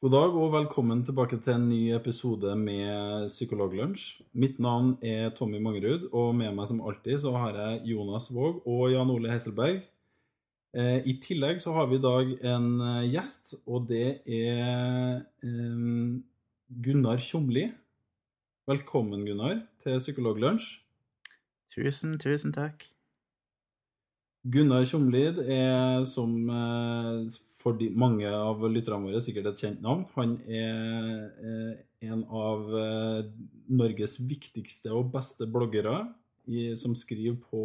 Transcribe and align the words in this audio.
God 0.00 0.14
dag 0.14 0.32
og 0.32 0.54
velkommen 0.54 1.02
tilbake 1.04 1.36
til 1.44 1.58
en 1.58 1.66
ny 1.68 1.90
episode 1.92 2.54
med 2.56 3.26
Psykologlunsj. 3.28 4.22
Mitt 4.32 4.56
navn 4.56 4.94
er 5.04 5.28
Tommy 5.36 5.58
Mangerud, 5.60 6.06
og 6.16 6.30
med 6.38 6.54
meg 6.56 6.70
som 6.70 6.78
alltid 6.80 7.18
så 7.20 7.34
har 7.36 7.58
jeg 7.58 7.90
Jonas 7.90 8.30
Våg 8.32 8.62
og 8.64 8.86
Jan 8.94 9.12
Ole 9.12 9.28
Hesselberg. 9.28 9.82
Eh, 10.72 11.04
I 11.04 11.18
tillegg 11.20 11.60
så 11.60 11.74
har 11.76 11.90
vi 11.90 11.98
i 11.98 12.04
dag 12.06 12.32
en 12.54 12.70
eh, 12.80 13.10
gjest, 13.12 13.52
og 13.68 13.90
det 13.92 14.22
er 14.24 15.20
eh, 15.20 16.16
Gunnar 16.88 17.20
Tjomli. 17.20 17.66
Velkommen, 18.72 19.28
Gunnar, 19.28 19.66
til 19.84 20.00
Psykologlunsj. 20.00 20.78
Tusen, 21.76 22.16
tusen 22.16 22.56
takk. 22.56 22.88
Gunnar 24.48 24.86
Tjomlid 24.88 25.36
er, 25.44 26.04
som 26.08 26.32
eh, 26.48 27.40
for 27.60 27.76
de, 27.76 27.90
mange 27.92 28.28
av 28.32 28.62
lytterne 28.72 29.04
våre, 29.04 29.20
sikkert 29.20 29.50
et 29.50 29.64
kjent 29.66 29.82
navn. 29.84 30.06
Han 30.14 30.38
er 30.48 31.26
eh, 31.44 31.74
en 32.08 32.22
av 32.24 32.70
eh, 32.80 33.26
Norges 33.68 34.16
viktigste 34.24 34.94
og 34.96 35.12
beste 35.12 35.48
bloggere 35.50 36.06
som 36.74 36.96
skriver 36.98 37.36
på 37.46 37.60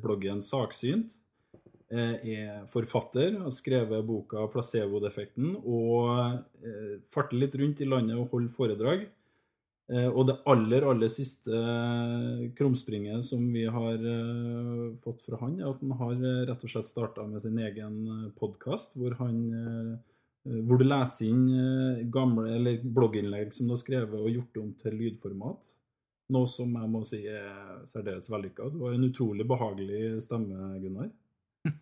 bloggen 0.00 0.38
Saksynt. 0.40 1.10
Er 1.92 2.62
forfatter, 2.70 3.34
har 3.42 3.52
skrevet 3.52 4.06
boka 4.06 4.46
'Placebo-defekten' 4.48 5.58
og 5.58 6.38
farter 7.12 7.36
litt 7.36 7.58
rundt 7.60 7.82
i 7.82 7.88
landet 7.90 8.16
og 8.16 8.30
holder 8.32 8.54
foredrag. 8.54 9.02
Eh, 9.90 10.06
Og 10.06 10.26
det 10.28 10.36
aller, 10.46 10.84
aller 10.86 11.10
siste 11.10 11.50
eh, 11.50 12.44
krumspringet 12.58 13.24
som 13.26 13.42
vi 13.52 13.64
har 13.66 13.98
eh, 13.98 14.84
fått 15.02 15.24
fra 15.26 15.40
han, 15.42 15.56
er 15.58 15.72
at 15.72 15.80
han 15.82 15.96
har 15.98 16.20
rett 16.52 16.62
og 16.66 16.70
slett 16.70 16.86
starta 16.86 17.26
med 17.26 17.42
sin 17.42 17.58
egen 17.58 18.30
podkast, 18.38 18.94
hvor 18.98 19.18
han 19.22 19.42
hvor 20.40 20.78
du 20.80 20.86
leser 20.86 21.26
inn 21.28 22.06
gamle 22.08 22.46
eller 22.56 22.78
blogginnlegg 22.80 23.50
som 23.52 23.66
du 23.68 23.74
har 23.74 23.80
skrevet 23.82 24.14
og 24.16 24.30
gjort 24.32 24.56
om 24.62 24.70
til 24.80 24.94
lydformat. 24.96 25.58
Noe 26.32 26.48
som 26.48 26.72
jeg 26.80 26.88
må 26.88 27.02
si 27.04 27.18
er 27.28 27.82
særdeles 27.92 28.30
vellykka. 28.32 28.70
Du 28.72 28.78
har 28.86 28.96
en 28.96 29.04
utrolig 29.04 29.44
behagelig 29.44 30.22
stemme, 30.24 30.70
Gunnar. 30.80 31.10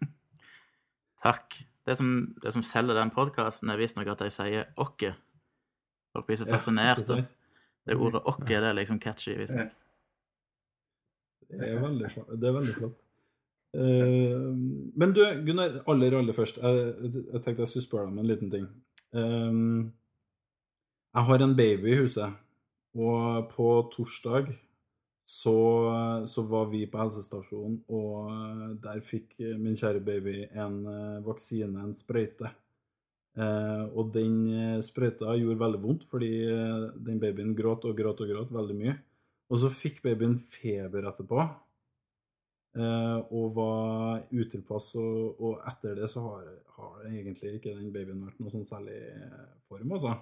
Takk. 1.28 1.54
Det 1.86 1.96
som, 2.00 2.10
det 2.42 2.52
som 2.56 2.66
selger 2.66 2.98
den 2.98 3.14
podkasten, 3.14 3.70
er 3.70 3.78
visstnok 3.78 4.10
at 4.10 4.26
de 4.26 4.30
sier 4.34 4.66
'åkke'. 4.74 5.14
Folk 6.12 6.26
blir 6.26 6.42
så 6.42 6.46
Ja, 6.48 6.56
fascinert. 6.58 7.06
sant? 7.06 7.28
Det 7.89 7.97
ordet 7.97 8.22
'åkke' 8.22 8.61
det 8.62 8.70
er 8.70 8.77
liksom 8.78 9.00
catchy, 9.00 9.36
visstnok. 9.39 9.75
Det 11.48 11.69
er 11.69 11.78
veldig, 11.81 12.11
det 12.41 12.48
er 12.48 12.56
veldig 12.58 12.75
flott. 12.77 12.98
Uh, 13.77 14.53
men 14.97 15.12
du, 15.17 15.22
Gunnar, 15.47 15.83
aller, 15.89 16.16
aller 16.19 16.36
først. 16.36 16.61
Jeg, 16.61 16.92
jeg 17.33 17.42
tenkte 17.44 17.64
jeg 17.64 17.72
skulle 17.72 17.86
spørre 17.86 18.06
deg 18.06 18.12
om 18.12 18.19
en 18.22 18.31
liten 18.31 18.53
ting. 18.53 18.69
Um, 19.12 19.92
jeg 21.14 21.25
har 21.25 21.44
en 21.44 21.56
baby 21.56 21.92
i 21.92 22.00
huset, 22.03 22.33
og 22.94 23.48
på 23.53 23.69
torsdag 23.92 24.53
så, 25.28 25.56
så 26.25 26.44
var 26.48 26.71
vi 26.72 26.87
på 26.88 27.00
helsestasjonen, 27.00 27.82
og 27.88 28.31
der 28.84 29.00
fikk 29.04 29.34
min 29.60 29.77
kjære 29.77 30.00
baby 30.04 30.37
en 30.56 30.78
eh, 30.88 31.19
vaksine, 31.27 31.82
en 31.84 31.97
sprøyte. 31.98 32.48
Eh, 33.38 33.84
og 33.94 34.10
den 34.15 34.38
eh, 34.50 34.81
sprøyta 34.82 35.37
gjorde 35.38 35.60
veldig 35.60 35.81
vondt, 35.82 36.06
fordi 36.10 36.32
eh, 36.50 36.88
den 37.06 37.21
babyen 37.22 37.54
gråt 37.59 37.87
og 37.87 37.94
gråt 37.99 38.22
og 38.25 38.32
gråt 38.32 38.54
veldig 38.54 38.78
mye. 38.78 38.94
Og 39.49 39.62
så 39.62 39.71
fikk 39.72 40.03
babyen 40.04 40.37
feber 40.53 41.09
etterpå, 41.09 41.41
og 42.78 43.47
var 43.56 44.27
utilpass. 44.28 44.91
Og, 45.00 45.38
og 45.41 45.62
etter 45.71 45.97
det 45.97 46.10
så 46.12 46.21
har, 46.27 46.50
har 46.77 47.06
egentlig 47.09 47.54
ikke 47.56 47.72
den 47.72 47.88
babyen 47.94 48.21
vært 48.27 48.43
noe 48.43 48.53
sånn 48.53 48.69
særlig 48.69 48.98
form, 49.71 49.94
altså. 49.97 50.12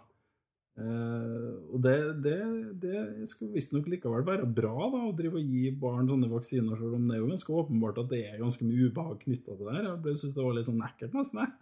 Eh, 0.77 1.53
og 1.73 1.81
det, 1.85 1.95
det, 2.21 2.39
det 2.83 3.29
skal 3.33 3.49
visstnok 3.55 3.87
likevel 3.89 4.27
være 4.27 4.49
bra 4.59 4.75
da, 4.93 5.07
å 5.09 5.15
drive 5.17 5.41
og 5.41 5.53
gi 5.55 5.71
barn 5.81 6.09
sånne 6.11 6.29
vaksiner, 6.29 6.77
selv 6.77 6.99
om 6.99 7.07
det 7.09 7.17
er 7.17 7.23
jo 7.23 7.31
ganske 7.31 7.55
åpenbart 7.63 8.01
at 8.03 8.11
det 8.13 8.21
er 8.29 8.43
ganske 8.43 8.67
mye 8.69 8.91
ubehag 8.91 9.23
knytta 9.23 9.57
til 9.57 9.63
det 9.71 9.77
her. 9.79 9.89
Jeg 9.95 10.21
syns 10.21 10.37
det 10.37 10.45
var 10.45 10.59
litt 10.59 10.69
sånn 10.69 10.85
ekkelt, 10.85 11.17
nesten. 11.17 11.43
jeg. 11.43 11.55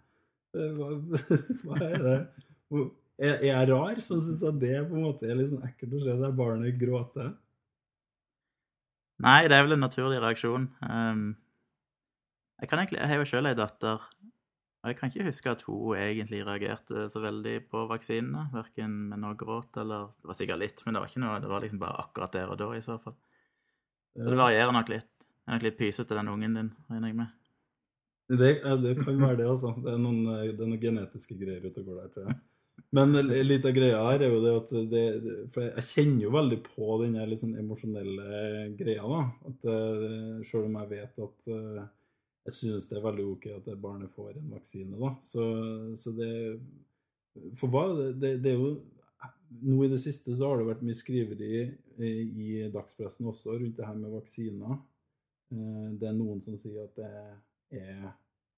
Eh, 0.55 0.75
Hva, 0.77 0.91
hva 1.63 1.79
er 1.83 2.05
det? 2.05 2.19
Er, 3.15 3.39
jeg 3.47 3.67
rar 3.69 3.99
som 4.03 4.19
syns 4.23 4.43
at 4.43 4.59
det 4.59 4.75
på 4.89 4.97
en 4.97 5.05
måte 5.07 5.27
er 5.27 5.37
litt 5.39 5.51
sånn 5.53 5.63
ekkelt 5.67 5.95
å 5.95 6.03
se 6.03 6.15
det 6.19 6.31
barnet 6.35 6.79
gråte? 6.79 7.29
Nei, 9.23 9.45
det 9.47 9.55
er 9.55 9.63
vel 9.63 9.77
en 9.77 9.85
naturlig 9.85 10.19
reaksjon. 10.19 10.67
Um, 10.83 11.27
jeg 12.59 12.67
kan 12.71 12.81
egentlig, 12.81 12.99
jeg 12.99 13.11
har 13.11 13.21
jo 13.21 13.27
sjøl 13.29 13.47
ei 13.47 13.55
datter, 13.55 14.03
og 14.83 14.91
jeg 14.91 14.97
kan 14.99 15.11
ikke 15.11 15.27
huske 15.29 15.53
at 15.53 15.63
hun 15.65 15.95
egentlig 15.97 16.41
reagerte 16.45 17.05
så 17.11 17.21
veldig 17.23 17.55
på 17.71 17.85
vaksinene. 17.89 18.49
Verken 18.53 18.97
med 19.11 19.23
noe 19.23 19.37
gråt 19.39 19.79
eller 19.81 20.11
Det 20.19 20.29
var 20.29 20.37
sikkert 20.37 20.61
litt, 20.61 20.83
men 20.85 20.95
det 20.95 21.01
var 21.01 21.09
ikke 21.09 21.23
noe, 21.23 21.39
det 21.41 21.49
var 21.51 21.63
liksom 21.63 21.81
bare 21.81 22.03
akkurat 22.03 22.35
der 22.35 22.51
og 22.53 22.59
da, 22.59 22.67
i 22.75 22.83
så 22.85 22.99
fall. 23.01 23.15
Så 24.15 24.27
det 24.29 24.39
varierer 24.39 24.75
nok 24.75 24.91
litt. 24.91 25.09
Det 25.23 25.47
er 25.47 25.57
nok 25.57 25.65
litt 25.65 25.79
pysete, 25.79 26.15
den 26.15 26.29
ungen 26.31 26.59
din, 26.59 26.69
regner 26.91 27.11
jeg 27.11 27.17
med. 27.23 27.33
Det, 28.25 28.51
det 28.81 28.95
kan 29.03 29.19
være 29.21 29.37
det, 29.37 29.47
altså. 29.49 29.71
Det 29.77 29.91
er 29.93 30.01
noen, 30.01 30.21
eh, 30.33 30.51
det 30.51 30.63
er 30.63 30.69
noen 30.69 30.81
genetiske 30.81 31.37
greier 31.37 31.65
ute 31.65 31.81
og 31.83 31.89
går 31.91 31.99
der, 32.01 32.13
tror 32.13 32.29
jeg. 32.29 32.39
Men 32.95 33.15
litt 33.27 33.65
av 33.67 33.75
greia 33.75 33.99
her 34.05 34.23
er 34.23 34.31
jo 34.31 34.39
det 34.43 34.53
at 34.55 34.71
det, 34.91 35.03
For 35.53 35.67
jeg 35.67 35.85
kjenner 35.89 36.25
jo 36.25 36.31
veldig 36.35 36.57
på 36.63 36.97
den 37.01 37.17
litt 37.29 37.41
sånn 37.41 37.57
emosjonelle 37.59 38.39
greia, 38.79 39.03
da. 39.03 39.21
At 39.51 39.69
eh, 39.71 40.41
selv 40.49 40.69
om 40.69 40.79
jeg 40.81 40.91
vet 40.93 41.21
at 41.27 41.53
eh, 41.55 41.85
jeg 42.45 42.57
synes 42.59 42.89
det 42.89 42.99
er 42.99 43.05
veldig 43.07 43.29
ok 43.33 43.47
at 43.55 43.69
barnet 43.81 44.11
får 44.15 44.35
en 44.39 44.51
vaksine, 44.53 44.97
da. 45.01 45.13
Så, 45.29 45.45
så 46.01 46.13
det 46.17 46.33
For 47.59 47.71
hva? 47.71 47.87
Det, 48.21 48.37
det 48.43 48.53
er 48.53 48.59
jo 48.59 48.75
Nå 49.65 49.85
i 49.85 49.89
det 49.91 50.01
siste 50.01 50.33
så 50.35 50.49
har 50.49 50.59
det 50.59 50.67
vært 50.67 50.81
mye 50.83 50.97
skriveri 50.97 51.49
i, 52.01 52.47
dagspressen 52.73 53.27
også 53.29 53.53
rundt 53.53 53.77
det 53.77 53.85
her 53.87 53.95
med 53.95 54.11
vaksiner. 54.11 54.79
Det 55.95 56.07
er 56.09 56.15
noen 56.17 56.41
som 56.43 56.57
sier 56.59 56.81
at 56.81 56.97
det 56.97 57.05
er 57.05 57.29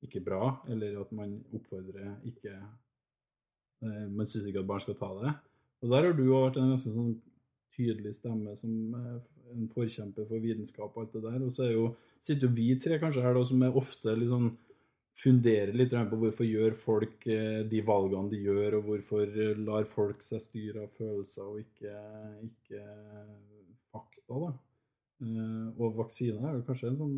ikke 0.05 0.21
bra, 0.23 0.51
eller 0.69 0.99
at 1.01 1.13
man 1.15 1.37
oppfordrer 1.55 2.17
ikke 2.27 2.53
eh, 2.53 4.05
Man 4.13 4.29
syns 4.29 4.45
ikke 4.45 4.61
at 4.63 4.69
barn 4.69 4.83
skal 4.83 4.97
ta 4.99 5.09
det. 5.21 5.33
Og 5.81 5.89
der 5.93 6.07
har 6.07 6.13
du 6.17 6.23
jo 6.25 6.43
vært 6.43 6.59
en 6.61 6.71
ganske 6.73 6.93
sånn 6.93 7.17
tydelig 7.77 8.15
stemme 8.17 8.55
som 8.57 8.95
eh, 8.97 9.17
en 9.53 9.67
forkjemper 9.73 10.27
for 10.29 10.43
vitenskap 10.43 10.93
og 10.93 11.03
alt 11.03 11.17
det 11.17 11.25
der. 11.25 11.41
Og 11.45 11.53
så 11.53 11.67
er 11.67 11.75
jo, 11.75 11.89
sitter 12.21 12.47
jo 12.47 12.55
vi 12.57 12.71
tre 12.81 13.01
kanskje 13.01 13.25
her 13.25 13.37
da, 13.37 13.43
som 13.47 13.65
er 13.65 13.81
ofte 13.83 14.15
liksom 14.17 14.55
funderer 15.17 15.73
litt 15.73 15.95
på 16.11 16.17
hvorfor 16.21 16.45
gjør 16.45 16.75
folk 16.77 17.23
eh, 17.33 17.63
de 17.69 17.81
valgene 17.85 18.29
de 18.33 18.41
gjør, 18.45 18.79
og 18.79 18.89
hvorfor 18.91 19.37
lar 19.65 19.87
folk 19.89 20.21
seg 20.25 20.43
styre 20.45 20.85
av 20.85 20.97
følelser 20.97 21.47
og 21.47 21.61
ikke, 21.63 21.93
ikke 22.45 22.83
fakta, 23.89 24.41
da. 24.43 24.51
Og 25.17 25.95
vaksiner 25.97 26.43
er 26.45 26.59
jo 26.59 26.65
kanskje 26.67 26.91
en 26.91 26.99
sånn 26.99 27.15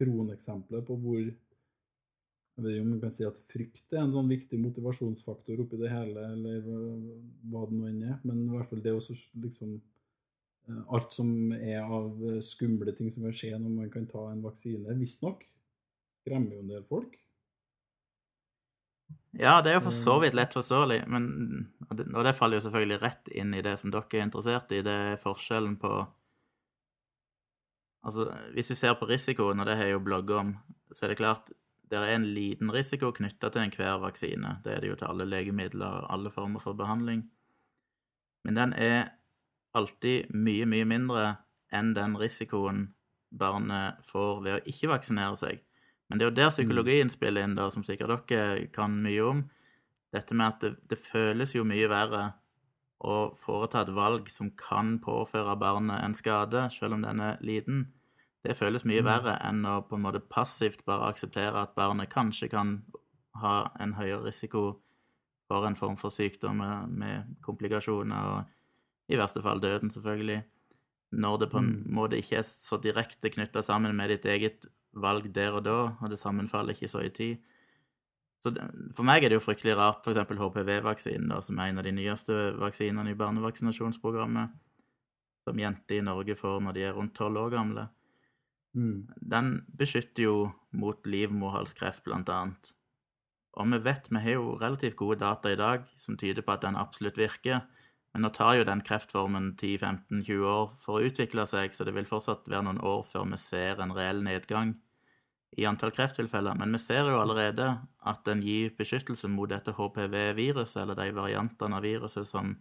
kroneksempel 0.00 0.84
på 0.86 0.96
hvor 1.02 1.20
jeg 2.56 2.64
vet 2.64 2.72
ikke 2.72 2.84
om 2.86 2.92
man 2.94 3.00
kan 3.02 3.12
si 3.12 3.24
at 3.28 3.40
frykt 3.52 3.92
er 3.92 4.00
en 4.00 4.14
sånn 4.14 4.30
viktig 4.32 4.58
motivasjonsfaktor 4.62 5.58
oppi 5.60 5.76
det 5.76 5.90
hele, 5.92 6.22
eller 6.32 6.62
hva- 6.64 7.66
det 7.68 7.76
nå 7.76 7.90
enn 7.90 7.98
er. 8.08 8.16
Men 8.24 8.46
i 8.46 8.54
hvert 8.54 8.70
fall 8.70 8.80
det 8.80 8.94
også 8.96 9.16
liksom 9.42 9.74
eh, 10.70 10.80
Alt 10.96 11.12
som 11.12 11.52
er 11.52 11.82
av 11.84 12.16
eh, 12.30 12.40
skumle 12.40 12.94
ting 12.96 13.12
som 13.12 13.26
kan 13.26 13.36
skje 13.36 13.52
når 13.58 13.74
man 13.74 13.92
kan 13.92 14.08
ta 14.08 14.24
en 14.30 14.40
vaksine, 14.46 14.96
visstnok, 14.96 15.44
skremmer 16.22 16.56
jo 16.56 16.64
en 16.64 16.72
del 16.72 16.88
folk. 16.88 17.18
Ja, 19.36 19.60
det 19.60 19.74
er 19.74 19.76
jo 19.76 19.84
for 19.90 19.92
så 19.94 20.14
vidt 20.22 20.34
lett 20.36 20.54
forståelig, 20.56 21.02
men, 21.12 21.26
og 21.90 22.22
det 22.24 22.34
faller 22.38 22.56
jo 22.56 22.64
selvfølgelig 22.64 23.02
rett 23.02 23.28
inn 23.36 23.52
i 23.52 23.60
det 23.60 23.74
som 23.76 23.92
dere 23.92 24.08
er 24.16 24.24
interessert 24.24 24.72
i. 24.72 24.80
Det 24.80 24.94
er 25.12 25.20
forskjellen 25.20 25.76
på 25.76 25.90
Altså, 28.06 28.28
hvis 28.54 28.70
vi 28.70 28.78
ser 28.78 28.94
på 28.98 29.08
risikoen, 29.10 29.60
og 29.60 29.66
det 29.66 29.76
har 29.76 29.88
jeg 29.88 29.96
jo 29.96 30.04
blogget 30.06 30.36
om, 30.38 30.52
så 30.94 31.06
er 31.06 31.12
det 31.12 31.18
klart 31.18 31.50
det 31.90 31.98
er 31.98 32.16
en 32.16 32.26
liten 32.34 32.70
risiko 32.74 33.12
knytta 33.14 33.50
til 33.50 33.62
enhver 33.62 34.00
vaksine. 34.02 34.56
Det 34.64 34.74
er 34.74 34.82
det 34.82 34.90
jo 34.90 34.98
til 34.98 35.10
alle 35.10 35.26
legemidler 35.26 36.00
og 36.02 36.12
alle 36.14 36.30
former 36.34 36.62
for 36.62 36.74
behandling. 36.78 37.24
Men 38.46 38.58
den 38.58 38.72
er 38.72 39.08
alltid 39.74 40.30
mye, 40.34 40.66
mye 40.66 40.86
mindre 40.88 41.26
enn 41.74 41.92
den 41.94 42.16
risikoen 42.18 42.88
barnet 43.30 44.02
får 44.06 44.42
ved 44.44 44.56
å 44.56 44.64
ikke 44.70 44.90
vaksinere 44.90 45.38
seg. 45.38 45.62
Men 46.06 46.18
det 46.18 46.26
er 46.26 46.30
jo 46.30 46.38
der 46.38 46.54
psykologien 46.54 47.10
spiller 47.10 47.42
inn, 47.42 47.56
da, 47.58 47.68
som 47.70 47.84
sikkert 47.86 48.30
dere 48.30 48.66
kan 48.74 48.94
mye 49.02 49.22
om. 49.26 49.44
Dette 50.14 50.34
med 50.38 50.46
at 50.46 50.62
det, 50.62 50.72
det 50.90 51.02
føles 51.02 51.54
jo 51.56 51.66
mye 51.66 51.90
verre 51.90 52.28
å 53.02 53.34
foreta 53.36 53.82
et 53.82 53.92
valg 53.94 54.30
som 54.32 54.52
kan 54.58 54.96
påføre 55.02 55.58
barnet 55.60 56.02
en 56.02 56.14
skade, 56.16 56.68
selv 56.72 56.96
om 56.96 57.04
den 57.04 57.20
er 57.20 57.42
liten. 57.44 57.88
Det 58.46 58.54
føles 58.54 58.84
mye 58.86 59.02
verre 59.02 59.36
enn 59.42 59.64
å 59.66 59.80
på 59.88 59.98
en 59.98 60.04
måte 60.04 60.22
passivt 60.22 60.84
bare 60.86 61.10
akseptere 61.10 61.64
at 61.64 61.74
barnet 61.78 62.12
kanskje 62.12 62.48
kan 62.52 62.76
ha 63.42 63.56
en 63.82 63.96
høyere 63.98 64.28
risiko 64.28 64.66
for 65.50 65.66
en 65.66 65.78
form 65.78 65.96
for 65.98 66.14
sykdom 66.14 66.60
med, 66.62 66.92
med 67.00 67.34
komplikasjoner 67.46 68.30
og 68.36 69.10
i 69.12 69.18
verste 69.18 69.42
fall 69.42 69.60
døden, 69.62 69.90
selvfølgelig. 69.90 70.40
Når 71.16 71.36
det 71.42 71.50
på 71.52 71.60
en 71.62 71.70
måte 71.94 72.18
ikke 72.18 72.40
er 72.40 72.46
så 72.46 72.78
direkte 72.82 73.30
knytta 73.30 73.62
sammen 73.62 73.94
med 73.98 74.10
ditt 74.10 74.26
eget 74.26 74.66
valg 74.96 75.28
der 75.34 75.58
og 75.58 75.66
da, 75.66 75.76
og 76.00 76.10
det 76.10 76.18
sammenfaller 76.18 76.74
ikke 76.74 76.90
så 76.90 77.04
i 77.06 77.12
tid. 77.14 77.42
Så 78.42 78.52
For 78.96 79.06
meg 79.06 79.24
er 79.24 79.30
det 79.30 79.38
jo 79.38 79.44
fryktelig 79.44 79.76
rart, 79.78 80.06
f.eks. 80.06 80.38
HPV-vaksinen, 80.38 81.34
som 81.42 81.58
er 81.58 81.70
en 81.70 81.80
av 81.82 81.86
de 81.86 81.94
nyeste 81.94 82.36
vaksinene 82.60 83.12
i 83.14 83.18
barnevaksinasjonsprogrammet, 83.18 84.54
som 85.46 85.62
jenter 85.62 86.00
i 86.00 86.04
Norge 86.04 86.34
får 86.38 86.58
når 86.62 86.76
de 86.76 86.84
er 86.88 86.96
rundt 86.96 87.14
tolv 87.14 87.44
år 87.44 87.54
gamle. 87.54 87.86
Mm. 88.74 89.06
Den 89.20 89.52
beskytter 89.78 90.26
jo 90.26 90.36
mot 90.72 91.06
livmorhalskreft, 91.06 92.04
blant 92.04 92.28
annet. 92.32 92.72
Og 93.56 93.70
vi 93.72 93.78
vet, 93.86 94.10
vi 94.12 94.20
har 94.20 94.36
jo 94.36 94.56
relativt 94.60 94.98
gode 95.00 95.20
data 95.22 95.52
i 95.52 95.56
dag 95.56 95.86
som 95.96 96.16
tyder 96.20 96.44
på 96.44 96.52
at 96.52 96.64
den 96.66 96.76
absolutt 96.76 97.16
virker. 97.16 97.62
Men 98.12 98.24
nå 98.24 98.30
tar 98.32 98.56
jo 98.56 98.64
den 98.64 98.82
kreftformen 98.84 99.54
10-15-20 99.60 100.44
år 100.48 100.74
for 100.80 100.98
å 100.98 101.08
utvikle 101.08 101.44
seg, 101.48 101.74
så 101.76 101.84
det 101.84 101.92
vil 101.96 102.08
fortsatt 102.08 102.48
være 102.48 102.64
noen 102.68 102.82
år 102.84 103.02
før 103.08 103.26
vi 103.28 103.40
ser 103.40 103.80
en 103.84 103.92
reell 103.96 104.22
nedgang 104.24 104.74
i 105.56 105.66
antall 105.68 105.92
krefttilfeller. 105.96 106.56
Men 106.56 106.72
vi 106.76 106.80
ser 106.80 107.08
jo 107.08 107.18
allerede 107.20 107.68
at 108.08 108.22
den 108.28 108.42
gir 108.44 108.72
beskyttelse 108.76 109.28
mot 109.32 109.50
dette 109.52 109.72
HPV-viruset, 109.76 110.82
eller 110.82 110.98
de 110.98 111.10
variantene 111.16 111.76
av 111.76 111.84
viruset 111.84 112.28
som 112.28 112.54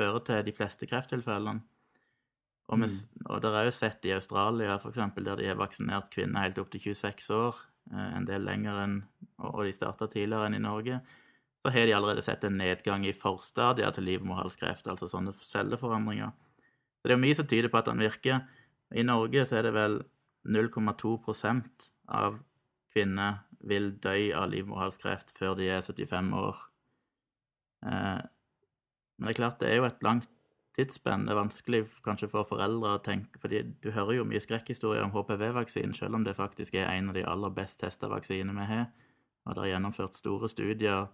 fører 0.00 0.24
til 0.28 0.44
de 0.48 0.56
fleste 0.56 0.88
krefttilfellene. 0.88 1.64
Og, 2.70 2.78
vi, 2.80 2.88
og 3.26 3.42
det 3.42 3.50
er 3.50 3.66
jo 3.66 3.74
sett 3.74 4.06
i 4.08 4.14
Australia, 4.14 4.78
for 4.80 4.92
eksempel, 4.92 5.26
der 5.26 5.40
de 5.40 5.48
har 5.50 5.58
vaksinert 5.60 6.12
kvinner 6.14 6.46
helt 6.46 6.60
opp 6.62 6.70
til 6.72 6.84
26 6.94 7.34
år, 7.34 7.58
eh, 7.90 8.12
en 8.18 8.28
del 8.28 8.46
lenger 8.46 8.84
enn 8.84 9.02
Og 9.42 9.64
de 9.66 9.72
starta 9.74 10.06
tidligere 10.06 10.46
enn 10.46 10.54
i 10.54 10.62
Norge. 10.62 11.00
Så 11.62 11.70
har 11.74 11.86
de 11.86 11.94
allerede 11.94 12.22
sett 12.22 12.44
en 12.44 12.56
nedgang 12.58 13.04
i 13.06 13.12
forstadier 13.12 13.90
til 13.90 14.04
livmorhalskreft, 14.06 14.86
altså 14.86 15.08
sånne 15.10 15.34
celleforandringer. 15.42 16.30
Så 17.02 17.10
det 17.10 17.16
er 17.16 17.22
mye 17.22 17.34
som 17.34 17.46
tyder 17.50 17.70
på 17.70 17.80
at 17.80 17.90
den 17.90 17.98
virker. 17.98 18.44
I 18.94 19.02
Norge 19.02 19.42
så 19.46 19.58
er 19.58 19.66
det 19.66 19.74
vel 19.74 19.98
0,2% 20.46 21.88
av 22.08 22.38
kvinner 22.94 23.42
vil 23.66 23.92
dø 24.02 24.14
av 24.38 24.50
livmorhalskreft 24.50 25.34
før 25.34 25.56
de 25.58 25.70
er 25.70 25.82
75 25.82 26.32
år. 26.38 26.62
Eh, 27.86 28.22
men 29.18 29.28
det 29.28 29.34
er 29.34 29.38
klart, 29.38 29.60
det 29.60 29.70
er 29.70 29.80
jo 29.80 29.88
et 29.88 30.02
langt 30.06 30.30
tidsspenn. 30.76 31.26
Det 31.26 31.34
er 31.34 31.40
vanskelig 31.40 31.82
kanskje 32.04 32.30
for 32.32 32.48
foreldre 32.48 32.96
å 32.96 33.02
tenke 33.04 33.40
fordi 33.42 33.62
du 33.84 33.90
hører 33.92 34.18
jo 34.18 34.28
mye 34.28 34.40
skrekkhistorier 34.42 35.04
om 35.04 35.12
HPV-vaksinen, 35.14 35.94
selv 35.96 36.16
om 36.18 36.24
det 36.26 36.36
faktisk 36.38 36.78
er 36.80 36.90
en 36.94 37.12
av 37.12 37.18
de 37.18 37.26
aller 37.28 37.52
best 37.56 37.80
testa 37.82 38.08
vaksinene 38.12 38.56
vi 38.56 38.68
har. 38.70 38.86
Og 39.46 39.56
det 39.56 39.64
er 39.64 39.74
gjennomført 39.74 40.16
store 40.16 40.48
studier 40.48 41.10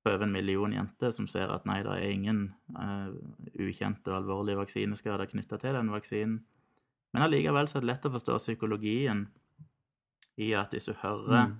på 0.00 0.12
over 0.12 0.24
en 0.24 0.32
million 0.32 0.72
jenter 0.72 1.12
som 1.12 1.26
ser 1.28 1.50
at 1.52 1.66
nei, 1.68 1.82
det 1.84 1.92
er 1.92 2.12
ingen 2.12 2.46
uh, 2.76 3.10
ukjente 3.60 4.12
og 4.12 4.22
alvorlige 4.22 4.60
vaksineskader 4.62 5.28
knytta 5.28 5.58
til 5.60 5.76
den 5.76 5.92
vaksinen. 5.92 6.38
Men 7.12 7.26
allikevel 7.26 7.68
så 7.68 7.78
er 7.78 7.84
det 7.84 7.90
lett 7.90 8.06
å 8.06 8.14
forstå 8.14 8.38
psykologien 8.38 9.26
i 10.40 10.52
at 10.56 10.72
hvis 10.72 10.88
du 10.88 10.94
hører, 11.02 11.50
mm. 11.50 11.56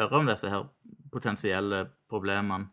hører 0.00 0.18
om 0.18 0.30
disse 0.30 0.50
her 0.50 0.66
potensielle 1.12 1.84
problemene, 2.10 2.72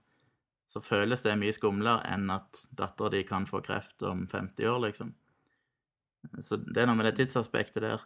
så 0.74 0.82
føles 0.82 1.22
det 1.22 1.36
mye 1.38 1.54
skumlere 1.54 2.02
enn 2.10 2.32
at 2.34 2.64
dattera 2.74 3.12
di 3.14 3.22
kan 3.28 3.46
få 3.46 3.62
kreft 3.62 4.02
om 4.10 4.26
50 4.32 4.70
år, 4.72 4.80
liksom. 4.88 5.12
Så 6.48 6.58
det 6.58 6.82
er 6.82 6.90
noe 6.90 6.98
med 6.98 7.06
det 7.12 7.18
tidsaspektet 7.20 7.84
der. 7.84 8.02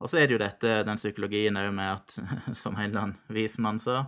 Og 0.00 0.08
så 0.08 0.20
er 0.20 0.28
det 0.28 0.36
jo 0.36 0.40
dette, 0.40 0.72
den 0.86 1.00
psykologien 1.00 1.58
òg 1.60 1.68
med 1.76 1.92
at, 1.92 2.16
som 2.62 2.76
en 2.76 2.88
eller 2.88 3.02
annen 3.02 3.36
vismann 3.36 3.80
sa, 3.82 4.06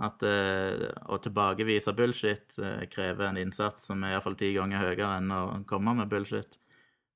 at 0.00 0.22
eh, 0.24 0.86
å 1.10 1.18
tilbakevise 1.20 1.92
bullshit 1.96 2.56
eh, 2.62 2.86
krever 2.92 3.26
en 3.26 3.40
innsats 3.40 3.90
som 3.90 4.04
er 4.04 4.14
iallfall 4.14 4.38
ti 4.38 4.52
ganger 4.54 4.84
høyere 4.86 5.10
enn 5.18 5.34
å 5.34 5.42
komme 5.68 5.96
med 5.98 6.10
bullshit. 6.12 6.60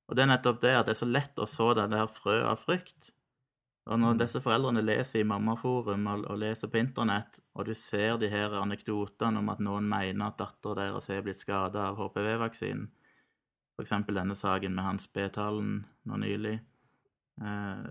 Og 0.05 0.17
det 0.17 0.25
er 0.25 0.33
nettopp 0.35 0.59
det 0.61 0.75
at 0.77 0.89
det 0.89 0.97
er 0.97 1.01
så 1.01 1.09
lett 1.09 1.39
å 1.41 1.47
så 1.49 1.71
det 1.77 1.87
der 1.95 2.11
frø 2.11 2.41
av 2.45 2.59
frykt. 2.61 3.14
Og 3.85 3.99
når 4.01 4.17
disse 4.17 4.41
foreldrene 4.41 4.81
leser 4.81 5.21
i 5.21 5.27
Mammaforum 5.29 6.07
og, 6.09 6.23
og 6.31 6.39
leser 6.41 6.71
på 6.73 6.79
internett, 6.81 7.37
og 7.53 7.67
du 7.67 7.75
ser 7.77 8.17
de 8.17 8.31
her 8.31 8.55
anekdotene 8.57 9.43
om 9.43 9.51
at 9.53 9.61
noen 9.61 9.85
mener 9.91 10.31
at 10.31 10.39
dattera 10.39 10.87
deres 10.87 11.09
har 11.11 11.21
blitt 11.25 11.43
skada 11.43 11.91
av 11.91 11.99
HPV-vaksinen, 11.99 12.87
f.eks. 13.75 13.93
denne 14.07 14.37
saken 14.37 14.73
med 14.73 14.87
Hans 14.87 15.05
B-tallen 15.13 15.83
nå 16.07 16.17
nylig, 16.23 16.55
eh, 17.43 17.85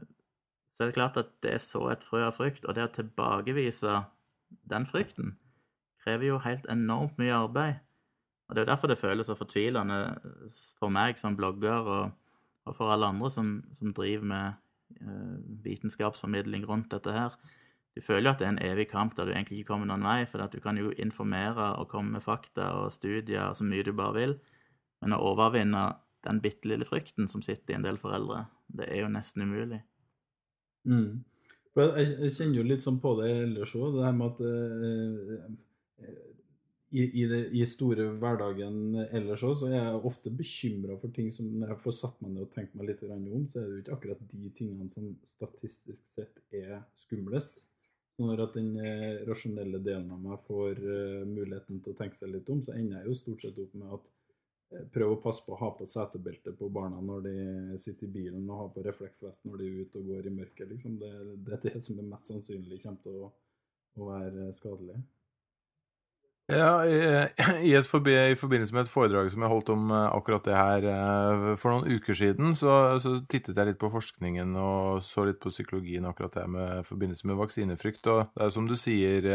så 0.75 0.83
er 0.83 0.91
det 0.91 0.97
klart 0.97 1.21
at 1.21 1.31
det 1.45 1.55
er 1.55 1.63
så 1.63 1.85
et 1.93 2.03
frø 2.03 2.25
av 2.27 2.35
frykt. 2.35 2.65
Og 2.67 2.75
det 2.75 2.89
å 2.89 2.95
tilbakevise 2.97 4.01
den 4.67 4.87
frykten 4.91 5.37
krever 6.03 6.33
jo 6.33 6.41
helt 6.43 6.67
enormt 6.73 7.21
mye 7.21 7.37
arbeid. 7.37 7.79
Og 8.49 8.57
det 8.57 8.61
er 8.61 8.67
jo 8.67 8.73
derfor 8.73 8.91
det 8.91 8.99
føles 8.99 9.31
så 9.31 9.37
fortvilende 9.39 10.01
for 10.81 10.91
meg 10.93 11.21
som 11.21 11.37
blogger, 11.39 11.87
og, 11.87 12.11
og 12.67 12.77
for 12.77 12.91
alle 12.91 13.13
andre 13.15 13.31
som, 13.31 13.55
som 13.79 13.95
driver 13.95 14.27
med 14.35 14.64
vitenskapsformidling 15.65 16.65
rundt 16.69 16.91
dette 16.93 17.13
her. 17.13 17.37
Du 17.95 18.03
føler 18.03 18.27
jo 18.27 18.33
at 18.35 18.41
det 18.41 18.47
er 18.49 18.55
en 18.57 18.65
evig 18.67 18.89
kamp 18.91 19.15
der 19.17 19.29
du 19.29 19.35
egentlig 19.35 19.61
ikke 19.61 19.73
kommer 19.73 19.87
noen 19.87 20.07
vei, 20.07 20.25
for 20.27 20.43
at 20.43 20.55
du 20.55 20.61
kan 20.63 20.79
jo 20.79 20.91
informere 20.99 21.75
og 21.79 21.89
komme 21.93 22.17
med 22.17 22.25
fakta 22.25 22.73
og 22.81 22.93
studier 22.95 23.55
så 23.55 23.67
mye 23.67 23.87
du 23.87 23.93
bare 23.95 24.17
vil, 24.17 24.35
men 25.03 25.15
å 25.15 25.23
overvinne 25.31 25.85
den 26.25 26.41
bitte 26.43 26.69
lille 26.71 26.89
frykten 26.89 27.29
som 27.31 27.43
sitter 27.45 27.75
i 27.75 27.79
en 27.79 27.85
del 27.85 28.01
foreldre, 28.01 28.47
det 28.67 28.89
er 28.91 29.05
jo 29.05 29.13
nesten 29.13 29.45
umulig. 29.45 29.83
Mm. 30.89 31.23
Jeg, 31.75 32.31
kjenner 32.31 32.61
jo 32.61 32.67
litt 32.67 32.85
sånn 32.85 33.01
på 33.03 33.15
det 33.19 33.31
ellers 33.45 33.75
òg, 33.77 33.97
det 33.97 34.05
her 34.07 34.17
med 34.17 34.33
at 34.33 34.43
eh, 34.47 36.19
i, 36.95 37.05
i, 37.23 37.25
det, 37.27 37.41
i 37.59 37.65
store 37.67 38.07
hverdagen 38.23 39.01
ellers 39.11 39.43
òg, 39.43 39.57
så 39.59 39.69
er 39.69 39.81
jeg 39.81 40.01
ofte 40.11 40.31
bekymra 40.31 40.95
for 41.03 41.11
ting 41.15 41.33
som 41.35 41.49
Når 41.59 41.73
jeg 41.73 41.83
får 41.83 41.97
satt 41.99 42.21
meg 42.23 42.35
ned 42.37 42.45
og 42.47 42.53
tenkt 42.55 42.77
meg 42.79 42.91
litt 42.93 43.03
om, 43.09 43.47
så 43.51 43.59
er 43.59 43.67
det 43.67 43.75
jo 43.75 43.83
ikke 43.83 43.97
akkurat 43.97 44.25
de 44.31 44.51
tingene 44.59 44.87
som 44.93 45.09
statistisk 45.35 46.05
sett 46.15 46.43
er 46.55 46.85
skumlest. 47.03 47.59
Når 48.23 48.45
at 48.45 48.55
den 48.55 48.77
eh, 48.79 49.25
rasjonelle 49.27 49.81
delen 49.83 50.13
av 50.15 50.21
meg 50.23 50.43
får 50.47 50.79
uh, 50.79 51.25
muligheten 51.27 51.81
til 51.83 51.91
å 51.91 51.99
tenke 51.99 52.21
seg 52.21 52.31
litt 52.31 52.51
om, 52.55 52.61
så 52.63 52.77
ender 52.77 53.01
jeg 53.01 53.11
jo 53.11 53.17
stort 53.19 53.43
sett 53.43 53.59
opp 53.59 53.73
med 53.81 53.97
at 53.97 54.13
prøv 54.75 54.91
prøve 54.95 55.17
å 55.17 55.23
passe 55.23 55.43
på 55.45 55.55
å 55.55 55.59
ha 55.61 55.71
på 55.77 55.87
setebelte 55.91 56.55
på 56.59 56.69
barna 56.73 57.01
når 57.03 57.27
de 57.27 57.35
sitter 57.83 58.07
i 58.07 58.15
bilen, 58.15 58.47
og 58.49 58.61
ha 58.61 58.69
på 58.75 58.85
refleksvest 58.87 59.45
når 59.47 59.61
de 59.61 59.67
er 59.67 59.83
ute 59.83 60.01
og 60.01 60.09
går 60.13 60.29
i 60.31 60.35
mørket. 60.39 60.71
Liksom. 60.71 60.97
Det, 61.03 61.11
det, 61.47 61.59
er 61.59 61.67
det 61.67 61.83
som 61.85 61.99
er 61.99 62.09
mest 62.13 62.31
sannsynlig 62.31 62.81
kommer 62.83 63.03
til 63.05 63.19
å, 63.27 63.31
å 63.99 64.09
være 64.09 64.49
skadelig. 64.57 64.99
Ja, 66.53 66.85
i, 67.65 67.71
et 67.73 67.87
forbi, 67.89 68.13
i, 68.13 68.37
forbindelse 68.37 68.77
med 68.77 68.85
et 68.85 68.93
foredrag 68.93 69.31
som 69.33 69.45
jeg 69.45 69.53
holdt 69.53 69.71
om 69.73 69.89
eh, 69.91 70.09
akkurat 70.13 70.45
det 70.45 70.59
her 70.59 70.89
eh, 70.91 71.47
for 71.57 71.73
noen 71.73 71.97
uker 71.97 72.19
siden, 72.19 72.53
så, 72.59 72.99
så, 73.01 73.15
tittet 73.25 73.57
jeg 73.57 73.71
litt 73.71 73.81
på 73.81 73.89
forskningen 73.93 74.53
og 74.61 75.01
så 75.07 75.25
litt 75.25 75.41
på 75.41 75.53
psykologien 75.55 76.05
akkurat 76.05 76.37
det 76.37 76.45
med 76.53 76.85
forbindelse 76.85 77.31
med 77.31 77.41
vaksinefrykt. 77.41 78.13
Og 78.13 78.29
det 78.35 78.45
er 78.45 78.53
som 78.53 78.69
du 78.69 78.77
sier, 78.77 79.33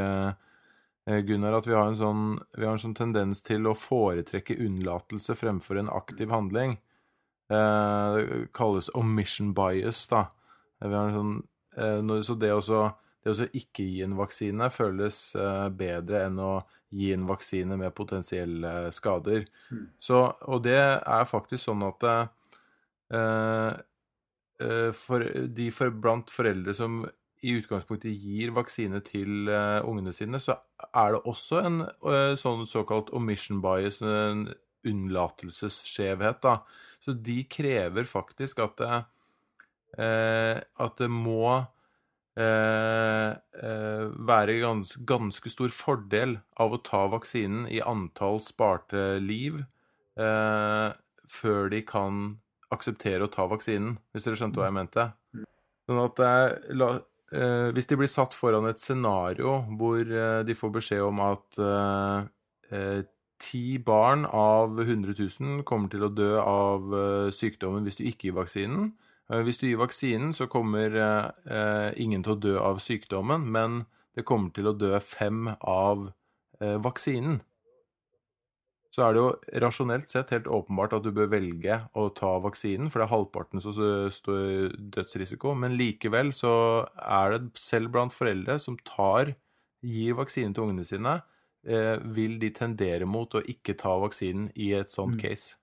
Eh, 1.09 1.17
Gunnar, 1.25 1.55
at 1.57 1.67
vi 1.67 1.73
har, 1.73 1.89
sånn, 1.97 2.35
vi 2.53 2.65
har, 2.67 2.75
en 2.75 2.81
sånn, 2.81 2.97
tendens 2.97 3.41
til 3.45 3.65
å 3.65 3.73
foretrekke 3.77 4.59
unnlatelse 4.61 5.33
fremfor 5.37 5.79
en 5.81 5.89
aktiv 5.89 6.29
handling. 6.33 6.75
Eh, 7.49 8.17
det 8.19 8.41
kalles 8.53 8.91
omission 8.97 9.53
bias, 9.57 10.03
da. 10.11 10.27
Eh, 10.83 10.93
sånn, 11.15 11.39
eh, 11.77 12.21
så 12.25 12.37
det 12.37 12.51
å 13.27 13.47
ikke 13.51 13.83
gi 13.83 14.01
en 14.05 14.15
vaksine 14.19 14.69
føles 14.71 15.35
eh, 15.35 15.67
bedre 15.75 16.23
enn 16.27 16.39
å 16.39 16.53
gi 16.95 17.11
en 17.13 17.27
vaksine 17.29 17.77
med 17.77 17.93
potensielle 17.97 18.89
skader. 18.95 19.45
Mm. 19.69 19.85
Så, 19.99 20.23
og 20.47 20.63
det 20.65 20.79
er 20.79 21.29
faktisk 21.29 21.67
sånn 21.67 21.83
at 21.89 22.07
eh, 22.09 23.71
for 24.95 25.23
de 25.55 25.69
for, 25.71 25.93
blant 26.03 26.31
foreldre 26.33 26.73
som 26.75 27.03
i 27.45 27.53
utgangspunktet 27.55 28.11
gir 28.19 28.51
vaksine 28.55 28.99
til 29.05 29.47
uh, 29.47 29.79
ungene 29.87 30.11
sine, 30.15 30.41
så 30.43 30.57
er 30.89 31.15
det 31.15 31.21
også 31.29 31.61
en 31.63 31.77
uh, 31.85 32.35
sånn 32.39 32.65
såkalt 32.67 33.13
omission 33.15 33.61
bias, 33.63 34.01
en 34.03 34.49
unnlatelsesskjevhet, 34.87 36.41
da. 36.43 36.57
Så 37.03 37.15
de 37.15 37.37
krever 37.51 38.07
faktisk 38.09 38.59
at 38.63 38.75
det, 38.81 38.99
uh, 39.99 40.59
at 40.59 40.99
det 40.99 41.09
må 41.11 41.61
være 44.29 44.53
gans, 44.61 44.93
ganske 45.03 45.51
stor 45.51 45.73
fordel 45.75 46.37
av 46.55 46.71
å 46.71 46.79
ta 46.85 47.01
vaksinen 47.11 47.65
i 47.67 47.81
antall 47.83 48.39
sparte 48.43 49.17
liv 49.19 49.59
før 51.29 51.69
de 51.73 51.81
kan 51.85 52.39
akseptere 52.73 53.25
å 53.25 53.31
ta 53.31 53.47
vaksinen, 53.49 53.97
hvis 54.13 54.25
dere 54.25 54.39
skjønte 54.39 54.61
hva 54.61 54.69
jeg 54.69 54.77
mente. 54.77 55.05
Sånn 55.89 56.01
at 56.03 56.21
la, 56.77 56.89
eh, 57.33 57.69
hvis 57.73 57.89
de 57.89 57.97
blir 57.97 58.11
satt 58.11 58.35
foran 58.37 58.69
et 58.69 58.81
scenario 58.81 59.59
hvor 59.79 60.01
eh, 60.01 60.41
de 60.45 60.57
får 60.57 60.75
beskjed 60.77 61.05
om 61.05 61.23
at 61.31 61.63
eh, 61.69 62.27
eh 62.73 62.99
ti 63.39 63.77
barn 63.79 64.25
av 64.25 64.73
100 64.81 65.13
000 65.15 65.61
kommer 65.63 65.87
til 65.87 66.01
å 66.03 66.09
dø 66.11 66.41
av 66.41 66.91
eh, 66.91 67.29
sykdommen 67.31 67.85
hvis 67.87 67.95
du 67.95 68.01
ikke 68.03 68.27
gir 68.27 68.35
vaksinen, 68.35 68.89
Eh, 68.91 69.08
Hvis 69.29 69.59
du 69.61 69.67
gir 69.67 69.77
vaksinen, 69.77 70.31
så 70.33 70.47
kommer 70.49 70.95
eh, 70.97 71.27
eh, 71.53 71.89
ingen 72.01 72.23
til 72.25 72.33
å 72.33 72.39
dø 72.41 72.55
av 72.61 72.79
sykdommen, 72.81 73.43
men 73.53 73.83
det 74.17 74.25
kommer 74.25 74.49
til 74.55 74.71
å 74.71 74.73
dø 74.73 74.95
fem 75.05 75.51
av 75.61 76.07
eh, 76.61 76.77
vaksinen. 76.81 77.37
Så 78.89 79.03
er 79.05 79.13
det 79.13 79.21
jo 79.21 79.59
rasjonelt 79.61 80.09
sett 80.09 80.31
helt 80.33 80.47
åpenbart 80.49 80.95
at 80.97 81.03
du 81.05 81.11
bør 81.13 81.29
velge 81.29 81.75
å 81.93 82.07
ta 82.17 82.31
vaksinen, 82.41 82.89
for 82.89 83.03
det 83.03 83.05
er 83.05 83.11
halvparten 83.13 83.61
som 83.61 83.75
står 84.15 84.73
dødsrisiko. 84.95 85.53
Men 85.61 85.75
likevel 85.77 86.31
så 86.33 86.53
er 86.97 87.35
det 87.35 87.61
selv 87.61 87.93
blant 87.93 88.15
foreldre 88.15 88.57
som 88.59 88.79
tar, 88.81 89.35
gir 89.85 90.17
vaksinen 90.17 90.55
til 90.57 90.65
ungene 90.65 90.87
sine, 90.89 91.19
eh, 91.69 92.01
vil 92.17 92.39
de 92.41 92.49
tendere 92.57 93.05
mot 93.05 93.29
å 93.37 93.45
ikke 93.45 93.77
ta 93.77 93.93
vaksinen 94.01 94.49
i 94.57 94.73
et 94.81 94.89
sånt 94.89 95.15
Mm. 95.15 95.21
case. 95.21 95.55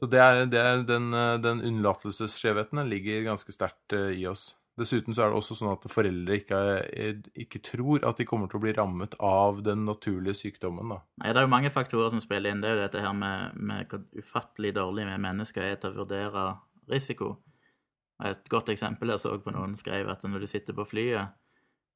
Så 0.00 0.08
det 0.10 0.20
er, 0.20 0.44
det 0.50 0.60
er 0.60 0.82
den, 0.88 1.12
eh, 1.14 1.36
den 1.44 1.60
unnlatelsesskjevheten 1.62 2.82
ligger 2.90 3.24
ganske 3.30 3.52
sterkt 3.54 3.92
eh, 3.96 4.12
i 4.20 4.26
oss. 4.26 4.54
Dessuten 4.76 5.14
så 5.14 5.22
er 5.22 5.30
det 5.30 5.38
også 5.38 5.54
sånn 5.54 5.70
at 5.70 5.84
foreldre 5.86 6.34
ikke, 6.40 6.58
er- 6.90 7.20
ikke 7.38 7.60
tror 7.62 8.02
at 8.08 8.18
de 8.18 8.24
kommer 8.26 8.48
til 8.50 8.58
å 8.58 8.62
bli 8.64 8.72
rammet 8.74 9.14
av 9.22 9.60
den 9.62 9.84
naturlige 9.86 10.34
sykdommen. 10.34 10.88
da. 10.90 10.98
Nei, 11.22 11.30
Det 11.32 11.36
er 11.38 11.46
jo 11.46 11.52
mange 11.52 11.70
faktorer 11.70 12.10
som 12.10 12.20
spiller 12.20 12.50
inn. 12.50 12.60
Det 12.60 12.70
er 12.72 12.74
jo 12.74 12.82
dette 12.88 13.00
her 13.04 13.12
med, 13.14 13.54
med 13.54 13.88
hvor 13.88 14.02
ufattelig 14.18 14.74
dårlig 14.74 15.06
vi 15.06 15.18
mennesker 15.22 15.62
er 15.62 15.76
til 15.76 15.92
å 15.92 16.00
vurdere 16.02 16.58
risiko. 16.90 17.36
Et 18.24 18.48
godt 18.50 18.68
eksempel 18.74 19.10
jeg 19.14 19.22
så 19.22 19.38
på 19.42 19.52
noen 19.54 19.76
skrev 19.78 20.08
at 20.10 20.22
når 20.26 20.40
du 20.40 20.46
sitter 20.50 20.74
på 20.74 20.86
flyet, 20.86 21.30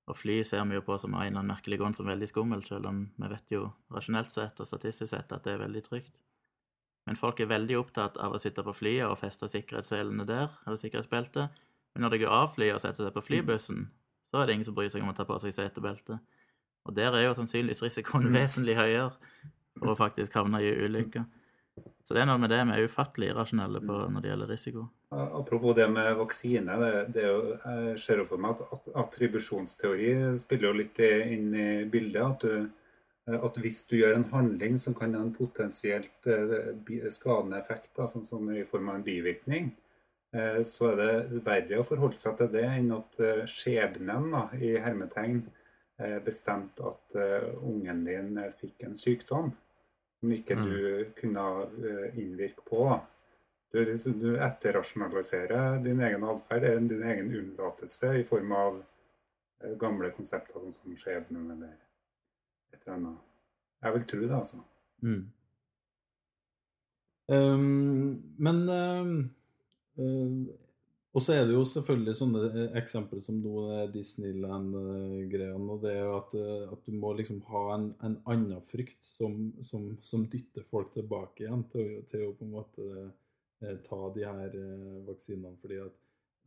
og 0.09 0.17
fly 0.17 0.39
ser 0.47 0.65
vi 0.65 0.79
jo 0.79 0.81
på 0.87 0.97
som 0.99 1.13
en 1.15 1.21
eller 1.21 1.41
annen 1.43 1.51
merkelig 1.53 1.79
grunn 1.79 1.95
som 1.95 2.07
veldig 2.07 2.29
skummelt, 2.31 2.67
selv 2.71 2.87
om 2.87 3.03
vi 3.19 3.29
vet 3.29 3.51
jo 3.51 3.73
rasjonelt 3.93 4.31
sett 4.33 4.61
og 4.63 4.67
statistisk 4.71 5.11
sett 5.13 5.33
at 5.35 5.43
det 5.45 5.53
er 5.57 5.65
veldig 5.67 5.83
trygt. 5.85 6.15
Men 7.09 7.17
folk 7.17 7.41
er 7.41 7.49
veldig 7.49 7.79
opptatt 7.81 8.19
av 8.21 8.35
å 8.37 8.41
sitte 8.43 8.61
på 8.67 8.75
flyet 8.77 9.07
og 9.09 9.17
feste 9.17 9.49
sikkerhetsselene 9.49 10.27
der, 10.29 10.51
eller 10.67 10.77
sikkerhetsbeltet. 10.81 11.55
Men 11.95 12.05
når 12.05 12.13
de 12.15 12.19
går 12.27 12.35
av 12.37 12.51
flyet 12.55 12.77
og 12.77 12.83
setter 12.85 13.07
seg 13.09 13.15
på 13.17 13.23
flybussen, 13.25 13.87
så 14.29 14.43
er 14.43 14.47
det 14.51 14.59
ingen 14.59 14.69
som 14.69 14.77
bryr 14.77 14.91
seg 14.93 15.01
om 15.03 15.09
å 15.09 15.17
ta 15.17 15.25
på 15.25 15.39
seg 15.41 15.55
setebelte. 15.57 16.19
Og 16.85 16.93
der 16.97 17.17
er 17.17 17.25
jo 17.27 17.35
sannsynligvis 17.39 17.81
risikoen 17.87 18.29
vesentlig 18.37 18.77
høyere 18.77 19.15
for 19.79 19.95
å 19.95 19.99
faktisk 19.99 20.37
havne 20.37 20.61
i 20.65 20.69
ulykker. 20.85 21.25
Så 22.05 22.15
det 22.17 22.23
er 22.25 22.27
noe 22.29 22.41
med 22.43 22.51
det 22.51 22.59
vi 22.67 22.75
er 22.75 22.89
ufattelig 22.91 23.29
irrasjonelle 23.31 23.81
på 23.87 23.99
når 24.11 24.25
det 24.25 24.31
gjelder 24.33 24.49
risiko. 24.51 24.85
Apropos 25.15 25.77
det 25.79 25.87
med 25.93 26.09
vaksine. 26.19 26.77
Det, 26.83 26.93
det 27.15 27.23
er 27.23 27.29
jo, 27.31 27.43
jeg 27.63 27.99
ser 28.03 28.21
jo 28.23 28.27
for 28.29 28.43
meg 28.43 28.57
at 28.59 28.73
at- 28.77 28.89
attribusjonsteori 29.05 30.11
spiller 30.43 30.69
jo 30.69 30.79
litt 30.81 30.99
inn 31.07 31.55
i 31.55 31.69
bildet. 31.89 32.21
At, 32.25 32.45
du, 32.45 32.69
at 33.37 33.59
hvis 33.61 33.83
du 33.91 33.97
gjør 33.99 34.15
en 34.17 34.25
handling 34.33 34.79
som 34.81 34.95
kan 34.97 35.13
ha 35.15 35.21
en 35.21 35.35
potensielt 35.35 36.27
eh, 36.31 37.11
skadende 37.13 37.59
effekt, 37.59 37.91
da, 37.97 38.07
sånn 38.09 38.27
som 38.27 38.49
i 38.55 38.65
form 38.65 38.89
av 38.89 38.95
en 39.01 39.05
bivirkning, 39.07 39.71
eh, 40.33 40.63
så 40.65 40.93
er 40.93 40.97
det 41.03 41.43
verre 41.45 41.81
å 41.83 41.87
forholde 41.87 42.17
seg 42.21 42.37
til 42.41 42.51
det 42.55 42.65
enn 42.65 42.93
at 42.97 43.21
eh, 43.21 43.45
skjebnen 43.51 44.31
da, 44.33 44.45
i 44.57 44.75
hermetegn 44.81 45.43
eh, 46.01 46.19
bestemte 46.25 46.87
at 46.89 47.17
eh, 47.21 47.49
ungen 47.63 48.05
din 48.07 48.39
eh, 48.39 48.53
fikk 48.61 48.87
en 48.89 48.97
sykdom 48.99 49.53
som 50.19 50.33
ikke 50.35 50.57
Mm. 50.59 50.65
du 50.67 51.13
kunne 51.21 51.43
eh, 51.85 52.19
innvirke 52.19 52.65
på. 52.67 52.87
Du, 53.71 53.85
liksom- 53.85 54.17
du 54.19 54.39
etterrasjonaliserer 54.41 55.83
din 55.85 56.01
egen 56.01 56.25
atferd, 56.25 56.65
er 56.65 56.81
din 56.81 57.03
egen 57.05 57.29
unnlatelse 57.37 58.15
i 58.19 58.25
form 58.25 58.53
av 58.53 58.81
eh, 59.63 59.75
gamle 59.79 60.11
konsepter 60.17 60.55
sånn 60.59 60.75
som 60.75 60.97
skjebnen 60.97 61.51
eller 61.55 61.77
eller 62.73 62.95
annet. 62.95 63.27
Jeg 63.83 63.95
vil 63.95 64.07
tro 64.11 64.23
det, 64.23 64.31
altså. 64.39 64.63
Mm. 65.07 65.27
Um, 67.29 68.23
men 68.39 68.63
um, 68.73 69.13
um, 70.01 70.49
Og 71.13 71.23
så 71.23 71.35
er 71.35 71.47
det 71.47 71.55
jo 71.55 71.63
selvfølgelig 71.67 72.15
sånne 72.15 72.41
eh, 72.49 72.75
eksempler 72.79 73.23
som 73.25 73.39
Disneyland-greiene. 73.93 75.71
Og 75.73 75.81
det 75.83 75.95
er 75.95 76.03
jo 76.05 76.17
at, 76.19 76.35
eh, 76.39 76.67
at 76.73 76.85
du 76.85 76.99
må 77.01 77.13
liksom 77.17 77.41
ha 77.49 77.63
en, 77.75 77.89
en 78.07 78.19
annen 78.29 78.61
frykt 78.63 79.01
som, 79.17 79.49
som, 79.67 79.89
som 80.05 80.27
dytter 80.31 80.67
folk 80.71 80.93
tilbake 80.95 81.47
igjen 81.47 81.65
til, 81.73 81.89
til 82.13 82.29
å 82.29 82.35
på 82.39 82.47
en 82.47 82.55
måte 82.55 83.09
ta 83.89 84.13
de 84.15 84.25
her 84.25 84.55
eh, 84.55 85.07
vaksinene. 85.07 85.57
fordi 85.61 85.81
at 85.83 85.97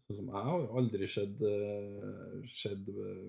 sånn 0.07 0.21
som 0.21 0.31
jeg 0.31 0.45
har 0.47 0.67
aldri 0.79 1.09
skjedd, 1.09 1.43
eh, 1.47 2.45
skjedd 2.47 2.89
eh, 2.93 3.25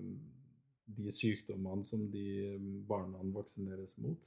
de 0.85 1.13
sykdommene 1.15 1.85
som 1.87 2.03
de 2.11 2.57
barna 2.87 3.23
vaksineres 3.35 3.95
mot. 4.03 4.19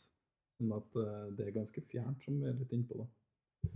Sånn 0.57 0.73
at 0.77 0.99
eh, 1.03 1.29
det 1.37 1.49
er 1.49 1.59
ganske 1.59 1.83
fjernt, 1.91 2.23
som 2.25 2.41
vi 2.41 2.49
er 2.49 2.57
litt 2.57 2.73
innpå. 2.73 3.03
da. 3.03 3.71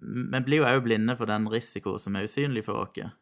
Men 0.00 0.44
blir 0.44 0.62
jo 0.62 0.68
òg 0.68 0.82
blinde 0.84 1.16
for 1.16 1.28
den 1.28 1.48
risiko 1.52 1.96
som 2.00 2.16
er 2.16 2.28
usynlig 2.28 2.64
for 2.66 2.80
oss. 2.82 3.12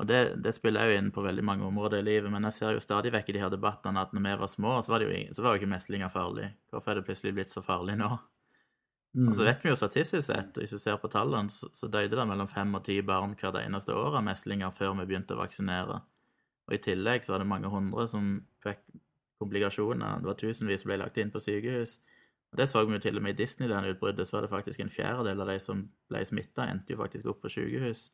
Og 0.00 0.06
det, 0.08 0.20
det 0.40 0.54
spiller 0.56 0.88
òg 0.88 0.96
inn 0.96 1.12
på 1.14 1.22
veldig 1.22 1.44
mange 1.44 1.66
områder 1.66 2.00
i 2.00 2.06
livet, 2.06 2.30
men 2.32 2.46
jeg 2.48 2.56
ser 2.56 2.76
jo 2.76 2.82
stadig 2.82 3.12
vekk 3.12 3.30
i 3.30 3.36
de 3.36 3.42
her 3.42 3.52
debattene 3.52 4.00
at 4.00 4.14
når 4.16 4.26
vi 4.26 4.36
var 4.42 4.52
små, 4.52 4.76
så 4.82 4.94
var, 4.94 5.02
det 5.02 5.10
jo, 5.10 5.34
så 5.36 5.44
var 5.44 5.54
jo 5.54 5.60
ikke 5.60 5.74
meslinger 5.74 6.12
farlig. 6.12 6.52
Hvorfor 6.72 6.92
er 6.92 7.00
det 7.00 7.08
plutselig 7.10 7.34
blitt 7.36 7.54
så 7.54 7.62
farlig 7.64 7.98
nå? 8.00 8.14
Og 9.18 9.34
så 9.34 9.42
vet 9.42 9.64
vi 9.64 9.72
jo 9.72 9.76
statistisk 9.76 10.22
sett, 10.28 10.54
hvis 10.54 10.70
du 10.70 10.78
ser 10.78 10.98
på 11.02 11.10
tallene, 11.10 11.50
så, 11.50 11.66
så 11.74 11.88
døde 11.90 12.14
det 12.14 12.26
mellom 12.30 12.48
fem 12.48 12.70
og 12.78 12.84
ti 12.86 13.00
barn 13.02 13.34
hvert 13.34 13.58
eneste 13.58 13.96
år 13.96 14.20
av 14.20 14.24
meslinger 14.24 14.70
før 14.70 14.94
vi 15.00 15.08
begynte 15.10 15.34
å 15.34 15.40
vaksinere. 15.40 15.98
Og 16.70 16.76
i 16.76 16.82
tillegg 16.84 17.26
så 17.26 17.34
var 17.34 17.42
det 17.42 17.50
mange 17.50 17.68
hundre 17.68 18.06
som 18.08 18.36
fikk 18.62 18.78
komplikasjoner. 19.42 20.20
Det 20.22 20.30
var 20.30 20.38
tusenvis 20.38 20.84
som 20.84 20.92
ble 20.92 21.00
lagt 21.00 21.18
inn 21.18 21.32
på 21.34 21.42
sykehus. 21.42 21.96
Og 22.52 22.60
det 22.60 22.68
så 22.70 22.84
vi 22.86 22.94
jo 22.94 23.02
til 23.02 23.18
og 23.18 23.24
med 23.24 23.34
i 23.34 23.42
Disneyland-utbruddet, 23.42 24.28
så 24.28 24.36
var 24.36 24.46
det 24.46 24.52
faktisk 24.52 24.82
en 24.82 24.92
fjerdedel 24.92 25.42
av 25.42 25.50
de 25.50 25.58
som 25.62 25.82
ble 26.10 26.22
smitta, 26.26 26.66
endte 26.66 26.94
jo 26.94 27.00
faktisk 27.00 27.30
opp 27.30 27.42
på 27.42 27.50
sykehus. 27.50 28.08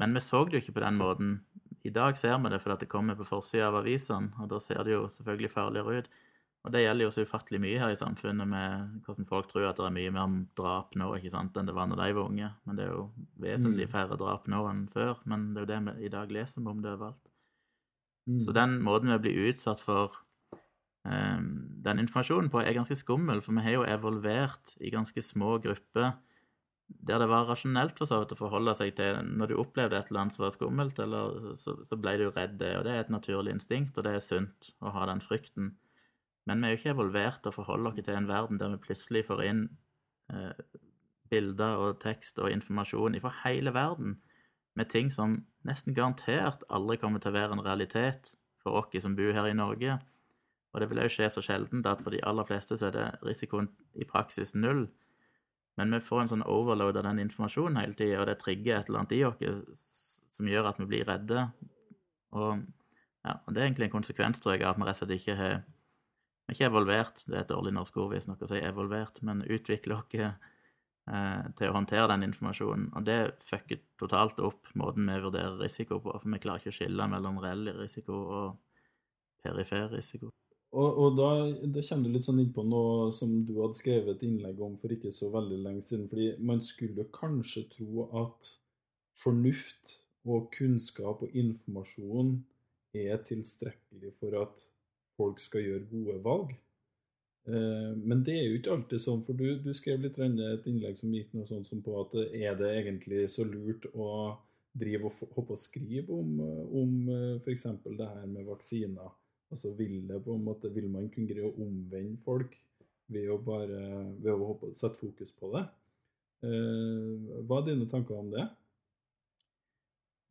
Men 0.00 0.16
vi 0.16 0.22
så 0.24 0.42
det 0.44 0.56
jo 0.56 0.62
ikke 0.64 0.78
på 0.78 0.84
den 0.84 1.00
måten. 1.00 1.34
I 1.84 1.92
dag 1.94 2.16
ser 2.18 2.38
vi 2.42 2.50
det 2.52 2.60
fordi 2.64 2.80
det 2.80 2.90
kommer 2.92 3.16
på 3.16 3.28
forsida 3.28 3.68
av 3.68 3.80
avisene, 3.82 4.32
og 4.40 4.48
da 4.50 4.60
ser 4.60 4.82
det 4.84 4.96
jo 4.96 5.04
selvfølgelig 5.12 5.52
farligere 5.52 6.00
ut. 6.00 6.08
Og 6.66 6.72
det 6.74 6.82
gjelder 6.82 7.06
jo 7.06 7.12
så 7.14 7.22
ufattelig 7.22 7.60
mye 7.62 7.78
her 7.78 7.92
i 7.94 7.98
samfunnet 7.98 8.48
med 8.50 9.02
hvordan 9.06 9.28
folk 9.28 9.46
tror 9.52 9.68
at 9.68 9.78
det 9.78 9.86
er 9.86 9.94
mye 9.94 10.12
mer 10.16 10.32
drap 10.58 10.96
nå 10.98 11.12
ikke 11.14 11.30
sant, 11.30 11.54
enn 11.54 11.68
det 11.68 11.76
var 11.76 11.86
når 11.86 12.00
de 12.02 12.16
var 12.16 12.26
unge. 12.26 12.48
Men 12.66 12.78
det 12.78 12.88
er 12.88 12.90
jo 12.90 13.04
vesentlig 13.38 13.86
Mm. 13.86 13.92
færre 13.92 14.18
drap 14.18 14.48
nå 14.50 14.64
enn 14.70 14.88
før. 14.90 15.20
Men 15.24 15.54
det 15.54 15.62
er 15.62 15.66
jo 15.66 15.72
det 15.72 15.80
vi 15.86 16.06
i 16.06 16.12
dag 16.16 16.32
leser 16.34 16.66
om 16.66 16.82
det 16.82 16.96
overalt. 16.96 17.30
Mm. 18.26 18.40
Så 18.42 18.52
den 18.52 18.80
måten 18.82 19.12
vi 19.14 19.18
blir 19.22 19.52
utsatt 19.52 19.80
for 19.80 20.18
um, 21.06 21.70
den 21.86 22.02
informasjonen 22.02 22.50
på, 22.50 22.58
er 22.58 22.74
ganske 22.74 22.98
skummel, 22.98 23.40
for 23.40 23.54
vi 23.54 23.62
har 23.62 23.76
jo 23.78 23.86
evolvert 23.86 24.74
i 24.80 24.90
ganske 24.90 25.22
små 25.22 25.60
grupper 25.62 26.16
der 26.86 27.18
det 27.18 27.28
var 27.28 27.48
rasjonelt 27.48 27.96
for 27.98 28.06
så 28.06 28.20
vidt 28.22 28.34
å 28.36 28.38
forholde 28.38 28.74
seg 28.78 28.92
til 28.98 29.18
Når 29.38 29.50
du 29.50 29.56
opplevde 29.58 29.98
et 29.98 30.10
eller 30.10 30.20
annet 30.20 30.36
som 30.36 30.44
var 30.44 30.52
skummelt, 30.54 30.98
eller, 31.02 31.56
så, 31.58 31.74
så 31.82 31.98
ble 31.98 32.14
du 32.20 32.28
redd 32.30 32.58
det, 32.60 32.76
og 32.78 32.84
det 32.86 32.92
er 32.94 33.00
et 33.04 33.10
naturlig 33.10 33.56
instinkt, 33.56 33.98
og 33.98 34.06
det 34.06 34.14
er 34.14 34.22
sunt 34.22 34.70
å 34.80 34.92
ha 34.94 35.06
den 35.10 35.22
frykten. 35.24 35.74
Men 36.46 36.62
vi 36.62 36.68
er 36.68 36.74
jo 36.74 36.80
ikke 36.80 36.94
evolvert 36.94 37.46
og 37.48 37.56
forholder 37.56 37.90
oss 37.90 38.06
til 38.06 38.16
en 38.16 38.28
verden 38.30 38.60
der 38.60 38.74
vi 38.74 38.82
plutselig 38.86 39.24
får 39.26 39.42
inn 39.48 39.62
eh, 40.32 40.52
bilder 41.30 41.80
og 41.82 42.00
tekst 42.02 42.38
og 42.38 42.52
informasjon 42.54 43.18
fra 43.22 43.32
hele 43.44 43.74
verden 43.74 44.20
med 44.76 44.90
ting 44.92 45.10
som 45.10 45.40
nesten 45.66 45.96
garantert 45.96 46.62
aldri 46.70 46.98
kommer 47.00 47.22
til 47.22 47.32
å 47.32 47.38
være 47.38 47.56
en 47.56 47.64
realitet 47.64 48.34
for 48.62 48.78
oss 48.78 49.02
som 49.02 49.16
bor 49.16 49.32
her 49.34 49.48
i 49.48 49.56
Norge. 49.56 49.98
Og 50.74 50.82
det 50.82 50.90
vil 50.90 51.00
òg 51.00 51.12
skje 51.12 51.30
så 51.32 51.42
sjeldent 51.42 51.86
at 51.88 52.02
for 52.04 52.12
de 52.12 52.20
aller 52.28 52.46
fleste 52.46 52.76
så 52.76 52.90
er 52.90 52.96
det 52.96 53.06
risikoen 53.24 53.70
i 53.96 54.06
praksis 54.08 54.54
null. 54.54 54.84
Men 55.80 55.92
vi 55.92 56.02
får 56.04 56.22
en 56.22 56.32
sånn 56.34 56.48
overload 56.48 56.98
av 57.00 57.06
den 57.08 57.22
informasjonen 57.24 57.80
hele 57.80 57.96
tida, 57.96 58.20
og 58.20 58.28
det 58.28 58.38
trigger 58.40 58.78
et 58.78 58.90
eller 58.90 59.02
annet 59.02 59.16
i 59.16 59.22
oss 59.28 60.02
som 60.36 60.48
gjør 60.48 60.70
at 60.70 60.80
vi 60.80 60.88
blir 60.90 61.08
redde. 61.08 61.46
Og, 62.36 62.60
ja, 63.24 63.38
og 63.38 63.54
det 63.54 63.62
er 63.62 63.68
egentlig 63.70 63.88
en 63.88 63.96
konsekvens, 63.96 64.40
tror 64.40 64.56
jeg, 64.56 64.66
at 64.68 64.76
vi 64.76 64.84
rett 64.88 64.96
og 64.96 65.02
slett 65.02 65.16
ikke 65.16 65.38
har 65.40 65.56
ikke 66.52 66.68
evolvert, 66.68 67.24
det 67.26 67.34
er 67.34 67.44
et 67.44 67.50
dårlig 67.50 67.72
norsk 67.74 67.96
ord 67.98 68.12
visstnok 68.14 68.44
å 68.44 68.50
si 68.50 68.60
evolvert, 68.62 69.18
men 69.26 69.42
utvikler 69.42 69.96
oss 69.98 70.14
eh, 70.20 71.42
til 71.58 71.70
å 71.70 71.74
håndtere 71.74 72.10
den 72.12 72.28
informasjonen. 72.28 72.92
Og 72.94 73.06
det 73.08 73.18
fucker 73.48 73.82
totalt 73.98 74.38
opp 74.38 74.70
måten 74.78 75.10
vi 75.10 75.18
vurderer 75.24 75.58
risiko 75.58 75.98
på, 76.04 76.14
for 76.14 76.30
vi 76.30 76.42
klarer 76.42 76.62
ikke 76.62 76.74
å 76.74 76.78
skille 76.78 77.08
mellom 77.10 77.40
reell 77.42 77.72
risiko 77.80 78.20
og 78.38 78.82
perifer 79.42 79.90
risiko. 79.90 80.30
Og, 80.76 80.98
og 81.00 81.16
da, 81.16 81.28
da 81.72 81.82
kommer 81.88 82.06
du 82.06 82.14
litt 82.16 82.26
sånn 82.26 82.40
innpå 82.42 82.62
noe 82.66 83.10
som 83.14 83.32
du 83.48 83.54
hadde 83.62 83.78
skrevet 83.78 84.16
et 84.16 84.24
innlegg 84.26 84.58
om 84.62 84.74
for 84.80 84.92
ikke 84.92 85.14
så 85.14 85.30
veldig 85.32 85.60
lenge 85.62 85.86
siden. 85.88 86.08
fordi 86.10 86.32
man 86.42 86.60
skulle 86.62 87.08
kanskje 87.14 87.64
tro 87.72 88.08
at 88.22 88.50
fornuft 89.16 90.00
og 90.26 90.50
kunnskap 90.54 91.22
og 91.24 91.38
informasjon 91.38 92.34
er 92.96 93.22
tilstrekkelig 93.24 94.12
for 94.20 94.36
at 94.42 94.66
folk 95.16 95.40
skal 95.42 95.64
gjøre 95.64 95.88
gode 95.90 96.16
valg. 96.24 96.54
Eh, 97.46 97.92
Men 97.96 98.24
det 98.26 98.34
er 98.34 98.48
jo 98.48 98.58
ikke 98.58 98.74
alltid 98.74 99.02
sånn, 99.02 99.22
for 99.26 99.38
du, 99.38 99.46
du 99.62 99.70
skrev 99.76 100.02
litt 100.02 100.18
et 100.18 100.66
innlegg 100.66 100.98
som 100.98 101.14
gikk 101.14 101.32
noe 101.34 101.46
sånt 101.48 101.70
som 101.70 101.82
på 101.84 101.94
at 102.00 102.16
eh, 102.22 102.42
er 102.48 102.58
det 102.58 102.72
egentlig 102.80 103.26
så 103.32 103.46
lurt 103.46 103.86
å 103.94 104.10
drive 104.76 105.08
og 105.08 105.22
hoppe 105.36 105.54
og 105.54 105.62
skrive 105.62 106.12
om, 106.12 106.34
eh, 106.42 106.76
om 106.82 106.92
f.eks. 107.44 107.68
det 107.86 108.10
her 108.10 108.26
med 108.26 108.48
vaksiner? 108.50 109.14
Altså 109.54 109.70
vil, 109.78 110.00
det 110.08 110.24
på 110.24 110.34
en 110.34 110.42
måte, 110.42 110.72
vil 110.74 110.88
man 110.90 111.06
kunne 111.12 111.30
greie 111.30 111.46
å 111.46 111.54
omvende 111.62 112.18
folk 112.26 112.56
ved 113.14 113.30
å 113.30 113.38
bare 113.38 113.82
ved 114.18 114.32
å 114.32 114.48
hoppe, 114.48 114.72
sette 114.74 114.98
fokus 114.98 115.30
på 115.38 115.52
det? 115.52 115.62
Hva 116.42 117.60
er 117.60 117.68
dine 117.68 117.86
tanker 117.88 118.18
om 118.18 118.32
det? 118.34 118.42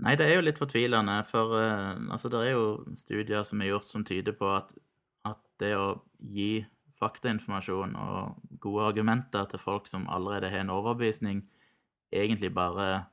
Nei, 0.04 0.18
det 0.20 0.28
er 0.28 0.36
jo 0.36 0.44
litt 0.44 0.60
fortvilende, 0.60 1.22
for 1.30 1.56
uh, 1.56 1.96
altså, 2.12 2.30
det 2.32 2.42
er 2.44 2.56
jo 2.58 2.96
studier 3.00 3.46
som 3.48 3.62
er 3.64 3.72
gjort 3.72 3.92
som 3.92 4.04
tyder 4.08 4.36
på 4.36 4.50
at, 4.52 4.74
at 5.28 5.40
det 5.64 5.72
å 5.80 6.02
gi 6.20 6.66
faktainformasjon 7.00 7.96
og 8.00 8.58
gode 8.64 8.90
argumenter 8.90 9.48
til 9.52 9.62
folk 9.62 9.88
som 9.88 10.08
allerede 10.12 10.52
har 10.52 10.66
en 10.66 10.74
overbevisning, 10.76 11.44
egentlig 12.12 12.52
bare 12.56 13.06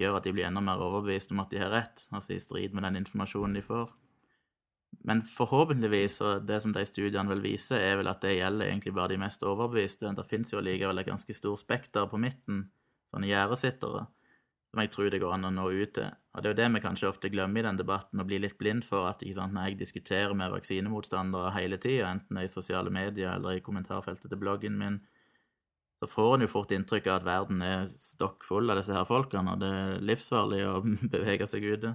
gjør 0.00 0.18
at 0.18 0.26
de 0.26 0.34
blir 0.36 0.48
enda 0.48 0.60
mer 0.64 0.80
overbevist 0.84 1.32
om 1.32 1.40
at 1.40 1.52
de 1.52 1.60
har 1.60 1.72
rett, 1.72 2.04
altså 2.12 2.36
i 2.36 2.42
strid 2.42 2.76
med 2.76 2.84
den 2.84 3.00
informasjonen 3.00 3.56
de 3.56 3.64
får. 3.64 3.88
Men 5.08 5.22
forhåpentligvis, 5.28 6.18
og 6.24 6.44
det 6.48 6.60
som 6.64 6.72
de 6.76 6.84
studiene 6.88 7.32
vil 7.32 7.44
vise, 7.44 7.76
er 7.80 7.96
vel 8.00 8.10
at 8.12 8.20
det 8.24 8.36
gjelder 8.36 8.68
egentlig 8.68 8.92
bare 8.96 9.14
de 9.14 9.20
mest 9.20 9.44
overbeviste. 9.44 10.12
Det 10.16 10.28
fins 10.28 10.52
jo 10.52 10.60
likevel 10.64 11.00
et 11.00 11.08
ganske 11.08 11.36
stort 11.36 11.62
spekter 11.62 12.08
på 12.10 12.20
midten, 12.20 12.66
sånne 13.12 13.30
gjerdesittere 13.30 14.06
som 14.76 14.82
jeg 14.84 14.92
tror 14.92 15.08
det 15.08 15.22
går 15.22 15.32
an 15.32 15.48
å 15.48 15.50
nå 15.56 15.70
ut 15.72 15.92
til. 15.96 16.08
Og 16.36 16.42
Det 16.42 16.48
er 16.48 16.52
jo 16.52 16.60
det 16.60 16.68
vi 16.74 16.80
kanskje 16.84 17.08
ofte 17.08 17.30
glemmer 17.32 17.62
i 17.62 17.64
den 17.64 17.78
debatten, 17.80 18.20
og 18.20 18.26
blir 18.28 18.42
litt 18.44 18.58
blind 18.60 18.84
for 18.84 19.08
at 19.08 19.22
sant, 19.32 19.54
når 19.56 19.70
jeg 19.70 19.78
diskuterer 19.80 20.34
med 20.36 20.52
vaksinemotstandere 20.52 21.54
hele 21.56 21.78
tida, 21.80 22.10
enten 22.12 22.36
det 22.36 22.42
er 22.42 22.50
i 22.50 22.52
sosiale 22.52 22.90
medier 22.92 23.32
eller 23.32 23.56
i 23.56 23.62
kommentarfeltet 23.64 24.28
til 24.28 24.36
bloggen 24.38 24.76
min, 24.76 24.98
så 25.96 26.06
får 26.12 26.34
en 26.34 26.44
jo 26.44 26.50
fort 26.52 26.74
inntrykk 26.76 27.08
av 27.08 27.22
at 27.22 27.24
verden 27.24 27.62
er 27.64 27.86
stokk 27.88 28.44
full 28.44 28.68
av 28.68 28.76
disse 28.76 28.92
her 28.92 29.08
folkene, 29.08 29.54
og 29.54 29.62
det 29.64 29.70
er 29.72 30.04
livsfarlig 30.04 30.60
å 30.68 30.74
bevege 31.14 31.48
seg 31.48 31.64
ute. 31.64 31.94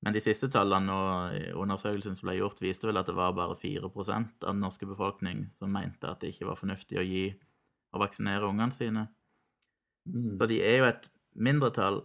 Men 0.00 0.16
de 0.16 0.22
siste 0.24 0.48
tallene 0.48 0.94
og 0.94 1.60
undersøkelsen 1.60 2.16
som 2.16 2.30
ble 2.30 2.38
gjort, 2.38 2.64
viste 2.64 2.88
vel 2.88 3.02
at 3.02 3.10
det 3.10 3.18
var 3.18 3.36
bare 3.36 3.58
4% 3.58 3.84
av 4.46 4.48
den 4.48 4.64
norske 4.64 4.88
befolkning 4.88 5.44
som 5.58 5.74
mente 5.74 6.08
at 6.08 6.22
det 6.22 6.32
ikke 6.32 6.48
var 6.48 6.56
fornuftig 6.56 7.02
å 7.02 7.04
gi 7.04 7.26
og 7.92 8.00
vaksinere 8.06 8.48
ungene 8.48 8.72
sine. 8.72 9.08
Mm. 10.08 10.38
Så 10.40 10.48
de 10.48 10.60
er 10.64 10.76
jo 10.78 10.88
et 10.88 11.08
mindretall, 11.34 12.02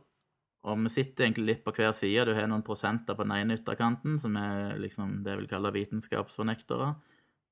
og 0.63 0.79
vi 0.79 0.91
sitter 0.93 1.25
egentlig 1.25 1.47
litt 1.49 1.63
på 1.65 1.73
hver 1.75 1.91
side. 1.95 2.23
Du 2.29 2.37
har 2.37 2.47
noen 2.47 2.63
prosenter 2.63 3.17
på 3.17 3.25
den 3.25 3.35
ene 3.35 3.57
ytterkanten, 3.57 4.15
som 4.19 4.37
er 4.39 4.77
liksom 4.79 5.19
det 5.25 5.33
jeg 5.33 5.41
vil 5.41 5.49
kalle 5.51 5.73
vitenskapsfornektere. 5.75 6.93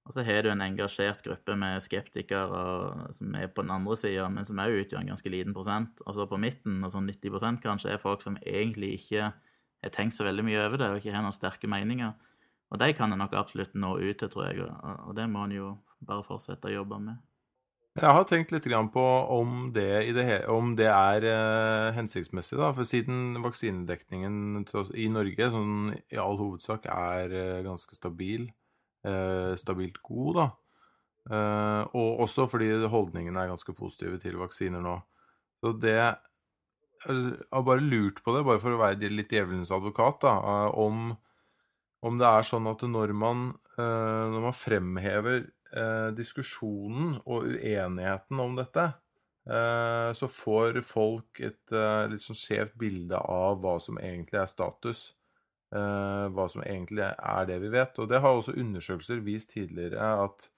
Og 0.07 0.15
så 0.15 0.23
har 0.25 0.41
du 0.43 0.49
en 0.49 0.63
engasjert 0.63 1.19
gruppe 1.25 1.55
med 1.59 1.83
skeptikere 1.83 2.61
som 3.13 3.35
er 3.37 3.51
på 3.53 3.65
den 3.65 3.73
andre 3.75 3.97
sida, 3.99 4.29
men 4.33 4.47
som 4.47 4.61
òg 4.63 4.79
utgjør 4.79 5.03
en 5.03 5.11
ganske 5.11 5.33
liten 5.33 5.53
prosent. 5.53 6.01
Og 6.07 6.15
så 6.17 6.25
på 6.29 6.39
midten, 6.41 6.79
altså 6.87 7.03
90% 7.03 7.61
kanskje, 7.61 7.91
er 7.91 8.01
folk 8.01 8.23
som 8.23 8.39
egentlig 8.41 8.95
ikke 9.01 9.27
har 9.35 9.93
tenkt 9.93 10.15
så 10.15 10.25
veldig 10.25 10.47
mye 10.47 10.63
over 10.63 10.79
det, 10.79 10.89
og 10.89 11.01
ikke 11.01 11.13
har 11.13 11.25
noen 11.25 11.35
sterke 11.35 11.69
meninger. 11.69 12.15
Og 12.71 12.79
de 12.79 12.93
kan 12.95 13.11
en 13.11 13.19
nok 13.19 13.35
absolutt 13.35 13.75
nå 13.75 13.97
ut 13.99 14.17
til, 14.17 14.31
tror 14.31 14.47
jeg, 14.47 14.63
og 14.63 15.11
det 15.17 15.27
må 15.29 15.43
en 15.45 15.57
jo 15.57 15.73
bare 15.99 16.23
fortsette 16.25 16.69
å 16.69 16.77
jobbe 16.79 17.01
med. 17.03 17.19
Jeg 17.91 18.07
har 18.15 18.23
tenkt 18.23 18.53
litt 18.53 18.69
på 18.93 19.03
om 19.35 19.65
det, 19.75 20.13
det, 20.15 20.45
om 20.47 20.75
det 20.79 20.87
er 20.87 21.25
uh, 21.27 21.91
hensiktsmessig. 21.91 22.55
da, 22.55 22.69
For 22.71 22.87
siden 22.87 23.41
vaksinedekningen 23.43 24.63
i 24.95 25.09
Norge 25.11 25.49
sånn, 25.51 25.91
i 26.07 26.19
all 26.21 26.39
hovedsak 26.39 26.87
er 26.87 27.35
uh, 27.35 27.59
ganske 27.67 27.97
stabil, 27.97 28.47
uh, 29.03 29.59
stabilt 29.59 29.99
god, 30.07 30.39
da. 30.39 30.49
og 31.93 32.23
også 32.23 32.47
fordi 32.49 32.71
holdningene 32.89 33.43
er 33.43 33.51
ganske 33.51 33.75
positive 33.77 34.17
til 34.23 34.39
vaksiner 34.39 34.81
nå. 34.81 34.95
Så 35.61 35.75
det 35.77 35.93
Jeg 35.99 37.37
har 37.51 37.63
bare 37.67 37.83
lurt 37.83 38.23
på 38.23 38.33
det, 38.33 38.45
bare 38.47 38.61
for 38.61 38.73
å 38.73 38.79
være 38.79 39.11
litt 39.11 39.29
djevelens 39.29 39.69
advokat, 39.69 40.23
da, 40.23 40.33
om, 40.71 41.11
om 42.01 42.17
det 42.17 42.27
er 42.29 42.47
sånn 42.47 42.71
at 42.71 42.81
når 42.87 43.13
man, 43.13 43.49
når 43.77 44.41
man 44.47 44.55
fremhever 44.55 45.43
eh, 45.43 45.60
diskusjonen 46.17 47.15
og 47.23 47.47
uenigheten 47.47 48.39
om 48.43 48.57
dette, 48.57 48.89
eh, 49.47 50.09
så 50.17 50.27
får 50.27 50.81
folk 50.83 51.39
et 51.39 51.75
eh, 51.75 52.05
litt 52.11 52.25
sånn 52.25 52.39
skjevt 52.39 52.75
bilde 52.81 53.19
av 53.19 53.61
hva 53.63 53.77
som 53.79 53.99
egentlig 54.01 54.41
er 54.41 54.51
status. 54.51 55.09
Eh, 55.71 56.25
hva 56.35 56.49
som 56.51 56.65
egentlig 56.65 57.05
er 57.07 57.45
det 57.47 57.61
vi 57.63 57.69
vet. 57.71 57.99
Og 58.03 58.09
det 58.11 58.19
har 58.19 58.35
også 58.35 58.57
undersøkelser 58.59 59.21
vist 59.23 59.53
tidligere 59.53 60.03
at, 60.25 60.49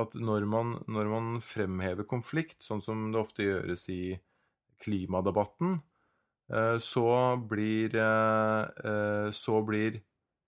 at 0.00 0.14
når, 0.16 0.46
man, 0.48 0.78
når 0.88 1.10
man 1.12 1.26
fremhever 1.44 2.08
konflikt, 2.08 2.62
sånn 2.64 2.80
som 2.84 3.10
det 3.12 3.20
ofte 3.20 3.44
gjøres 3.44 3.84
i 3.92 4.16
klimadebatten, 4.80 5.76
eh, 6.48 6.78
så 6.80 7.04
blir, 7.50 7.92
eh, 8.00 9.28
så 9.36 9.60
blir 9.68 10.00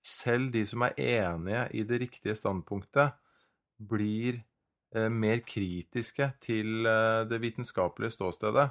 selv 0.07 0.49
de 0.55 0.65
som 0.65 0.87
er 0.87 0.97
enige 0.97 1.69
i 1.77 1.85
det 1.85 2.01
riktige 2.07 2.39
standpunktet, 2.39 3.21
blir 3.79 4.41
eh, 4.95 5.09
mer 5.13 5.43
kritiske 5.47 6.31
til 6.43 6.87
eh, 6.87 7.25
det 7.29 7.41
vitenskapelige 7.43 8.17
ståstedet. 8.17 8.71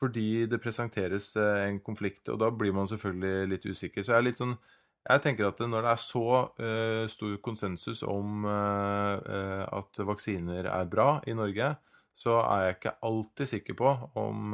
Fordi 0.00 0.46
det 0.48 0.62
presenteres 0.62 1.34
eh, 1.36 1.68
en 1.68 1.80
konflikt, 1.84 2.28
og 2.28 2.40
da 2.40 2.50
blir 2.50 2.72
man 2.72 2.88
selvfølgelig 2.88 3.48
litt 3.50 3.66
usikker. 3.66 4.02
Så 4.02 4.14
jeg 4.14 4.18
er 4.18 4.28
litt 4.30 4.42
sånn 4.42 4.56
jeg 5.00 5.22
tenker 5.24 5.46
at 5.48 5.60
når 5.64 5.86
det 5.86 5.92
er 5.94 6.00
så 6.02 6.24
uh, 6.60 7.04
stor 7.08 7.36
konsensus 7.40 8.02
om 8.04 8.44
uh, 8.44 9.16
at 9.72 10.00
vaksiner 10.04 10.66
er 10.68 10.90
bra 10.92 11.22
i 11.24 11.32
Norge, 11.32 11.70
så 12.20 12.34
er 12.42 12.66
jeg 12.66 12.74
ikke 12.76 12.92
alltid 13.08 13.48
sikker 13.48 13.78
på 13.78 13.94
om 14.20 14.52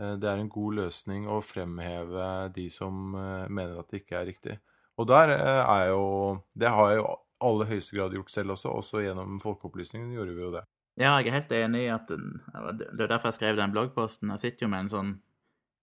det 0.00 0.30
er 0.30 0.40
en 0.40 0.48
god 0.48 0.78
løsning 0.78 1.26
å 1.28 1.42
fremheve 1.44 2.28
de 2.56 2.64
som 2.72 3.12
mener 3.12 3.76
at 3.76 3.92
det 3.92 4.00
ikke 4.00 4.16
er 4.16 4.26
riktig. 4.30 4.56
Og 4.96 5.06
der 5.06 5.34
er 5.36 5.90
jo 5.92 6.40
Det 6.56 6.72
har 6.72 6.88
jeg 6.88 7.02
jo 7.02 7.04
aller 7.42 7.68
høyeste 7.70 7.96
grad 7.96 8.14
gjort 8.16 8.32
selv 8.32 8.54
også. 8.54 8.72
Også 8.72 9.02
gjennom 9.04 9.38
folkeopplysningen 9.42 10.14
gjorde 10.14 10.34
vi 10.36 10.44
jo 10.44 10.54
det. 10.54 10.64
Ja, 11.00 11.16
jeg 11.18 11.32
er 11.32 11.38
helt 11.40 11.54
enig 11.56 11.80
i 11.88 11.90
at 11.90 12.06
Det 12.06 13.02
er 13.02 13.08
derfor 13.10 13.32
jeg 13.32 13.40
skrev 13.40 13.56
den 13.58 13.72
bloggposten. 13.74 14.30
Jeg 14.30 14.42
sitter 14.42 14.66
jo 14.66 14.70
med 14.70 14.84
en 14.84 14.92
sånn 14.92 15.14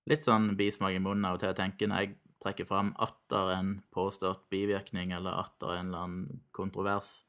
litt 0.10 0.26
sånn 0.26 0.54
bismak 0.58 0.96
i 0.96 1.02
munnen 1.04 1.28
av 1.28 1.38
og 1.38 1.44
til. 1.44 1.52
og 1.52 1.60
tenker 1.60 1.90
når 1.90 2.04
jeg 2.04 2.16
trekker 2.42 2.66
fram 2.66 2.94
atter 2.98 3.52
en 3.58 3.74
påstått 3.94 4.48
bivirkning 4.50 5.12
eller 5.14 5.44
atter 5.44 5.76
en 5.76 5.92
eller 5.92 6.06
annen 6.08 6.42
kontrovers, 6.56 7.22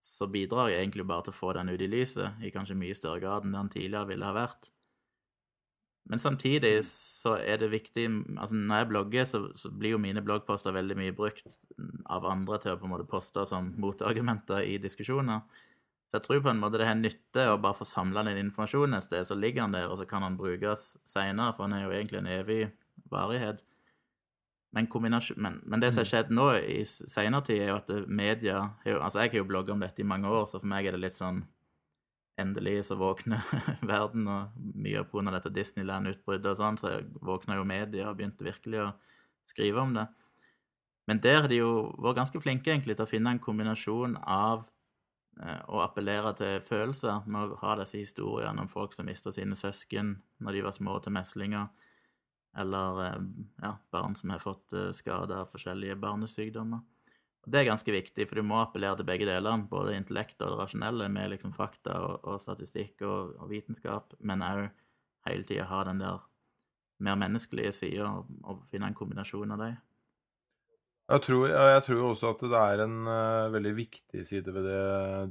så 0.00 0.28
bidrar 0.30 0.70
jeg 0.70 0.80
egentlig 0.80 1.06
bare 1.10 1.26
til 1.26 1.34
å 1.34 1.40
få 1.40 1.52
den 1.58 1.68
ut 1.68 1.82
i 1.82 1.90
lyset 1.90 2.40
i 2.46 2.52
kanskje 2.54 2.78
mye 2.78 2.96
større 2.96 3.20
grad 3.20 3.44
enn 3.44 3.56
den 3.58 3.72
tidligere 3.74 4.12
ville 4.12 4.28
ha 4.28 4.36
vært. 4.36 4.70
Men 6.06 6.22
samtidig 6.22 6.84
så 6.86 7.34
er 7.42 7.58
det 7.58 7.72
viktig 7.72 8.04
altså 8.38 8.54
Når 8.54 8.76
jeg 8.78 8.88
blogger, 8.92 9.24
så, 9.26 9.40
så, 9.58 9.70
blir 9.74 9.96
jo 9.96 10.02
mine 10.02 10.22
bloggposter 10.22 10.74
veldig 10.74 10.96
mye 10.98 11.14
brukt 11.16 11.48
av 12.06 12.26
andre 12.30 12.60
til 12.62 12.74
å 12.74 12.80
på 12.80 12.86
en 12.86 12.92
måte 12.94 13.08
poste 13.10 13.42
som 13.48 13.72
motargumenter 13.82 14.62
i 14.62 14.76
diskusjoner. 14.82 15.42
Så 16.06 16.20
jeg 16.20 16.26
tror 16.28 16.42
på 16.44 16.52
en 16.52 16.60
måte 16.62 16.78
det 16.78 16.86
har 16.86 16.98
nytte 16.98 17.48
å 17.50 17.58
bare 17.58 17.74
få 17.80 17.86
samla 17.88 18.22
den 18.28 18.44
informasjonen 18.44 19.00
et 19.00 19.08
sted, 19.08 19.26
så 19.26 19.34
ligger 19.34 19.64
den 19.64 19.74
der, 19.74 19.88
og 19.90 19.98
så 19.98 20.06
kan 20.06 20.22
den 20.22 20.38
brukes 20.38 20.92
seinere, 21.02 21.56
for 21.56 21.66
den 21.66 21.80
er 21.80 21.88
jo 21.88 21.96
egentlig 21.96 22.20
en 22.20 22.30
evig 22.30 22.60
varighet. 23.10 23.64
Men, 24.76 24.86
men, 25.36 25.60
men 25.64 25.82
det 25.82 25.90
som 25.92 26.04
har 26.04 26.10
skjedd 26.10 26.30
nå 26.30 26.46
i 26.60 26.82
seinere 26.86 27.42
tid, 27.48 27.62
er 27.64 27.70
jo 27.72 27.78
at 27.80 27.92
media 28.06 28.58
Altså, 28.84 29.22
jeg 29.22 29.32
har 29.32 29.38
jo 29.40 29.48
blogga 29.48 29.72
om 29.72 29.82
dette 29.82 30.02
i 30.04 30.06
mange 30.06 30.30
år, 30.30 30.46
så 30.46 30.60
for 30.60 30.70
meg 30.70 30.86
er 30.86 30.94
det 30.94 31.02
litt 31.02 31.18
sånn 31.18 31.42
endelig 32.40 32.84
så 32.86 32.96
våkner 33.00 33.42
verden, 33.92 34.28
og 34.28 34.54
mye 34.76 35.00
av 35.00 35.08
pga. 35.10 35.32
dette 35.32 35.52
Disneyland-utbruddet 35.54 36.52
og 36.52 36.60
sånn, 36.60 36.78
så 36.80 36.98
våkna 37.24 37.58
jo 37.58 37.66
media 37.68 38.10
og 38.10 38.18
begynte 38.18 38.46
virkelig 38.46 38.82
å 38.84 38.92
skrive 39.48 39.82
om 39.82 39.94
det. 39.96 40.06
Men 41.06 41.20
der 41.22 41.42
har 41.42 41.50
de 41.50 41.60
jo 41.60 41.72
vært 42.02 42.18
ganske 42.20 42.40
flinke 42.42 42.72
egentlig 42.72 42.96
til 42.98 43.06
å 43.06 43.10
finne 43.10 43.32
en 43.32 43.42
kombinasjon 43.42 44.18
av 44.22 44.64
eh, 45.40 45.60
å 45.70 45.82
appellere 45.84 46.34
til 46.38 46.64
følelser 46.66 47.28
med 47.30 47.54
å 47.54 47.60
ha 47.62 47.76
disse 47.80 48.00
historiene 48.02 48.64
om 48.64 48.70
folk 48.70 48.96
som 48.96 49.06
mista 49.06 49.32
sine 49.32 49.56
søsken 49.58 50.16
når 50.42 50.58
de 50.58 50.64
var 50.66 50.74
små 50.76 50.98
til 51.04 51.14
meslinger, 51.14 51.70
eller 52.58 53.02
eh, 53.06 53.22
ja, 53.62 53.76
barn 53.94 54.18
som 54.18 54.34
har 54.34 54.42
fått 54.42 54.74
eh, 54.74 54.90
skader 54.96 55.44
av 55.44 55.54
forskjellige 55.54 55.98
barnesykdommer. 56.02 56.82
Det 57.46 57.60
er 57.60 57.68
ganske 57.68 57.92
viktig, 57.94 58.24
for 58.26 58.40
du 58.40 58.42
må 58.42 58.58
appellere 58.58 58.98
til 58.98 59.06
begge 59.06 59.26
delene, 59.28 59.68
både 59.70 59.94
intellektet 59.94 60.42
og 60.42 60.56
det 60.56 60.64
rasjonelle, 60.64 61.06
med 61.14 61.30
liksom 61.30 61.52
fakta 61.54 61.94
og, 62.02 62.24
og 62.26 62.40
statistikk 62.42 63.04
og, 63.06 63.36
og, 63.38 63.46
vitenskap, 63.52 64.16
men 64.18 64.42
òg 64.42 64.64
hele 65.28 65.46
tida 65.46 65.68
ha 65.70 65.84
den 65.86 66.00
der 66.02 66.24
mer 67.06 67.18
menneskelige 67.20 67.70
sida 67.76 68.08
og, 68.08 68.32
og, 68.42 68.64
finne 68.72 68.90
en 68.90 68.96
kombinasjon 68.98 69.54
av 69.54 69.62
dem. 69.62 69.76
Jeg 71.06 71.22
tror, 71.22 71.44
jeg 71.46 71.82
tror, 71.86 72.00
også 72.08 72.32
at 72.32 72.40
det 72.50 72.60
er 72.60 72.80
en 72.82 72.96
uh, 73.06 73.52
veldig 73.54 73.74
viktig 73.76 74.24
side 74.26 74.54
ved 74.56 74.64
det 74.66 74.80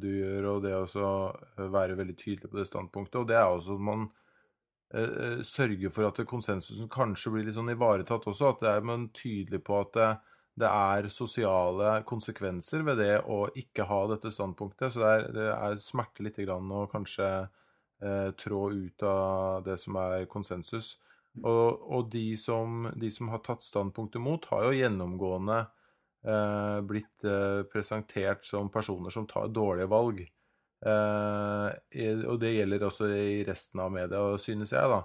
du 0.06 0.08
gjør, 0.08 0.48
og 0.54 0.62
det 0.64 0.72
å 0.80 1.10
være 1.74 1.98
veldig 2.00 2.16
tydelig 2.16 2.48
på 2.48 2.62
det 2.62 2.68
standpunktet. 2.70 3.18
Og 3.20 3.28
det 3.28 3.36
er 3.36 3.50
også 3.50 3.76
at 3.76 3.84
man 3.90 4.06
uh, 4.96 5.44
sørger 5.44 5.92
for 5.92 6.08
at 6.08 6.24
konsensusen 6.30 6.88
kanskje 6.94 7.34
blir 7.34 7.50
litt 7.50 7.58
sånn 7.60 7.74
ivaretatt 7.76 8.30
også. 8.32 8.54
At 8.54 8.64
det 8.64 8.72
er 8.72 8.88
man 8.88 9.10
tydelig 9.12 9.60
på 9.68 9.82
at 9.82 10.00
uh, 10.00 10.35
det 10.56 10.68
er 10.72 11.10
sosiale 11.12 11.98
konsekvenser 12.08 12.86
ved 12.88 13.02
det 13.04 13.16
å 13.28 13.46
ikke 13.60 13.88
ha 13.90 14.02
dette 14.14 14.32
standpunktet. 14.32 14.94
Så 14.94 15.02
det 15.04 15.12
er, 15.12 15.26
det 15.36 15.48
er 15.52 15.82
smerter 15.84 16.30
lite 16.30 16.46
grann 16.48 16.72
å 16.72 16.86
kanskje 16.92 17.28
eh, 17.44 18.30
trå 18.40 18.62
ut 18.72 19.04
av 19.04 19.66
det 19.66 19.76
som 19.82 20.00
er 20.00 20.30
konsensus. 20.32 20.94
Og, 21.44 21.82
og 21.92 22.08
de, 22.14 22.30
som, 22.40 22.88
de, 22.96 23.10
som, 23.12 23.34
har 23.34 23.44
tatt 23.44 23.66
standpunktet 23.68 24.24
mot, 24.24 24.48
har 24.54 24.70
jo 24.70 24.78
gjennomgående 24.78 25.60
eh, 26.24 26.80
blitt 26.88 27.28
eh, 27.28 27.66
presentert 27.68 28.48
som 28.48 28.72
personer 28.72 29.12
som 29.12 29.28
tar 29.28 29.52
dårlige 29.52 29.92
valg. 29.92 30.24
Eh, 30.86 32.16
og 32.30 32.40
det 32.40 32.54
gjelder 32.56 32.88
også 32.88 33.12
i 33.12 33.44
resten 33.48 33.84
av 33.84 33.92
media, 33.92 34.24
synes 34.40 34.72
jeg, 34.72 34.96
da. 34.96 35.04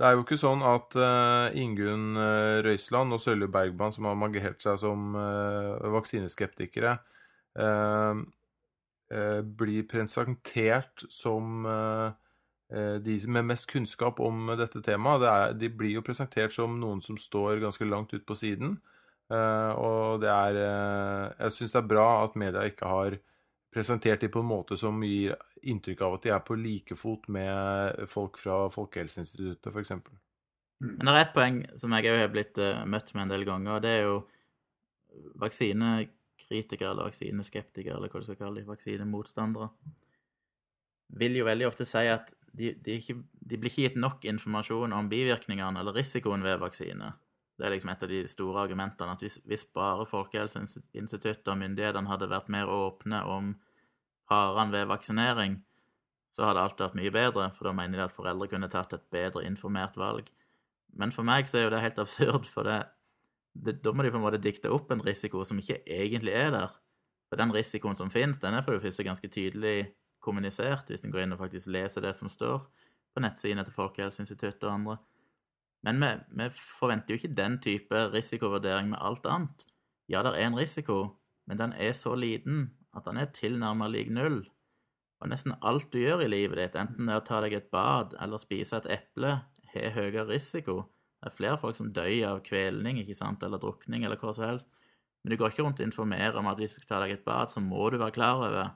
Det 0.00 0.06
er 0.08 0.14
jo 0.16 0.22
ikke 0.24 0.38
sånn 0.40 0.62
at 0.64 0.94
uh, 0.96 1.52
Ingunn 1.60 2.16
uh, 2.16 2.64
Røisland 2.64 3.12
og 3.12 3.20
Sølje 3.20 3.50
Bergman, 3.52 3.92
som 3.92 4.06
har 4.08 4.16
magert 4.16 4.64
seg 4.64 4.78
som 4.80 5.12
uh, 5.12 5.76
vaksineskeptikere, 5.92 6.96
blir 9.58 9.86
presentert 9.90 11.02
som 11.10 11.64
de 11.66 13.16
med 13.26 13.48
mest 13.48 13.66
kunnskap 13.72 14.20
om 14.22 14.52
dette 14.54 14.78
temaet. 14.86 15.24
Det 15.24 15.58
de 15.64 15.70
blir 15.74 15.96
jo 15.96 16.04
presentert 16.06 16.54
som 16.54 16.76
noen 16.78 17.02
som 17.02 17.18
står 17.18 17.58
ganske 17.58 17.88
langt 17.90 18.14
ut 18.14 18.22
på 18.22 18.36
siden. 18.38 18.76
og 19.34 20.22
det 20.22 20.30
er 20.30 20.60
Jeg 21.42 21.56
syns 21.56 21.74
det 21.74 21.80
er 21.82 21.90
bra 21.90 22.06
at 22.22 22.38
media 22.38 22.62
ikke 22.70 22.86
har 22.86 23.18
presentert 23.74 24.22
dem 24.22 24.30
på 24.30 24.44
en 24.44 24.52
måte 24.52 24.78
som 24.78 25.02
gir 25.02 25.34
inntrykk 25.62 26.02
av 26.06 26.16
at 26.16 26.26
de 26.26 26.32
er 26.34 26.42
på 26.46 26.56
like 26.58 26.96
fot 26.98 27.28
med 27.32 28.00
folk 28.10 28.38
fra 28.40 28.64
Folkehelseinstituttet, 28.72 29.70
f.eks. 29.72 29.92
Mm. 30.80 30.94
Men 30.96 31.06
det 31.06 31.14
er 31.14 31.22
ett 31.26 31.34
poeng 31.36 31.62
som 31.80 31.96
jeg 31.96 32.12
òg 32.12 32.22
har 32.22 32.32
blitt 32.32 32.60
uh, 32.60 32.84
møtt 32.88 33.12
med 33.14 33.26
en 33.26 33.34
del 33.34 33.46
ganger, 33.48 33.76
og 33.76 33.84
det 33.84 33.94
er 33.98 34.04
jo 34.06 34.18
vaksinekritikere 35.42 36.92
eller 36.92 37.10
vaksineskeptikere, 37.10 37.96
eller 37.98 38.12
hva 38.12 38.22
du 38.22 38.28
skal 38.28 38.38
kalle 38.40 38.62
dem, 38.62 38.70
vaksinemotstandere, 38.70 39.70
vil 41.20 41.40
jo 41.40 41.48
veldig 41.48 41.66
ofte 41.66 41.86
si 41.88 42.04
at 42.06 42.32
de, 42.54 42.72
de, 42.74 42.98
ikke, 42.98 43.16
de 43.50 43.58
blir 43.58 43.70
ikke 43.70 43.88
gitt 43.88 43.98
nok 43.98 44.24
informasjon 44.30 44.94
om 44.94 45.10
bivirkningene 45.10 45.82
eller 45.82 45.96
risikoen 45.96 46.44
ved 46.46 46.60
vaksine. 46.62 47.12
Det 47.60 47.66
er 47.66 47.74
liksom 47.74 47.90
et 47.92 48.04
av 48.06 48.10
de 48.10 48.20
store 48.30 48.62
argumentene. 48.62 49.12
at 49.12 49.22
Hvis, 49.22 49.36
hvis 49.44 49.66
bare 49.76 50.06
Folkehelseinstituttet 50.08 51.50
og 51.50 51.58
myndighetene 51.60 52.08
hadde 52.08 52.30
vært 52.30 52.48
mer 52.48 52.70
åpne 52.72 53.20
om 53.28 53.50
farene 54.30 54.74
ved 54.74 54.88
vaksinering, 54.90 55.58
så 56.30 56.46
hadde 56.46 56.62
alt 56.62 56.80
vært 56.80 56.96
mye 56.98 57.12
bedre, 57.14 57.48
for 57.56 57.66
da 57.66 57.74
mener 57.74 57.98
de 57.98 58.06
at 58.06 58.14
foreldre 58.14 58.48
kunne 58.52 58.70
tatt 58.70 58.94
et 58.94 59.06
bedre 59.12 59.42
informert 59.46 59.98
valg. 59.98 60.30
Men 60.94 61.12
for 61.14 61.26
meg 61.26 61.50
så 61.50 61.58
er 61.58 61.66
jo 61.66 61.72
det 61.74 61.82
helt 61.82 61.98
absurd, 62.02 62.46
for 62.50 62.66
det, 62.66 62.78
det, 63.54 63.80
da 63.84 63.92
må 63.94 64.06
de 64.06 64.12
på 64.14 64.20
en 64.20 64.26
måte 64.26 64.42
dikte 64.42 64.70
opp 64.74 64.92
en 64.94 65.02
risiko 65.06 65.42
som 65.46 65.58
ikke 65.58 65.80
egentlig 65.86 66.34
er 66.38 66.54
der. 66.54 66.76
For 67.30 67.38
den 67.38 67.54
risikoen 67.54 67.98
som 67.98 68.10
finnes, 68.10 68.40
den 68.42 68.56
er 68.56 68.64
for 68.66 68.74
det 68.74 68.82
første 68.82 69.06
ganske 69.06 69.30
tydelig 69.30 69.90
kommunisert, 70.22 70.90
hvis 70.90 71.04
en 71.06 71.14
går 71.14 71.24
inn 71.24 71.34
og 71.34 71.42
faktisk 71.42 71.70
leser 71.70 72.04
det 72.04 72.14
som 72.18 72.30
står 72.30 72.64
på 73.14 73.22
nettsidene 73.22 73.64
til 73.66 73.74
Folkehelseinstituttet 73.74 74.66
og 74.66 74.74
andre. 74.74 74.96
Men 75.86 76.02
vi, 76.02 76.10
vi, 76.36 76.48
forventer 76.78 77.14
jo 77.14 77.20
ikke 77.20 77.36
den 77.38 77.56
type 77.62 78.02
risikovurdering 78.12 78.90
med 78.92 79.00
alt 79.00 79.26
annet. 79.26 79.64
Ja, 80.10 80.22
det 80.26 80.34
er 80.34 80.46
en 80.46 80.58
risiko, 80.58 81.16
men 81.48 81.58
den 81.58 81.72
er 81.72 81.94
så 81.96 82.12
liten 82.18 82.68
at 82.96 83.06
han 83.06 83.20
er 83.20 83.30
tilnærmet 83.34 83.92
lik 83.94 84.10
null. 84.14 84.42
Og 85.20 85.28
nesten 85.28 85.56
alt 85.66 85.90
du 85.92 86.00
gjør 86.00 86.24
i 86.24 86.30
livet 86.32 86.58
ditt, 86.58 86.78
enten 86.80 87.06
det 87.06 87.14
er 87.14 87.20
å 87.20 87.26
ta 87.26 87.40
deg 87.44 87.54
et 87.56 87.70
bad 87.72 88.16
eller 88.24 88.40
spise 88.40 88.78
et 88.78 88.88
eple, 88.96 89.36
har 89.74 89.94
høyere 89.94 90.26
risiko. 90.30 90.82
Det 91.20 91.28
er 91.28 91.36
flere 91.36 91.60
folk 91.60 91.76
som 91.76 91.90
dør 91.94 92.10
av 92.30 92.44
kvelning 92.46 93.02
ikke 93.02 93.16
sant, 93.18 93.42
eller 93.44 93.60
drukning 93.60 94.06
eller 94.06 94.20
hva 94.20 94.32
som 94.34 94.48
helst. 94.48 94.70
Men 95.20 95.34
du 95.34 95.36
går 95.40 95.52
ikke 95.52 95.66
rundt 95.66 95.82
og 95.82 95.86
informerer 95.86 96.38
om 96.40 96.48
at 96.48 96.60
hvis 96.60 96.78
du 96.78 96.80
skal 96.80 96.94
ta 96.94 97.02
deg 97.04 97.18
et 97.18 97.26
bad, 97.26 97.52
så 97.52 97.60
må 97.60 97.90
du 97.92 97.98
være 98.00 98.16
klar 98.16 98.40
over 98.40 98.72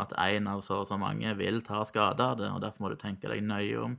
at 0.00 0.14
én 0.24 0.48
av 0.48 0.62
så 0.64 0.80
og 0.80 0.88
så 0.88 0.96
mange 0.96 1.34
vil 1.36 1.60
ta 1.66 1.82
skade 1.84 2.24
av 2.24 2.38
det, 2.40 2.48
og 2.48 2.62
derfor 2.64 2.86
må 2.86 2.92
du 2.92 3.00
tenke 3.00 3.28
deg 3.28 3.44
nøye 3.44 3.76
om. 3.82 3.98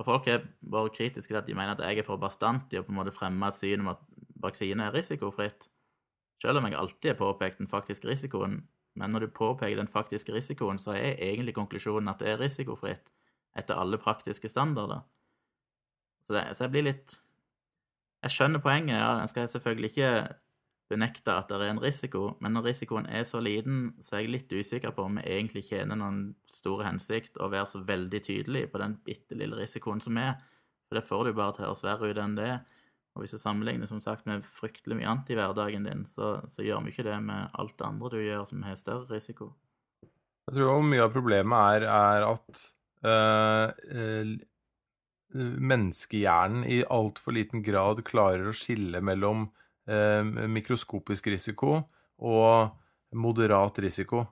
Og 0.00 0.08
Folk 0.08 0.30
har 0.30 0.46
vært 0.72 0.96
kritiske 0.96 1.30
til 1.30 1.38
at 1.38 1.46
de 1.46 1.54
mener 1.54 1.76
at 1.76 1.84
jeg 1.84 2.00
er 2.00 2.06
for 2.06 2.18
bastant 2.18 2.72
i 2.72 2.80
å 2.80 2.86
på 2.86 2.94
en 2.94 3.02
måte 3.02 3.14
fremme 3.14 3.50
et 3.52 3.58
syn 3.58 3.84
om 3.84 3.92
at 3.92 4.00
vaksine 4.42 4.88
er 4.88 4.96
risikofritt. 4.96 5.68
Selv 6.42 6.60
om 6.60 6.66
jeg 6.66 6.78
alltid 6.80 7.12
har 7.12 7.20
påpekt 7.20 7.60
den 7.60 7.70
faktiske 7.70 8.08
risikoen, 8.08 8.62
men 8.94 9.10
når 9.14 9.26
du 9.26 9.34
påpeker 9.34 9.76
den 9.76 9.90
faktiske 9.90 10.34
risikoen, 10.34 10.78
så 10.78 10.94
er 10.94 11.18
egentlig 11.18 11.54
konklusjonen 11.56 12.08
at 12.12 12.22
det 12.22 12.30
er 12.30 12.40
risikofritt 12.40 13.12
etter 13.58 13.78
alle 13.78 13.98
praktiske 13.98 14.48
standarder. 14.50 15.02
Så, 16.26 16.34
det, 16.34 16.44
så 16.56 16.64
jeg 16.64 16.74
blir 16.74 16.88
litt 16.88 17.20
Jeg 18.24 18.32
skjønner 18.32 18.62
poenget. 18.64 18.96
ja, 18.96 19.20
En 19.20 19.28
skal 19.28 19.48
selvfølgelig 19.52 19.90
ikke 19.90 20.10
benekte 20.88 21.32
at 21.32 21.50
det 21.50 21.58
er 21.60 21.72
en 21.72 21.82
risiko, 21.82 22.36
men 22.40 22.54
når 22.56 22.70
risikoen 22.70 23.06
er 23.06 23.24
så 23.28 23.40
liten, 23.40 23.94
så 24.00 24.16
er 24.16 24.24
jeg 24.24 24.32
litt 24.32 24.52
usikker 24.52 24.94
på 24.96 25.04
om 25.04 25.18
vi 25.18 25.26
egentlig 25.28 25.66
tjener 25.68 25.98
noen 26.00 26.34
store 26.48 26.86
hensikt 26.88 27.36
å 27.36 27.50
være 27.52 27.68
så 27.68 27.82
veldig 27.84 28.20
tydelig 28.24 28.66
på 28.72 28.80
den 28.80 28.96
bitte 29.04 29.36
lille 29.36 29.58
risikoen 29.60 30.00
som 30.04 30.16
er. 30.20 30.38
For 30.88 30.98
det 30.98 31.04
får 31.08 31.24
du 31.24 31.32
bare 31.36 31.56
til 31.56 31.64
å 31.64 31.68
høres 31.68 31.84
verre 31.84 32.10
ut 32.10 32.20
enn 32.24 32.36
det 32.38 32.48
er. 32.48 32.73
Og 33.14 33.22
hvis 33.22 33.34
du 33.36 33.38
sammenligner 33.38 33.86
som 33.86 34.00
sagt 34.02 34.26
med 34.26 34.46
fryktelig 34.58 34.98
mye 34.98 35.10
annet 35.10 35.30
i 35.30 35.36
hverdagen 35.38 35.86
din, 35.86 36.02
så, 36.10 36.36
så 36.50 36.64
gjør 36.66 36.82
vi 36.84 36.94
ikke 36.94 37.06
det 37.06 37.20
med 37.22 37.52
alt 37.54 37.76
det 37.78 37.86
andre 37.86 38.10
du 38.10 38.18
gjør 38.18 38.48
som 38.50 38.64
har 38.66 38.80
større 38.80 39.06
risiko. 39.12 39.52
Jeg 40.44 40.58
tror 40.58 40.82
mye 40.84 41.04
av 41.04 41.14
problemet 41.14 41.78
er, 41.78 41.86
er 41.88 42.26
at 42.26 42.64
øh, 43.06 44.34
menneskehjernen 45.72 46.66
i 46.68 46.82
altfor 46.84 47.36
liten 47.38 47.62
grad 47.64 48.02
klarer 48.06 48.50
å 48.50 48.56
skille 48.56 49.00
mellom 49.00 49.46
øh, 49.88 50.34
mikroskopisk 50.50 51.30
risiko 51.32 51.78
og 52.18 52.74
moderat 53.14 53.78
risiko. 53.82 54.26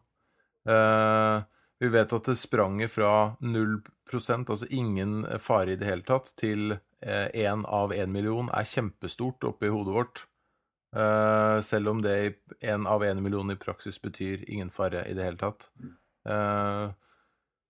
Uh, 0.69 1.43
vi 1.83 1.89
vet 1.91 2.13
at 2.15 2.29
det 2.31 2.39
spranget 2.39 2.93
fra 2.95 3.35
0% 3.43 4.51
altså 4.53 4.69
ingen 4.71 5.25
fare 5.43 5.75
i 5.75 5.79
det 5.79 5.89
hele 5.89 6.07
tatt, 6.07 6.31
til 6.39 6.77
én 7.03 7.65
eh, 7.65 7.69
av 7.69 7.93
én 7.93 8.13
million 8.13 8.51
er 8.55 8.69
kjempestort 8.69 9.45
oppi 9.49 9.71
hodet 9.73 9.95
vårt. 9.95 10.27
Uh, 10.93 11.63
selv 11.65 11.89
om 11.89 12.03
det 12.05 12.35
én 12.61 12.85
av 12.87 13.01
én 13.01 13.23
million 13.25 13.49
i 13.51 13.57
praksis 13.57 13.97
betyr 14.03 14.43
ingen 14.45 14.69
fare 14.71 15.07
i 15.09 15.15
det 15.17 15.25
hele 15.25 15.41
tatt. 15.41 15.71
Uh, 16.29 16.93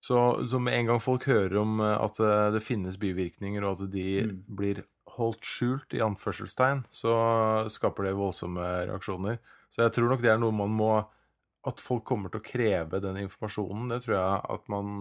så, 0.02 0.18
så, 0.50 0.58
med 0.58 0.74
en 0.74 0.88
gang 0.90 1.00
folk 1.00 1.28
hører 1.30 1.60
om 1.60 1.78
at 1.78 2.16
det 2.50 2.64
finnes 2.64 2.96
bivirkninger, 2.98 3.62
og 3.62 3.84
at 3.84 3.92
de 3.92 4.06
mm. 4.26 4.40
blir 4.58 4.80
holdt 5.14 5.46
skjult, 5.46 5.94
i 5.94 6.02
anførselstegn, 6.02 6.82
så 6.90 7.12
skaper 7.70 8.08
det 8.08 8.16
voldsomme 8.18 8.66
reaksjoner. 8.90 9.38
Så 9.70 9.84
jeg 9.84 9.94
tror 9.94 10.10
nok 10.10 10.24
det 10.24 10.32
er 10.32 10.42
noe 10.42 10.56
man 10.56 10.74
må 10.74 10.92
At 11.62 11.78
folk 11.78 12.02
kommer 12.02 12.32
til 12.32 12.40
å 12.40 12.42
kreve 12.42 12.98
den 12.98 13.20
informasjonen, 13.20 13.92
det 13.92 14.00
tror 14.02 14.16
jeg 14.16 14.38
at 14.56 14.64
man 14.74 14.96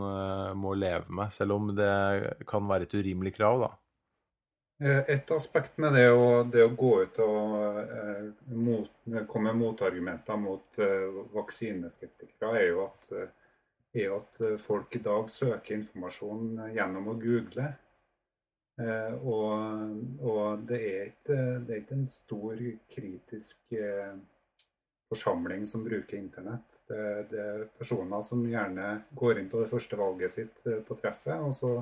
må 0.62 0.76
leve 0.78 1.10
med. 1.10 1.34
Selv 1.34 1.56
om 1.56 1.72
det 1.74 2.46
kan 2.46 2.68
være 2.70 2.86
et 2.86 2.94
urimelig 2.94 3.34
krav, 3.40 3.64
da. 3.64 3.72
Eh, 4.82 5.04
et 5.14 5.32
aspekt 5.32 5.78
med 5.78 5.94
det 5.94 6.08
å, 6.10 6.42
det 6.44 6.64
å 6.66 6.74
gå 6.74 6.92
ut 7.04 7.22
og 7.22 7.54
eh, 7.84 8.26
mot, 8.58 8.90
komme 9.30 9.52
med 9.52 9.62
motargumenter 9.62 10.40
mot 10.42 10.82
eh, 10.82 11.22
vaksineskeptikere, 11.36 12.56
er 12.58 12.68
jo, 12.72 12.88
at, 12.88 13.12
er 13.94 14.08
jo 14.08 14.18
at 14.18 14.42
folk 14.64 14.98
i 14.98 15.04
dag 15.06 15.30
søker 15.30 15.78
informasjon 15.78 16.74
gjennom 16.74 17.14
å 17.14 17.18
google. 17.22 17.70
Eh, 18.82 19.14
og, 19.28 19.98
og 20.26 20.62
det, 20.66 20.80
er 20.80 21.10
ikke, 21.12 21.38
det, 21.62 21.74
er 21.74 21.82
ikke, 21.82 21.98
en 22.00 22.08
stor 22.10 22.62
kritisk 22.96 23.76
eh, 23.78 24.14
forsamling 25.12 25.66
som 25.70 25.84
bruker 25.86 26.18
internett. 26.18 26.80
Det, 26.88 27.04
det, 27.30 27.42
er 27.42 27.68
personer 27.78 28.24
som 28.26 28.42
gjerne 28.48 28.96
går 29.18 29.42
inn 29.42 29.52
på 29.52 29.62
det 29.62 29.70
første 29.72 30.00
valget 30.00 30.34
sitt 30.34 30.64
eh, 30.66 30.80
på 30.88 30.98
treffet, 30.98 31.38
og 31.38 31.54
så 31.54 31.76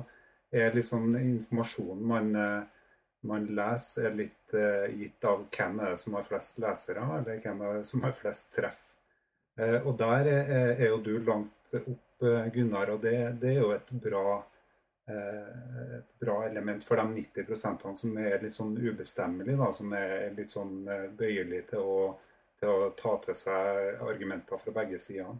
er 0.52 0.74
liksom 0.74 1.14
informasjonen 1.14 2.06
man 2.10 2.32
man 3.20 3.46
leser, 3.46 4.08
er 4.08 4.16
litt 4.16 4.54
uh, 4.54 4.86
gitt 4.96 5.24
av 5.28 5.44
hvem 5.52 5.80
er 5.80 5.94
det 5.94 6.00
som 6.00 6.16
har 6.16 6.26
flest 6.26 6.60
lesere, 6.62 7.04
eller 7.18 7.42
hvem 7.42 7.64
er 7.66 7.80
det 7.80 7.88
som 7.88 8.04
har 8.06 8.14
flest 8.16 8.52
treff. 8.56 8.86
Uh, 9.60 9.80
og 9.82 9.96
der 10.00 10.30
er, 10.30 10.54
er, 10.76 10.86
jo 10.88 11.02
du 11.04 11.12
langt 11.26 11.74
opp, 11.76 12.22
uh, 12.24 12.46
Gunnar, 12.54 12.94
og 12.94 13.02
det, 13.04 13.16
det, 13.42 13.54
er 13.56 13.60
jo 13.60 13.74
et 13.74 13.92
bra, 14.06 14.40
et 15.10 16.10
bra 16.22 16.36
element 16.46 16.84
for 16.86 17.00
de 17.00 17.22
90% 17.42 17.86
som 17.98 18.18
er 18.22 18.44
litt 18.44 18.54
sånn 18.54 18.76
ubestemmelige, 18.78 19.70
som 19.74 19.94
er 19.98 20.28
litt 20.36 20.52
sånn 20.52 20.84
bøyelige 21.18 21.72
til 21.72 21.82
å, 21.82 22.02
til 22.60 22.70
å 22.70 22.90
ta 22.94 23.16
til 23.24 23.34
seg 23.34 24.04
argumenter 24.06 24.60
fra 24.60 24.74
begge 24.76 25.00
sider. 25.02 25.34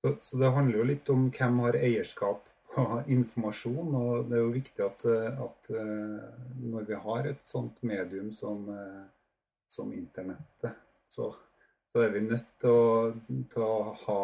Så, 0.00 0.14
så 0.22 0.40
det 0.40 0.54
handler 0.54 0.80
jo 0.80 0.88
litt 0.94 1.10
om 1.12 1.28
hvem 1.34 1.60
har 1.66 1.76
eierskap 1.76 2.48
informasjon. 3.06 3.94
Og 3.94 4.30
det 4.30 4.38
er 4.38 4.42
jo 4.44 4.54
viktig 4.54 4.84
at, 4.84 5.04
at 5.46 5.70
eh, 5.72 6.24
når 6.66 6.88
vi 6.88 6.98
har 7.06 7.28
et 7.30 7.44
sånt 7.46 7.82
medium 7.86 8.32
som, 8.36 8.66
eh, 8.72 9.04
som 9.68 9.92
internettet, 9.92 10.82
så, 11.08 11.30
så, 11.92 12.02
er 12.02 12.12
vi 12.14 12.26
nødt 12.26 12.50
til 12.60 12.74
å, 12.74 13.14
til 13.52 13.64
å 13.64 13.94
ha, 14.06 14.20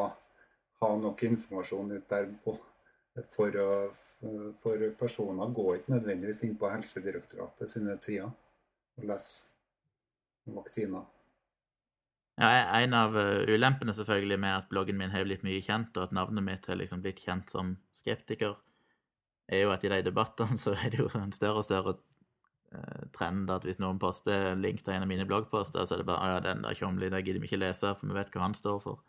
ha, 0.83 0.93
nok 1.01 1.25
informasjon 1.29 1.95
ut 1.97 2.09
der 2.11 2.29
på, 2.45 2.57
for, 3.37 3.63
å, 3.63 3.71
for 4.65 4.87
personer 4.99 5.57
går 5.57 5.81
ikke 5.81 5.97
nødvendigvis 5.97 6.45
inn 6.49 6.59
på 6.59 6.71
Helsedirektoratet 6.73 7.71
sine 7.71 7.97
sider 8.01 8.31
og 8.33 9.09
leser 9.09 9.49
vaksiner. 10.53 11.05
Ja, 12.43 12.81
En 12.81 12.95
av 12.95 13.15
eh, 13.19 13.45
ulempene 13.55 13.95
selvfølgelig 13.95 14.39
med 14.43 14.57
at 14.57 14.71
bloggen 14.71 14.99
min 14.99 15.13
har 15.15 15.23
blitt 15.29 15.45
mye 15.47 15.63
kjent, 15.63 15.95
og 15.95 16.09
at 16.09 16.15
navnet 16.17 16.43
mitt 16.43 16.65
har 16.67 16.81
liksom 16.81 17.03
blitt 17.05 17.21
kjent 17.23 17.53
som 17.53 17.77
skeptiker, 18.01 18.57
er 19.47 19.63
jo 19.63 19.71
at 19.75 19.85
i 19.87 19.93
de 19.93 20.01
debattene 20.09 20.59
så 20.65 20.75
er 20.75 20.91
det 20.91 21.05
jo 21.05 21.11
en 21.21 21.35
større 21.35 21.63
og 21.63 21.69
større 21.69 21.95
eh, 22.75 23.05
trend 23.15 23.51
at 23.55 23.69
hvis 23.69 23.79
noen 23.83 24.01
poster 24.03 24.51
en 24.51 24.65
link 24.65 24.83
til 24.83 24.97
en 24.97 25.07
av 25.07 25.13
mine 25.13 25.29
bloggposter, 25.29 25.87
så 25.87 25.95
er 25.95 26.03
det 26.03 26.09
bare 26.11 26.33
ja, 26.35 26.43
den 26.49 26.67
der 26.67 26.75
Tjomli, 26.75 27.13
det 27.15 27.23
gidder 27.23 27.45
vi 27.45 27.51
ikke 27.53 27.63
lese, 27.63 27.95
for 27.95 28.11
vi 28.11 28.19
vet 28.19 28.35
hva 28.35 28.47
han 28.49 28.59
står 28.59 28.83
for. 28.83 29.03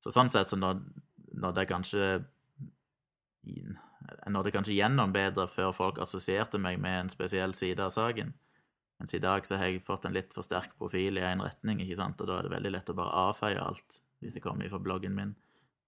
Så 0.00 0.14
sånn 0.14 0.32
sett, 0.32 0.48
så 0.48 0.56
når, 0.56 0.80
når 1.36 1.58
det 1.58 1.68
kanskje 1.68 2.06
Når 4.32 4.44
det 4.44 4.52
kanskje 4.54 4.74
gjennom 4.78 5.12
bedre 5.12 5.44
før 5.48 5.74
folk 5.76 5.98
assosierte 6.00 6.58
meg 6.58 6.80
med 6.80 7.02
en 7.02 7.12
spesiell 7.12 7.52
side 7.54 7.84
av 7.84 7.92
saken. 7.92 8.32
Mens 9.00 9.14
i 9.16 9.22
dag 9.22 9.46
så 9.48 9.56
har 9.56 9.70
jeg 9.70 9.80
fått 9.84 10.04
en 10.04 10.12
litt 10.12 10.34
for 10.36 10.44
sterk 10.44 10.74
profil 10.76 11.16
i 11.16 11.24
én 11.24 11.40
retning, 11.40 11.80
ikke 11.80 11.96
sant, 11.96 12.20
og 12.20 12.28
da 12.28 12.38
er 12.38 12.46
det 12.46 12.52
veldig 12.52 12.72
lett 12.74 12.90
å 12.92 12.98
bare 12.98 13.22
avfeie 13.30 13.62
alt 13.62 14.02
hvis 14.20 14.34
jeg 14.36 14.44
kommer 14.44 14.68
fra 14.68 14.80
bloggen 14.82 15.14
min. 15.16 15.30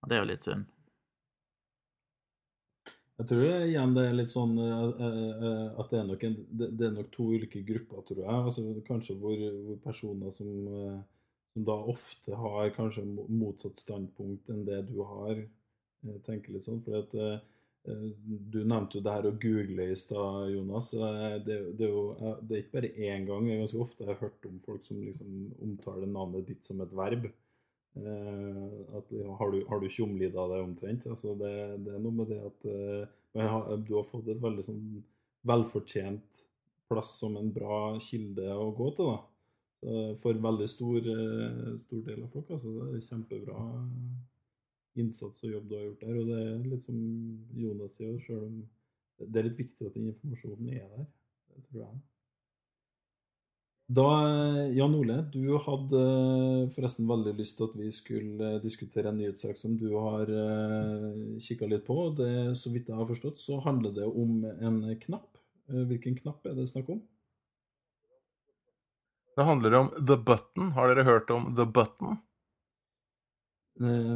Og 0.00 0.08
det 0.08 0.16
er 0.16 0.22
jo 0.22 0.30
litt 0.30 0.46
synd. 0.46 0.70
Jeg 3.20 3.28
tror 3.28 3.42
igjen 3.68 3.92
det 3.94 4.04
er 4.08 4.16
litt 4.16 4.32
sånn 4.32 4.54
eh, 4.58 5.02
eh, 5.06 5.66
at 5.78 5.92
det 5.92 5.98
er 6.00 6.06
nok, 6.08 6.24
en, 6.26 6.36
det, 6.58 6.70
er 6.86 6.94
nok 6.96 7.10
to 7.12 7.28
ulike 7.36 7.60
grupper, 7.68 8.00
tror 8.08 8.22
jeg. 8.22 8.38
Altså, 8.38 8.64
kanskje 8.88 9.18
hvor, 9.20 9.36
hvor 9.36 9.78
personer 9.84 10.32
som, 10.38 10.54
eh, 10.72 10.96
som 11.52 11.66
da 11.68 11.76
ofte 11.92 12.38
har 12.40 12.72
kanskje 12.74 13.04
motsatt 13.28 13.84
standpunkt 13.84 14.48
enn 14.50 14.64
det 14.66 14.80
du 14.88 14.96
har, 15.04 15.36
eh, 15.36 16.18
tenker 16.26 16.56
litt 16.56 16.66
sånn. 16.66 16.80
fordi 16.82 16.98
at 16.98 17.14
eh, 17.20 17.36
eh, 17.36 17.48
Du 17.82 18.60
nevnte 18.62 18.98
jo 18.98 19.02
det 19.02 19.12
her 19.12 19.26
å 19.26 19.34
google 19.42 19.88
i 19.90 19.94
stad, 19.98 20.52
Jonas. 20.52 20.92
Det, 20.94 21.56
det, 21.74 21.86
er 21.86 21.90
jo, 21.90 22.36
det 22.42 22.54
er 22.54 22.60
ikke 22.62 22.76
bare 22.76 22.90
én 22.94 23.24
gang, 23.26 23.46
det 23.48 23.56
er 23.56 23.62
ganske 23.64 23.80
ofte 23.82 24.04
jeg 24.04 24.12
har 24.12 24.20
hørt 24.20 24.46
om 24.46 24.60
folk 24.62 24.84
som 24.86 25.00
liksom 25.02 25.32
omtaler 25.66 26.10
navnet 26.10 26.46
ditt 26.46 26.68
som 26.68 26.82
et 26.84 26.94
verb. 26.94 27.26
Eh, 27.94 28.96
at, 28.96 29.10
har, 29.38 29.50
du, 29.52 29.64
har 29.68 29.80
du 29.82 29.88
tjomlidd 29.90 30.36
av 30.38 30.54
det 30.54 30.60
omtrent? 30.64 31.08
Altså 31.10 31.34
det, 31.36 31.52
det 31.84 31.96
er 31.96 32.00
noe 32.00 32.20
med 32.22 32.30
det 32.32 32.38
at 32.46 32.70
eh, 32.70 33.42
har, 33.42 33.74
du 33.82 33.92
har 33.98 34.06
fått 34.08 34.30
et 34.32 34.40
veldig 34.40 34.64
sånn 34.64 34.86
velfortjent 35.48 36.46
plass 36.88 37.18
som 37.20 37.36
en 37.36 37.50
bra 37.52 37.98
kilde 38.00 38.46
å 38.54 38.70
gå 38.76 38.88
til. 38.96 39.10
da. 39.10 39.18
Eh, 39.82 40.12
For 40.22 40.40
veldig 40.46 40.70
stor, 40.70 41.10
stor 41.82 42.06
del 42.08 42.22
av 42.22 42.30
folk. 42.32 42.54
altså 42.56 42.76
Det 42.78 42.88
er 43.02 43.08
kjempebra 43.10 43.66
innsats 44.98 45.42
og 45.44 45.56
jobb 45.56 45.68
du 45.68 45.76
har 45.76 45.84
gjort 45.88 46.06
der. 46.06 46.20
Og 46.20 46.30
det 46.30 46.38
er 46.44 46.70
litt 46.70 46.86
som 46.86 47.02
Jonas 47.56 47.98
sier, 47.98 48.16
selv 48.26 48.46
om 48.48 48.62
det 49.22 49.38
er 49.38 49.46
litt 49.46 49.60
viktig 49.60 49.86
at 49.86 49.98
den 49.98 50.08
informasjonen 50.10 50.72
er 50.74 50.88
der. 50.96 51.06
Det 51.52 51.62
tror 51.68 51.84
jeg. 51.84 52.00
Da, 53.92 54.08
Jan 54.72 54.94
Ole, 54.96 55.18
du 55.34 55.58
hadde 55.60 56.00
eh, 56.00 56.68
forresten 56.72 57.08
veldig 57.10 57.34
lyst 57.36 57.58
til 57.58 57.66
at 57.66 57.74
vi 57.76 57.90
skulle 57.92 58.52
eh, 58.54 58.60
diskutere 58.62 59.10
en 59.10 59.18
nyhetssak 59.20 59.58
som 59.60 59.74
du 59.76 59.90
har 59.98 60.30
kikka 61.42 61.68
litt 61.68 61.84
på. 61.84 61.98
Det, 62.16 62.30
så 62.56 62.72
vidt 62.72 62.88
jeg 62.88 62.96
har 62.96 63.08
forstått, 63.08 63.42
så 63.42 63.60
handler 63.66 63.92
det 63.98 64.08
om 64.08 64.46
en 64.48 64.78
knapp. 65.02 65.28
Eh, 65.68 65.84
Hvilken 65.90 66.16
knapp 66.22 66.46
er 66.48 66.56
det 66.56 66.70
snakk 66.70 66.88
om? 66.94 67.02
Det 69.36 69.44
handler 69.48 69.74
om 69.78 69.92
The 69.96 70.16
Button. 70.16 70.72
Har 70.76 70.92
dere 70.92 71.08
hørt 71.08 71.30
om 71.32 71.52
The 71.56 71.66
Button? 71.66 72.18
Eh, 73.82 74.12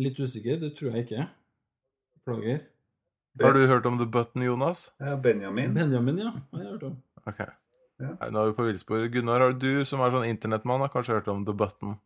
Litt 0.00 0.20
usikker, 0.20 0.58
det 0.62 0.72
tror 0.78 0.94
jeg 0.94 1.06
ikke. 1.06 1.26
Beklager. 2.24 2.64
Har 3.42 3.54
du 3.56 3.66
hørt 3.66 3.86
om 3.86 3.98
The 3.98 4.06
Button, 4.06 4.42
Jonas? 4.46 4.88
Ja, 5.02 5.16
Benjamin. 5.16 5.74
Benjamin, 5.74 6.18
ja. 6.18 6.32
har 6.52 6.62
jeg 6.62 6.72
hørt 6.72 6.88
om. 6.90 6.98
Ok. 7.26 7.40
Ja. 8.02 8.10
Nå 8.30 8.40
er 8.42 8.50
vi 8.50 8.58
på 8.58 8.66
villspor. 8.66 9.06
Gunnar, 9.10 9.42
har 9.42 9.56
du 9.58 9.84
som 9.86 10.02
er 10.02 10.12
sånn 10.14 10.26
internettmann, 10.28 10.82
har 10.82 10.92
kanskje 10.92 11.18
hørt 11.18 11.30
om 11.30 11.46
The 11.46 11.54
Button? 11.54 11.96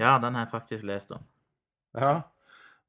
Ja, 0.00 0.18
den 0.20 0.36
har 0.36 0.46
jeg 0.46 0.52
faktisk 0.52 0.88
lest 0.88 1.12
om. 1.16 1.24
Ja. 1.96 2.14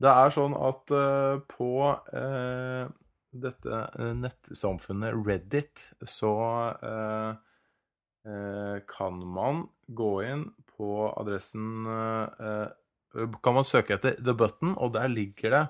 Det 0.01 0.09
er 0.09 0.33
sånn 0.33 0.55
at 0.57 0.91
uh, 0.95 1.39
på 1.51 1.71
uh, 1.91 2.89
dette 3.31 3.77
eh, 3.99 4.13
nettsamfunnet 4.17 5.15
Reddit 5.15 5.85
så 6.03 6.33
uh, 6.83 7.37
eh, 8.27 8.77
kan 8.87 9.21
man 9.27 9.67
gå 9.87 10.11
inn 10.27 10.45
på 10.75 10.91
adressen 11.09 11.87
eh, 11.87 12.67
Kan 13.13 13.57
man 13.57 13.67
søke 13.67 13.97
etter 13.97 14.15
The 14.19 14.35
Button, 14.37 14.75
og 14.77 14.93
der 14.95 15.11
ligger 15.11 15.55
det 15.55 15.63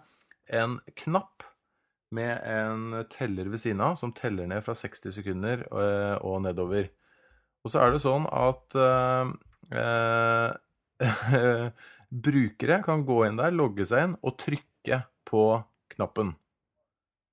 en 0.61 0.79
knapp 0.99 1.47
med 2.11 2.41
en 2.43 3.05
teller 3.11 3.47
ved 3.49 3.61
siden 3.63 3.81
av 3.85 3.95
som 3.99 4.11
teller 4.15 4.49
ned 4.49 4.63
fra 4.65 4.75
60 4.75 5.15
sekunder 5.15 5.63
eh, 5.63 6.17
og 6.27 6.41
nedover. 6.43 6.89
Og 7.63 7.71
så 7.71 7.81
er 7.83 7.93
det 7.93 8.01
sånn 8.03 8.27
at 8.27 8.75
eh, 8.75 9.25
brukere 12.27 12.81
kan 12.83 13.05
gå 13.07 13.23
inn 13.27 13.39
der, 13.39 13.55
logge 13.55 13.87
seg 13.87 14.09
inn 14.09 14.15
og 14.19 14.37
trykke 14.43 15.01
på 15.29 15.45
knappen. 15.95 16.35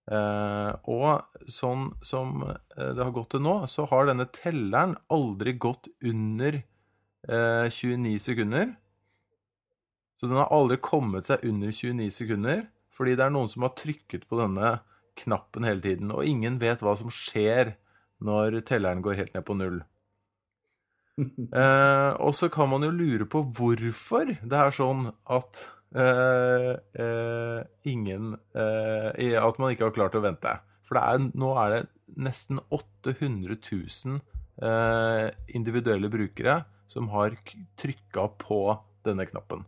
Eh, 0.08 0.72
og 0.88 1.50
sånn 1.52 1.90
som 2.06 2.40
eh, 2.46 2.92
det 2.96 3.02
har 3.02 3.12
gått 3.16 3.34
til 3.34 3.42
nå, 3.44 3.60
så 3.68 3.84
har 3.90 4.08
denne 4.08 4.28
telleren 4.32 4.96
aldri 5.12 5.56
gått 5.60 5.90
under 6.00 6.62
eh, 6.62 7.66
29 7.68 8.14
sekunder. 8.22 8.72
Så 10.18 10.26
den 10.26 10.38
har 10.40 10.50
aldri 10.54 10.80
kommet 10.82 11.28
seg 11.28 11.44
under 11.46 11.70
29 11.70 12.10
sekunder, 12.14 12.64
fordi 12.94 13.14
det 13.18 13.26
er 13.28 13.34
noen 13.34 13.50
som 13.50 13.64
har 13.66 13.76
trykket 13.78 14.26
på 14.26 14.40
denne 14.40 14.78
knappen 15.18 15.66
hele 15.66 15.82
tiden, 15.82 16.10
og 16.14 16.26
ingen 16.26 16.58
vet 16.62 16.82
hva 16.82 16.96
som 16.98 17.10
skjer 17.12 17.76
når 18.24 18.60
telleren 18.66 19.02
går 19.02 19.18
helt 19.20 19.38
ned 19.38 19.46
på 19.46 19.58
null. 19.58 19.80
Eh, 21.18 22.12
og 22.22 22.30
så 22.38 22.46
kan 22.46 22.68
man 22.70 22.84
jo 22.86 22.92
lure 22.94 23.24
på 23.26 23.40
hvorfor 23.42 24.28
det 24.38 24.54
er 24.54 24.74
sånn 24.76 25.08
at 25.34 25.62
eh, 25.98 26.76
eh, 26.94 27.58
ingen 27.90 28.36
eh, 28.54 29.34
At 29.40 29.58
man 29.58 29.74
ikke 29.74 29.88
har 29.88 29.96
klart 29.96 30.14
å 30.14 30.22
vente. 30.22 30.52
For 30.86 30.94
det 30.94 31.02
er, 31.02 31.24
nå 31.42 31.48
er 31.58 31.74
det 31.74 31.80
nesten 32.22 32.60
800 32.70 33.58
000 33.58 34.20
eh, 34.62 35.26
individuelle 35.58 36.12
brukere 36.12 36.60
som 36.86 37.10
har 37.16 37.34
trykka 37.82 38.28
på 38.38 38.60
denne 39.08 39.26
knappen. 39.26 39.66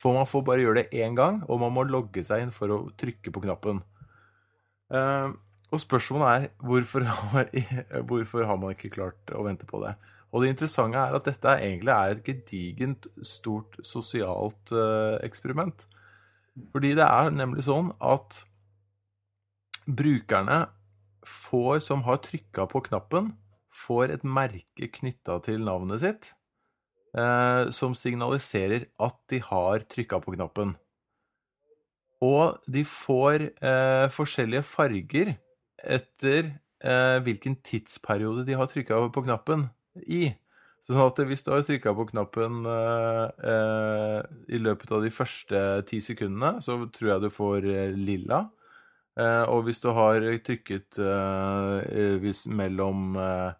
For 0.00 0.16
man 0.16 0.28
får 0.28 0.44
bare 0.46 0.64
gjøre 0.64 0.82
det 0.82 1.02
én 1.04 1.16
gang, 1.18 1.42
og 1.48 1.60
man 1.60 1.74
må 1.76 1.84
logge 1.84 2.24
seg 2.24 2.46
inn 2.46 2.54
for 2.54 2.72
å 2.72 2.78
trykke 3.00 3.32
på 3.34 3.42
knappen. 3.44 3.82
Eh, 4.96 5.28
og 5.70 5.82
spørsmålet 5.82 6.30
er 6.30 6.46
hvorfor 6.66 7.04
har, 7.06 7.52
hvorfor 8.08 8.48
har 8.48 8.58
man 8.60 8.74
ikke 8.74 8.94
klart 8.96 9.34
å 9.36 9.44
vente 9.46 9.68
på 9.68 9.82
det? 9.84 9.94
Og 10.30 10.42
det 10.42 10.52
interessante 10.52 10.98
er 10.98 11.16
at 11.16 11.26
dette 11.26 11.56
egentlig 11.58 11.94
er 11.94 12.14
et 12.14 12.26
gedigent, 12.26 13.08
stort 13.26 13.78
sosialt 13.86 14.72
eh, 14.72 15.18
eksperiment. 15.26 15.86
Fordi 16.72 16.94
det 16.98 17.06
er 17.06 17.32
nemlig 17.34 17.66
sånn 17.66 17.90
at 17.98 18.42
brukerne 19.90 20.64
får, 21.26 21.80
som 21.86 22.04
har 22.06 22.22
trykka 22.24 22.66
på 22.70 22.82
knappen, 22.88 23.32
får 23.74 24.14
et 24.14 24.26
merke 24.26 24.90
knytta 25.00 25.40
til 25.46 25.64
navnet 25.66 26.02
sitt, 26.02 26.30
som 27.74 27.94
signaliserer 27.98 28.84
at 29.02 29.16
de 29.32 29.40
har 29.42 29.82
trykka 29.90 30.20
på 30.22 30.36
knappen. 30.36 30.76
Og 32.20 32.60
de 32.68 32.84
får 32.84 33.46
eh, 33.64 34.06
forskjellige 34.12 34.64
farger 34.68 35.32
etter 35.80 36.52
eh, 36.84 37.16
hvilken 37.24 37.56
tidsperiode 37.64 38.44
de 38.48 38.56
har 38.60 38.68
trykka 38.68 39.00
på 39.14 39.24
knappen 39.24 39.70
i. 40.04 40.28
Sånn 40.84 41.00
at 41.00 41.20
hvis 41.28 41.44
du 41.46 41.50
har 41.54 41.64
trykka 41.64 41.94
på 41.96 42.06
knappen 42.12 42.60
eh, 42.68 43.24
eh, 43.52 44.20
i 44.52 44.60
løpet 44.60 44.92
av 44.92 45.04
de 45.04 45.12
første 45.12 45.64
ti 45.88 46.02
sekundene, 46.04 46.60
så 46.64 46.76
tror 46.92 47.14
jeg 47.14 47.24
du 47.24 47.30
får 47.32 47.68
eh, 47.72 47.96
lilla. 47.96 48.44
Eh, 49.16 49.44
og 49.48 49.64
hvis 49.66 49.80
du 49.80 49.90
har 49.96 50.24
trykket 50.44 51.00
eh, 51.00 52.20
hvis 52.20 52.44
mellom 52.52 53.16
eh, 53.16 53.59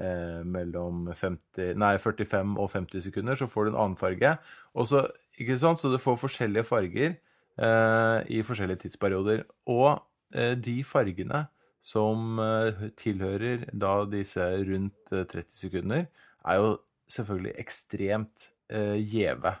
eh, 0.00 0.40
mellom 0.48 1.08
50, 1.12 1.74
nei, 1.80 1.94
45 2.00 2.56
og 2.60 2.70
50 2.72 3.06
sekunder, 3.06 3.38
så 3.38 3.48
får 3.50 3.66
du 3.66 3.72
en 3.72 3.80
annen 3.84 4.00
farge. 4.00 4.34
Og 4.74 4.88
så, 4.90 5.04
ikke 5.40 5.58
sant, 5.60 5.80
så 5.80 5.92
du 5.92 5.98
får 6.00 6.20
forskjellige 6.24 6.66
farger 6.68 7.14
eh, 7.14 8.18
i 8.32 8.42
forskjellige 8.46 8.86
tidsperioder. 8.86 9.44
Og 9.70 10.00
eh, 10.34 10.56
de 10.58 10.80
fargene 10.86 11.46
som 11.84 12.40
eh, 12.42 12.86
tilhører 13.00 13.66
da 13.72 13.94
disse 14.10 14.44
rundt 14.68 15.14
eh, 15.14 15.26
30 15.28 15.56
sekunder, 15.64 16.06
er 16.44 16.60
jo 16.60 16.78
selvfølgelig 17.10 17.56
ekstremt 17.60 18.50
eh, 18.72 18.96
gjeve. 19.00 19.54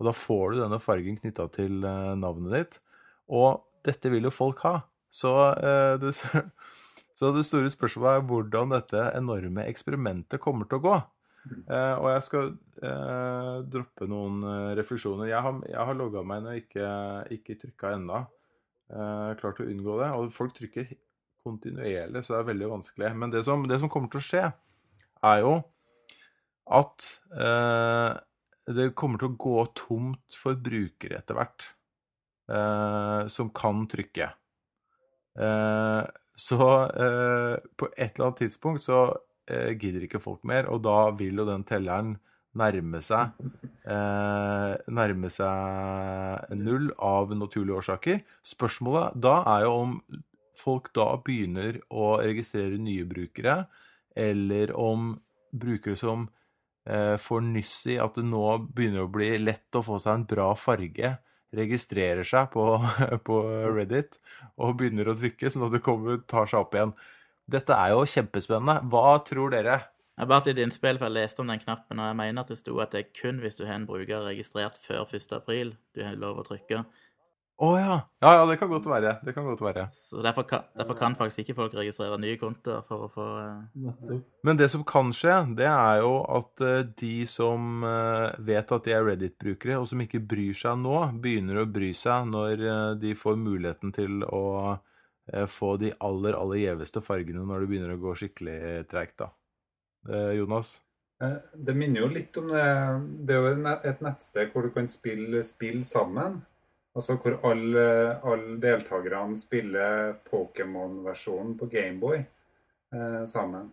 Og 0.00 0.08
da 0.08 0.14
får 0.16 0.54
du 0.54 0.62
denne 0.62 0.80
fargen 0.82 1.18
knytta 1.20 1.46
til 1.54 1.82
eh, 1.84 2.14
navnet 2.18 2.56
ditt. 2.56 2.80
Og 3.30 3.62
dette 3.86 4.12
vil 4.12 4.26
jo 4.26 4.34
folk 4.34 4.62
ha. 4.66 4.80
Så, 5.10 5.32
eh, 5.58 5.94
det, 6.02 6.14
så 7.20 7.34
det 7.36 7.42
store 7.44 7.68
spørsmålet 7.68 8.16
er 8.16 8.28
hvordan 8.30 8.70
dette 8.72 9.00
enorme 9.12 9.66
eksperimentet 9.68 10.40
kommer 10.40 10.64
til 10.64 10.78
å 10.80 10.84
gå. 10.86 10.94
Uh, 11.68 11.96
og 12.00 12.06
jeg 12.14 12.22
skal 12.24 12.50
uh, 12.84 13.60
droppe 13.68 14.08
noen 14.08 14.42
eh, 14.44 14.70
refleksjoner. 14.78 15.28
Jeg 15.28 15.40
har, 15.44 15.58
jeg 15.68 15.86
har 15.88 15.96
logga 15.96 16.22
meg 16.24 16.40
inn 16.40 16.48
og 16.50 16.60
ikke, 16.62 16.88
ikke 17.36 17.56
trykka 17.62 17.94
ennå. 17.96 18.22
Uh, 18.92 19.36
klart 19.40 19.60
å 19.60 19.68
unngå 19.68 19.98
det. 20.00 20.08
Og 20.16 20.32
folk 20.32 20.56
trykker 20.56 20.94
kontinuerlig, 21.44 22.24
så 22.24 22.34
det 22.34 22.40
er 22.40 22.48
veldig 22.54 22.72
vanskelig. 22.72 23.12
Men 23.20 23.36
det 23.36 23.44
som, 23.44 23.68
det 23.68 23.80
som 23.80 23.92
kommer 23.92 24.12
til 24.12 24.20
å 24.20 24.26
skje, 24.26 24.46
er 25.30 25.44
jo 25.44 25.54
at 26.70 27.04
det 28.70 28.84
kommer 28.94 29.18
til 29.18 29.32
å 29.32 29.38
gå 29.42 29.62
tomt 29.74 30.36
for 30.38 30.56
brukere 30.60 31.18
etter 31.18 31.34
hvert 31.34 31.64
som 33.32 33.50
kan 33.56 33.82
trykke. 33.90 34.28
Så 36.40 36.66
eh, 36.88 37.56
på 37.76 37.90
et 37.96 38.14
eller 38.14 38.30
annet 38.30 38.42
tidspunkt 38.46 38.84
så 38.84 39.02
eh, 39.50 39.74
gidder 39.76 40.06
ikke 40.06 40.22
folk 40.22 40.44
mer, 40.48 40.70
og 40.72 40.82
da 40.86 41.10
vil 41.18 41.42
jo 41.42 41.48
den 41.48 41.66
telleren 41.68 42.16
nærme 42.58 42.98
seg 43.04 43.36
eh, 43.86 44.72
Nærme 44.90 45.30
seg 45.30 46.56
null 46.58 46.90
av 46.96 47.30
naturlige 47.36 47.78
årsaker. 47.82 48.24
Spørsmålet 48.46 49.20
da 49.22 49.36
er 49.54 49.66
jo 49.66 49.76
om 49.84 49.96
folk 50.60 50.90
da 50.96 51.12
begynner 51.24 51.80
å 51.88 52.16
registrere 52.20 52.80
nye 52.80 53.06
brukere, 53.08 53.62
eller 54.16 54.74
om 54.76 55.14
brukere 55.50 55.96
som 55.98 56.26
eh, 56.88 57.16
får 57.20 57.46
nyss 57.46 57.76
i 57.94 57.98
at 58.02 58.18
det 58.18 58.26
nå 58.28 58.44
begynner 58.68 59.06
å 59.06 59.12
bli 59.12 59.32
lett 59.40 59.78
å 59.78 59.84
få 59.86 60.00
seg 60.02 60.18
en 60.18 60.26
bra 60.30 60.50
farge, 60.58 61.14
registrerer 61.56 62.26
seg 62.26 62.50
på, 62.54 62.64
på 63.28 63.38
Reddit 63.74 64.20
og 64.56 64.76
begynner 64.80 65.10
å 65.10 65.16
trykke, 65.18 65.50
sånn 65.50 65.66
at 65.68 65.74
det 65.76 65.82
kommer, 65.84 66.20
tar 66.30 66.50
seg 66.50 66.62
opp 66.62 66.76
igjen. 66.76 66.94
Dette 67.50 67.74
er 67.74 67.94
jo 67.94 68.06
kjempespennende. 68.06 68.90
Hva 68.92 69.18
tror 69.26 69.54
dere? 69.54 69.80
Jeg 70.20 70.28
bare 70.28 70.52
et 70.52 70.58
innspill, 70.60 70.98
for 71.00 71.08
jeg 71.08 71.16
leste 71.16 71.40
om 71.40 71.48
den 71.48 71.62
knappen, 71.62 71.98
og 71.98 72.10
jeg 72.10 72.16
mener 72.18 72.44
at 72.44 72.50
det 72.52 72.58
sto 72.60 72.74
at 72.82 72.92
det 72.92 73.00
er 73.00 73.12
kun 73.16 73.38
hvis 73.40 73.56
du 73.56 73.64
har 73.64 73.78
en 73.78 73.86
bruker 73.88 74.26
registrert 74.26 74.76
før 74.84 75.06
1. 75.08 75.30
april 75.32 75.72
du 75.96 76.02
har 76.04 76.18
lov 76.20 76.42
å 76.42 76.44
trykke. 76.44 76.82
Å 77.60 77.68
ja. 77.76 77.96
ja. 78.24 78.30
Ja, 78.38 78.44
det 78.48 78.56
kan 78.56 78.70
godt 78.72 78.86
være. 78.88 79.18
Det 79.24 79.34
kan 79.36 79.44
godt 79.44 79.60
være. 79.60 79.84
Så 79.92 80.22
derfor 80.24 80.46
kan, 80.48 80.64
derfor 80.78 80.96
kan 80.96 81.16
faktisk 81.18 81.42
ikke 81.42 81.56
folk 81.58 81.74
registrere 81.76 82.16
nye 82.20 82.38
kontoer 82.40 82.80
for 82.88 83.04
å 83.04 83.10
få 83.12 83.26
uh... 83.36 84.14
Men 84.46 84.60
det 84.60 84.70
som 84.72 84.84
kan 84.88 85.12
skje, 85.12 85.34
det 85.58 85.68
er 85.68 86.00
jo 86.00 86.14
at 86.24 86.64
eh, 86.64 86.88
de 87.02 87.14
som 87.28 87.84
eh, 87.84 88.40
vet 88.48 88.72
at 88.72 88.88
de 88.88 88.96
er 88.96 89.04
Reddit-brukere, 89.10 89.76
og 89.76 89.90
som 89.90 90.00
ikke 90.00 90.22
bryr 90.24 90.56
seg 90.56 90.80
nå, 90.80 90.96
begynner 91.20 91.60
å 91.60 91.68
bry 91.68 91.92
seg 91.96 92.30
når 92.32 92.64
de 93.02 93.16
får 93.18 93.36
muligheten 93.40 93.92
til 93.96 94.24
å 94.24 94.44
få 95.46 95.74
de 95.78 95.92
aller, 96.02 96.34
aller 96.34 96.64
gjeveste 96.64 97.04
fargene 97.04 97.44
når 97.46 97.62
det 97.62 97.70
begynner 97.70 97.92
å 97.94 98.00
gå 98.02 98.16
skikkelig 98.18 98.86
treigt, 98.90 99.20
da. 99.20 99.28
Jonas? 100.34 100.80
Eh, 101.22 101.36
Det 101.54 101.74
minner 101.76 102.00
jo 102.00 102.08
litt 102.08 102.36
om 102.40 102.48
det 102.48 102.64
Det 103.26 103.36
er 103.36 103.42
jo 103.44 103.66
et 103.92 104.04
nettsted 104.04 104.52
hvor 104.52 104.64
du 104.64 104.72
kan 104.74 104.88
spille 104.88 105.42
spill 105.44 105.84
sammen. 105.84 106.40
Altså 106.96 107.14
hvor 107.22 107.36
alle, 107.46 107.84
alle 108.26 108.56
deltakerne 108.62 109.36
spiller 109.38 110.16
Pokémon-versjonen 110.26 111.52
på 111.60 111.68
Gameboy 111.70 112.18
eh, 112.18 113.22
sammen. 113.30 113.70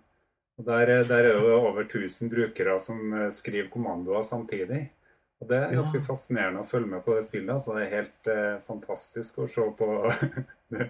Og 0.57 0.65
der, 0.65 0.89
er- 0.89 1.07
der 1.07 1.23
er 1.25 1.33
det 1.37 1.49
jo 1.49 1.55
over 1.57 1.83
1000 1.85 2.29
brukere 2.29 2.77
som 2.81 3.13
eh, 3.13 3.29
skriver 3.33 3.69
kommandoer 3.73 4.21
samtidig. 4.25 4.83
Og 5.41 5.49
det 5.49 5.57
er 5.57 5.73
ganske 5.77 5.99
Ja. 5.99 6.05
fascinerende 6.07 6.61
å 6.63 6.65
følge 6.69 6.87
med 6.89 7.03
på 7.05 7.13
det 7.13 7.25
spillet. 7.27 7.49
altså 7.53 7.75
Det 7.75 7.83
er 7.87 7.95
helt 7.95 8.29
eh, 8.33 8.59
fantastisk 8.65 9.37
å 9.43 9.47
se 9.49 9.65
på 9.77 9.89
det, 10.73 10.87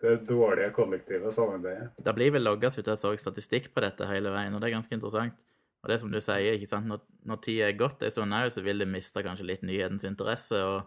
det 0.00 0.14
dårlige 0.28 0.70
kollektive 0.76 1.32
samarbeidet. 1.32 1.90
Det 2.00 2.14
blir 2.16 2.32
vel 2.32 2.44
logga 2.48 2.70
så 2.72 2.80
jeg 2.84 2.96
så 3.00 3.12
statistikk 3.20 3.72
på 3.74 3.80
dette 3.84 4.08
hele 4.08 4.32
veien, 4.32 4.54
og 4.56 4.60
det 4.60 4.70
er 4.70 4.76
ganske 4.78 4.94
interessant. 4.96 5.36
Og 5.80 5.88
det 5.88 6.00
som 6.00 6.10
du 6.12 6.20
sier, 6.20 6.56
ikke 6.58 6.68
sant, 6.68 6.88
når, 6.92 7.00
når 7.24 7.38
tida 7.44 7.68
er 7.70 7.76
gått 7.80 8.02
en 8.04 8.10
stund 8.12 8.36
òg, 8.36 8.50
så 8.52 8.60
vil 8.64 8.78
det 8.84 8.88
miste 8.88 9.22
kanskje 9.24 9.46
litt 9.48 9.62
nyhetens 9.64 10.04
interesse, 10.04 10.58
og 10.60 10.82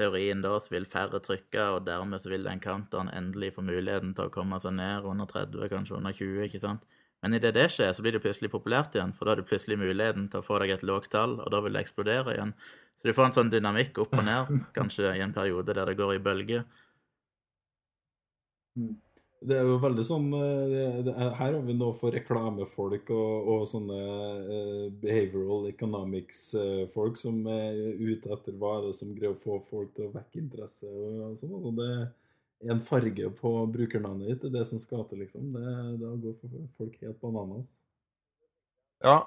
teorien 0.00 0.42
da 0.44 0.54
så 0.60 0.74
vil 0.74 0.86
færre 0.88 1.20
trykke, 1.24 1.64
og 1.76 1.86
dermed 1.86 2.22
så 2.22 2.30
vil 2.32 2.46
den 2.46 2.60
counteren 2.62 3.10
endelig 3.14 3.54
få 3.56 3.64
muligheten 3.66 4.12
til 4.16 4.28
å 4.28 4.34
komme 4.34 4.60
seg 4.62 4.76
ned 4.78 5.08
under 5.08 5.28
30, 5.30 5.68
kanskje 5.72 5.96
under 5.98 6.16
20, 6.16 6.46
ikke 6.48 6.62
sant. 6.62 6.84
Men 7.24 7.38
idet 7.38 7.54
det 7.56 7.68
skjer, 7.72 7.94
så 7.96 8.04
blir 8.04 8.16
det 8.16 8.22
plutselig 8.24 8.52
populært 8.52 8.96
igjen, 8.96 9.14
for 9.16 9.26
da 9.26 9.34
har 9.34 9.40
du 9.40 9.48
plutselig 9.48 9.78
muligheten 9.80 10.28
til 10.32 10.42
å 10.42 10.46
få 10.46 10.60
deg 10.62 10.74
et 10.74 10.84
lågt 10.86 11.10
tall, 11.16 11.38
og 11.40 11.48
da 11.54 11.62
vil 11.64 11.78
det 11.78 11.86
eksplodere 11.86 12.36
igjen. 12.36 12.52
Så 13.00 13.08
du 13.08 13.16
får 13.16 13.28
en 13.28 13.36
sånn 13.38 13.52
dynamikk 13.52 13.98
opp 14.04 14.14
og 14.18 14.24
ned, 14.28 14.52
kanskje 14.76 15.16
i 15.16 15.24
en 15.24 15.34
periode 15.36 15.72
der 15.72 15.88
det 15.90 15.98
går 15.98 16.16
i 16.18 16.22
bølger. 16.28 16.66
Det 19.44 19.52
er 19.52 19.66
jo 19.68 19.76
veldig 19.82 20.02
sånn 20.06 20.30
eh, 20.32 20.62
det, 20.70 20.84
det, 21.06 21.12
er- 21.12 21.34
Her 21.36 21.56
har 21.58 21.64
vi 21.66 21.74
noe 21.76 21.92
for 21.94 22.14
reklamefolk 22.16 23.10
og, 23.12 23.50
og 23.52 23.66
sånne 23.68 23.98
uh, 24.48 24.86
behavioral 25.02 25.68
economics-folk 25.68 27.20
som 27.20 27.42
er 27.52 27.76
ute 28.00 28.32
etter 28.32 28.56
hva 28.56 28.78
er 28.78 28.86
det 28.88 28.94
som 28.96 29.12
greier 29.14 29.36
å 29.36 29.40
få 29.42 29.58
folk 29.68 29.92
til 29.96 30.08
å 30.08 30.14
vekke 30.14 30.40
interesse. 30.40 30.88
og 30.88 31.36
sånn. 31.36 31.52
Altså, 31.52 31.74
det 31.76 31.90
er 31.92 32.72
en 32.72 32.80
farge 32.88 33.28
på 33.36 33.52
brukernavnet 33.76 34.30
ditt, 34.32 34.42
det 34.46 34.48
er 34.54 34.56
det 34.62 34.66
som 34.72 34.80
skal 34.80 35.04
til, 35.10 35.20
liksom. 35.26 35.52
Det, 35.52 35.72
da 36.00 36.14
går 36.24 36.38
folk 36.80 36.96
helt 37.04 37.20
bananas. 37.20 37.66
Ja, 39.04 39.18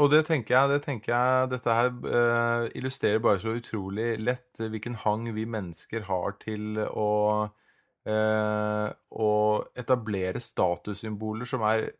og 0.00 0.08
det 0.10 0.22
tenker 0.26 0.56
jeg, 0.56 0.70
det 0.72 0.80
tenker 0.86 1.12
jeg 1.12 1.50
Dette 1.52 1.74
her 1.76 1.90
uh, 1.92 2.64
illustrerer 2.74 3.20
bare 3.22 3.42
så 3.42 3.52
utrolig 3.58 4.14
lett 4.18 4.58
eh, 4.58 4.70
hvilken 4.72 4.96
hang 5.04 5.28
vi 5.36 5.44
mennesker 5.46 6.08
har 6.08 6.34
til 6.40 6.80
å 6.88 7.10
eh, 8.08 8.88
å 9.10 9.30
etablere 9.78 10.42
statussymboler 10.42 11.48
som 11.48 11.64
er, 11.68 11.90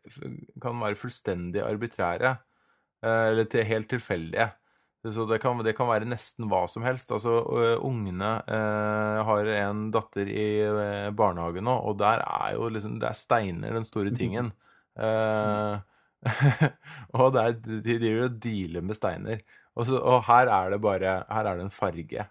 kan 0.61 0.77
være 0.81 0.99
fullstendig 0.99 1.63
arbitrære, 1.65 2.35
eh, 3.05 3.25
eller 3.31 3.49
til, 3.51 3.65
helt 3.69 3.89
tilfeldige. 3.93 4.51
Så 5.13 5.25
det 5.29 5.37
kan, 5.43 5.59
det 5.61 5.75
kan 5.77 5.89
være 5.89 6.07
nesten 6.09 6.47
hva 6.49 6.63
som 6.71 6.85
helst. 6.85 7.11
Altså, 7.13 7.37
ungene 7.85 8.31
eh, 8.49 9.19
har 9.27 9.49
en 9.59 9.89
datter 9.93 10.29
i 10.31 10.45
eh, 10.65 11.09
barnehage 11.13 11.61
nå, 11.61 11.75
og 11.89 11.99
der 11.99 12.23
er 12.25 12.55
jo 12.55 12.71
liksom 12.73 12.97
Det 13.01 13.11
er 13.11 13.19
steiner 13.19 13.77
den 13.77 13.85
store 13.85 14.13
tingen. 14.15 14.49
Eh, 14.97 15.75
og 17.19 17.35
det 17.35 17.43
er, 17.43 17.59
de 17.61 17.99
driver 18.01 18.23
og 18.25 18.39
dealer 18.41 18.85
med 18.85 18.97
steiner. 18.97 19.45
Og, 19.75 19.85
så, 19.91 19.99
og 19.99 20.23
her 20.25 20.49
er 20.49 20.73
det 20.73 20.81
bare 20.81 21.19
Her 21.29 21.51
er 21.51 21.59
det 21.59 21.67
en 21.67 21.75
farge. 21.77 22.25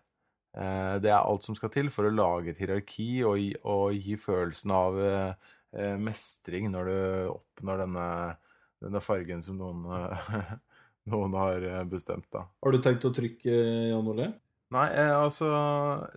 Eh, 0.55 0.95
det 1.03 1.11
er 1.11 1.19
alt 1.19 1.43
som 1.43 1.57
skal 1.59 1.73
til 1.75 1.89
for 1.91 2.07
å 2.07 2.13
lage 2.15 2.53
et 2.53 2.61
hierarki 2.63 3.09
og, 3.27 3.39
gi- 3.43 3.57
og 3.67 3.97
gi 3.99 4.15
følelsen 4.21 4.71
av 4.75 4.99
eh, 5.03 5.51
eh, 5.75 5.97
mestring 5.99 6.69
når 6.71 6.91
du 6.91 6.99
oppnår 7.33 7.83
denne, 7.83 8.07
denne 8.85 9.03
fargen 9.03 9.43
som 9.43 9.59
noen, 9.59 9.83
noen 11.11 11.35
har 11.41 11.67
bestemt, 11.91 12.29
da. 12.31 12.45
Har 12.63 12.75
du 12.77 12.79
tenkt 12.85 13.07
å 13.09 13.13
trykke, 13.15 13.57
Jan 13.91 14.11
Ole? 14.15 14.31
Nei, 14.75 14.87
altså 15.15 15.49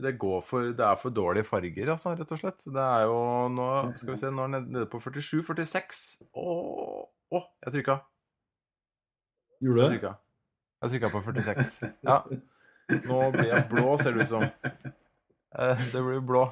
det, 0.02 0.16
går 0.18 0.40
for, 0.46 0.70
det 0.74 0.86
er 0.86 0.98
for 0.98 1.14
dårlige 1.14 1.46
farger, 1.46 1.92
altså, 1.94 2.14
rett 2.18 2.32
og 2.34 2.40
slett. 2.40 2.64
Det 2.74 2.82
er 2.86 3.04
jo 3.06 3.18
nå 3.54 3.66
Skal 4.00 4.14
vi 4.16 4.20
se, 4.22 4.32
nå 4.34 4.46
er 4.48 4.54
den 4.56 4.70
nede 4.74 4.88
på 4.90 5.02
47-46. 5.04 6.00
Å, 6.34 6.46
å, 7.38 7.42
jeg 7.68 7.76
trykka. 7.76 7.98
Gjorde 9.66 9.90
du 9.92 9.98
det? 10.06 10.14
Jeg 10.86 10.94
trykka 10.96 11.12
på 11.14 11.22
46. 11.26 11.74
Ja. 12.08 12.22
Nå 12.88 13.20
blir 13.36 13.50
jeg 13.52 13.68
blå, 13.72 13.98
ser 14.00 14.16
det 14.16 14.28
ut 14.28 14.32
som. 14.32 14.48
Eh, 15.58 15.84
Det 15.92 16.02
blir 16.06 16.24
blå. 16.24 16.46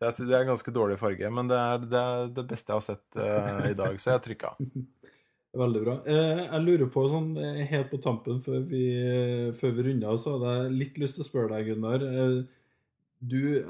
Det 0.00 0.08
er, 0.08 0.16
det 0.26 0.34
er 0.34 0.40
en 0.44 0.52
ganske 0.52 0.74
dårlig 0.74 0.96
farge, 0.98 1.28
men 1.30 1.50
det 1.50 1.58
er 1.58 1.84
det, 1.84 2.00
er 2.00 2.32
det 2.34 2.44
beste 2.50 2.72
jeg 2.72 2.80
har 2.80 2.84
sett 2.86 3.18
uh, 3.20 3.68
i 3.68 3.76
dag, 3.78 4.00
så 4.02 4.16
jeg 4.16 4.24
trykka. 4.24 4.56
Veldig 5.62 5.82
bra. 5.84 5.94
Eh, 6.08 6.40
jeg 6.46 6.64
lurer 6.64 6.88
på, 6.90 7.04
sånn 7.12 7.36
helt 7.68 7.90
på 7.92 8.00
tampen 8.02 8.40
før 8.40 8.64
vi, 8.70 8.82
før 9.58 9.74
vi 9.76 9.84
runder 9.88 10.14
av, 10.14 10.18
så 10.18 10.34
hadde 10.34 10.54
jeg 10.56 10.76
litt 10.80 10.98
lyst 11.02 11.18
til 11.18 11.26
å 11.26 11.28
spørre 11.28 11.52
deg, 11.52 11.70
Gunnar. 11.70 12.06
Eh, 13.22 13.28
du, 13.28 13.62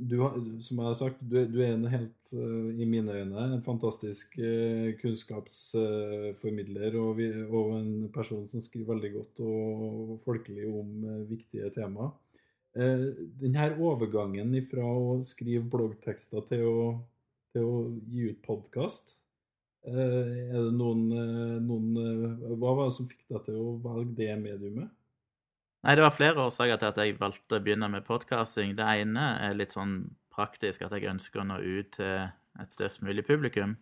du, 0.00 0.18
som 0.62 0.78
jeg 0.78 0.86
har 0.86 0.94
sagt, 0.94 1.16
du, 1.20 1.46
du 1.50 1.58
er 1.64 1.72
en 1.74 1.86
helt, 1.90 2.32
eh, 2.32 2.68
i 2.78 2.86
mine 2.86 3.12
øyne, 3.12 3.44
en 3.56 3.62
fantastisk 3.66 4.38
eh, 4.38 4.94
kunnskapsformidler 5.00 6.94
og, 7.00 7.20
og 7.50 7.80
en 7.80 8.08
person 8.14 8.48
som 8.48 8.62
skriver 8.62 8.94
veldig 8.94 9.12
godt 9.16 9.40
og 9.42 10.20
folkelig 10.26 10.66
om 10.70 10.88
viktige 11.30 11.70
temaer. 11.74 12.10
Denne 12.78 13.74
overgangen 13.82 14.52
fra 14.68 14.84
å 14.86 15.22
skrive 15.26 15.64
bloggtekster 15.72 16.40
til 16.46 16.62
å, 16.68 17.00
til 17.50 17.62
å 17.66 17.90
gi 18.12 18.28
ut 18.30 18.42
podkast, 18.44 19.16
Er 19.88 20.52
det 20.52 20.74
noen, 20.76 21.08
noen 21.64 21.88
Hva 22.60 22.74
var 22.76 22.84
det 22.88 22.94
som 22.96 23.08
fikk 23.08 23.24
deg 23.30 23.40
til 23.46 23.56
å 23.56 23.78
velge 23.82 24.14
det 24.18 24.36
mediumet? 24.42 24.97
Nei, 25.86 25.94
det 25.94 26.02
var 26.02 26.14
flere 26.14 26.42
årsaker 26.48 26.80
til 26.80 26.88
at 26.90 26.96
jeg 26.98 27.18
valgte 27.20 27.58
å 27.58 27.62
begynne 27.62 27.88
med 27.92 28.06
podkasting. 28.06 28.74
Det 28.78 28.86
ene 28.98 29.28
er 29.46 29.54
litt 29.54 29.76
sånn 29.76 30.00
praktisk 30.34 30.82
at 30.82 30.94
jeg 30.96 31.06
ønsker 31.10 31.42
å 31.42 31.46
nå 31.46 31.60
ut 31.62 31.92
til 31.94 32.26
et 32.58 32.74
størst 32.74 33.04
mulig 33.06 33.24
publikum. 33.26 33.76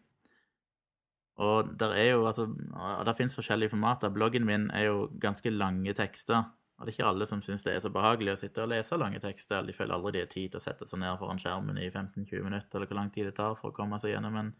Og 1.40 1.72
der 1.80 1.92
er 1.96 2.10
jo 2.14 2.26
altså 2.28 2.46
og 2.48 3.02
der 3.08 3.16
fins 3.16 3.36
forskjellige 3.36 3.72
formater. 3.72 4.12
Bloggen 4.12 4.44
min 4.48 4.70
er 4.76 4.88
jo 4.90 5.08
ganske 5.20 5.52
lange 5.52 5.92
tekster. 5.96 6.44
Og 6.76 6.84
det 6.84 6.92
er 6.92 6.98
ikke 6.98 7.08
alle 7.08 7.26
som 7.28 7.40
syns 7.44 7.64
det 7.64 7.72
er 7.72 7.80
så 7.80 7.88
behagelig 7.92 8.34
å 8.34 8.40
sitte 8.42 8.64
og 8.64 8.68
lese 8.72 8.96
lange 9.00 9.20
tekster. 9.20 9.64
De 9.64 9.72
føler 9.76 9.96
aldri 9.96 10.18
de 10.18 10.24
har 10.26 10.32
tid 10.32 10.52
til 10.52 10.60
å 10.60 10.64
sette 10.64 10.88
seg 10.88 11.00
ned 11.00 11.16
foran 11.20 11.40
skjermen 11.40 11.80
i 11.80 11.88
15-20 11.88 12.44
minutter, 12.44 12.76
eller 12.76 12.90
hvor 12.90 13.00
lang 13.00 13.12
tid 13.14 13.30
det 13.30 13.36
tar 13.38 13.56
for 13.56 13.72
å 13.72 13.76
komme 13.76 13.96
seg 14.02 14.12
gjennom 14.12 14.36
en, 14.36 14.52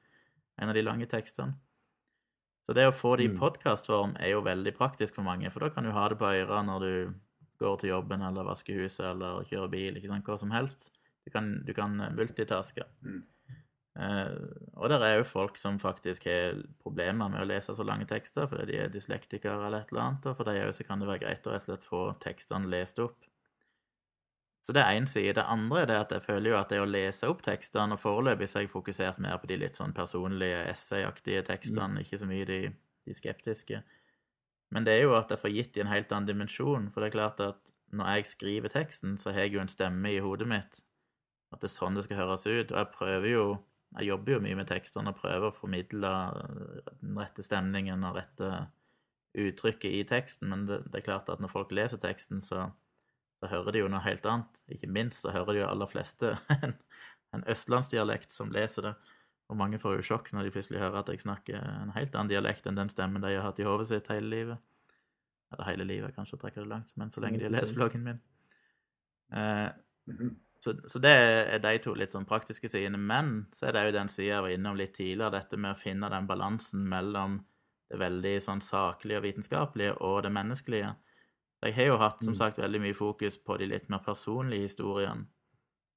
en 0.57 0.73
av 0.73 0.77
de 0.77 0.85
lange 0.85 1.09
tekstene. 1.13 1.59
Så 2.67 2.75
det 2.75 2.89
å 2.89 2.97
få 2.97 3.13
det 3.17 3.29
i 3.29 3.29
Mm. 3.29 3.37
podkastform 3.39 4.17
er 4.19 4.33
jo 4.33 4.41
veldig 4.43 4.73
praktisk 4.75 5.15
for 5.15 5.23
mange, 5.23 5.53
for 5.53 5.61
da 5.61 5.69
kan 5.71 5.85
du 5.85 5.93
ha 5.93 6.09
det 6.09 6.19
på 6.19 6.33
øret 6.33 6.65
når 6.67 6.81
du 6.81 7.15
går 7.61 7.81
til 7.81 7.93
jobben 7.95 8.25
eller 8.27 8.47
vasker 8.47 8.83
huset 8.83 9.05
eller 9.13 9.47
kjører 9.49 9.73
bil, 9.73 9.97
ikke 9.99 10.11
sant, 10.13 10.27
hva 10.27 10.39
som 10.41 10.55
helst. 10.55 10.91
Du 11.27 11.33
kan, 11.35 11.51
du 11.67 11.73
kan 11.75 11.97
multitaske. 12.15 12.87
Mm. 13.03 13.25
Uh, 13.97 14.53
og 14.77 14.91
der 14.93 15.01
er 15.01 15.15
jo 15.17 15.25
folk 15.25 15.57
som 15.57 15.79
faktisk 15.81 16.27
har 16.29 16.59
problemer 16.85 17.31
med 17.33 17.41
å 17.41 17.47
lese 17.49 17.73
så 17.73 17.85
lange 17.87 18.05
tekster 18.05 18.45
fordi 18.51 18.67
de 18.69 18.83
er 18.83 18.91
dyslektikere 18.93 19.57
eller 19.57 19.87
et 19.87 19.95
eller 19.95 20.03
annet, 20.03 20.27
og 20.29 20.37
for 20.37 20.49
dem 20.51 20.67
òg 20.67 20.75
så 20.77 20.85
kan 20.85 21.01
det 21.01 21.09
være 21.09 21.23
greit 21.23 21.49
å 21.49 21.55
rett 21.55 21.65
og 21.65 21.65
slett 21.65 21.89
få 21.89 22.03
tekstene 22.21 22.69
lest 22.69 23.01
opp. 23.01 23.17
Så 24.67 24.75
det 24.75 24.83
er 24.83 24.99
én 24.99 25.07
side. 25.07 25.37
Det 25.39 25.47
andre 25.47 25.85
er 25.85 25.87
det 25.87 25.97
at 26.01 26.13
jeg 26.13 26.25
føler 26.27 26.51
jo 26.51 26.59
at 26.59 26.73
det 26.75 26.81
å 26.83 26.89
lese 26.91 27.29
opp 27.31 27.45
tekstene, 27.47 27.95
og 27.95 28.03
foreløpig 28.03 28.49
så 28.51 28.59
har 28.59 28.67
jeg 28.67 28.73
fokusert 28.73 29.21
mer 29.23 29.39
på 29.39 29.49
de 29.49 29.61
litt 29.63 29.79
sånn 29.79 29.95
personlige, 29.95 30.65
essayaktige 30.73 31.45
tekstene, 31.47 32.03
ikke 32.03 32.19
så 32.19 32.27
mye 32.27 32.49
de, 32.49 32.59
de 33.07 33.15
skeptiske. 33.15 33.79
Men 34.75 34.87
det 34.87 34.97
er 34.97 35.07
jo 35.07 35.15
at 35.17 35.31
jeg 35.31 35.43
får 35.43 35.55
gitt 35.55 35.79
i 35.79 35.83
en 35.85 35.93
helt 35.93 36.13
annen 36.13 36.29
dimensjon, 36.29 36.89
for 36.91 37.03
det 37.03 37.11
er 37.11 37.17
klart 37.19 37.43
at 37.45 37.73
når 37.95 38.17
jeg 38.17 38.31
skriver 38.33 38.73
teksten, 38.73 39.15
så 39.19 39.31
har 39.31 39.47
jeg 39.47 39.55
jo 39.55 39.63
en 39.63 39.71
stemme 39.71 40.11
i 40.11 40.23
hodet 40.23 40.49
mitt 40.51 40.81
At 41.55 41.63
det 41.63 41.69
er 41.69 41.77
sånn 41.77 41.95
det 41.95 42.07
skal 42.07 42.19
høres 42.25 42.47
ut. 42.47 42.73
Og 42.73 42.79
jeg 42.81 42.93
prøver 42.95 43.29
jo 43.31 43.45
Jeg 43.97 44.09
jobber 44.11 44.33
jo 44.33 44.41
mye 44.43 44.57
med 44.59 44.67
tekstene 44.69 45.13
og 45.13 45.21
prøver 45.21 45.47
å 45.49 45.55
formidle 45.55 46.11
den 47.01 47.21
rette 47.21 47.45
stemningen 47.47 48.03
og 48.05 48.19
rette 48.19 48.49
uttrykket 49.37 49.93
i 49.93 50.03
teksten, 50.09 50.49
men 50.51 50.65
det, 50.69 50.81
det 50.91 51.01
er 51.01 51.07
klart 51.07 51.31
at 51.33 51.41
når 51.41 51.53
folk 51.53 51.73
leser 51.77 52.01
teksten, 52.03 52.43
så, 52.43 52.67
så 53.41 53.51
hører 53.53 53.73
de 53.77 53.83
jo 53.85 53.91
noe 53.93 54.03
helt 54.05 54.27
annet. 54.29 54.61
Ikke 54.73 54.91
minst 54.91 55.23
så 55.23 55.33
hører 55.33 55.53
de 55.53 55.63
jo 55.63 55.69
aller 55.69 55.91
fleste 55.91 56.35
en, 56.57 56.75
en 57.37 57.47
østlandsdialekt 57.53 58.35
som 58.35 58.53
leser 58.53 58.91
det. 58.91 58.95
Og 59.47 59.59
mange 59.59 59.79
får 59.79 60.01
jo 60.01 60.07
sjokk 60.09 60.33
når 60.35 60.49
de 60.49 60.55
plutselig 60.55 60.81
hører 60.83 61.01
at 61.01 61.11
jeg 61.13 61.23
snakker 61.23 61.61
en 61.61 61.93
helt 61.95 62.15
annen 62.17 62.33
dialekt 62.33 62.67
enn 62.67 62.79
den 62.79 62.91
stemmen 62.91 63.23
de 63.23 63.37
har 63.37 63.47
hatt 63.47 63.61
i 63.63 63.67
hodet 63.67 63.89
sitt 63.93 64.09
hele 64.11 64.31
livet. 64.33 64.63
Eller 65.55 65.69
hele 65.71 65.87
livet, 65.87 66.15
kanskje, 66.17 66.39
å 66.39 66.43
trekke 66.43 66.65
det 66.65 66.71
langt, 66.71 66.91
men 66.99 67.13
så 67.15 67.23
lenge 67.23 67.39
de 67.39 67.47
har 67.47 67.55
lest 67.55 67.77
bloggen 67.77 68.03
min. 68.03 68.19
Eh, 69.31 69.69
så, 70.59 70.75
så, 70.91 70.99
det 70.99 71.13
er 71.55 71.61
de 71.63 71.75
to 71.83 71.95
litt 71.95 72.15
sånn 72.15 72.27
praktiske 72.27 72.71
sidene. 72.73 72.99
Men 72.99 73.45
så 73.55 73.69
er 73.69 73.77
det 73.77 73.85
jo 73.87 73.97
den 74.01 74.11
sida 74.11 74.33
jeg 74.33 74.47
var 74.47 74.55
innom 74.57 74.79
litt 74.81 74.97
tidligere, 74.99 75.35
dette 75.37 75.61
med 75.61 75.77
å 75.77 75.79
finne 75.79 76.11
den 76.11 76.27
balansen 76.27 76.83
mellom 76.91 77.39
det 77.87 78.01
veldig 78.03 78.35
sånn 78.43 78.63
saklige 78.65 79.21
og 79.21 79.29
vitenskapelige 79.29 79.95
og 80.03 80.25
det 80.27 80.33
menneskelige. 80.35 80.95
Jeg 81.63 81.75
har 81.77 81.89
jo 81.93 82.01
hatt 82.03 82.25
som 82.25 82.35
sagt 82.37 82.59
veldig 82.59 82.81
mye 82.83 82.97
fokus 82.97 83.39
på 83.39 83.57
de 83.61 83.71
litt 83.71 83.87
mer 83.93 84.03
personlige 84.05 84.67
historiene. 84.67 85.29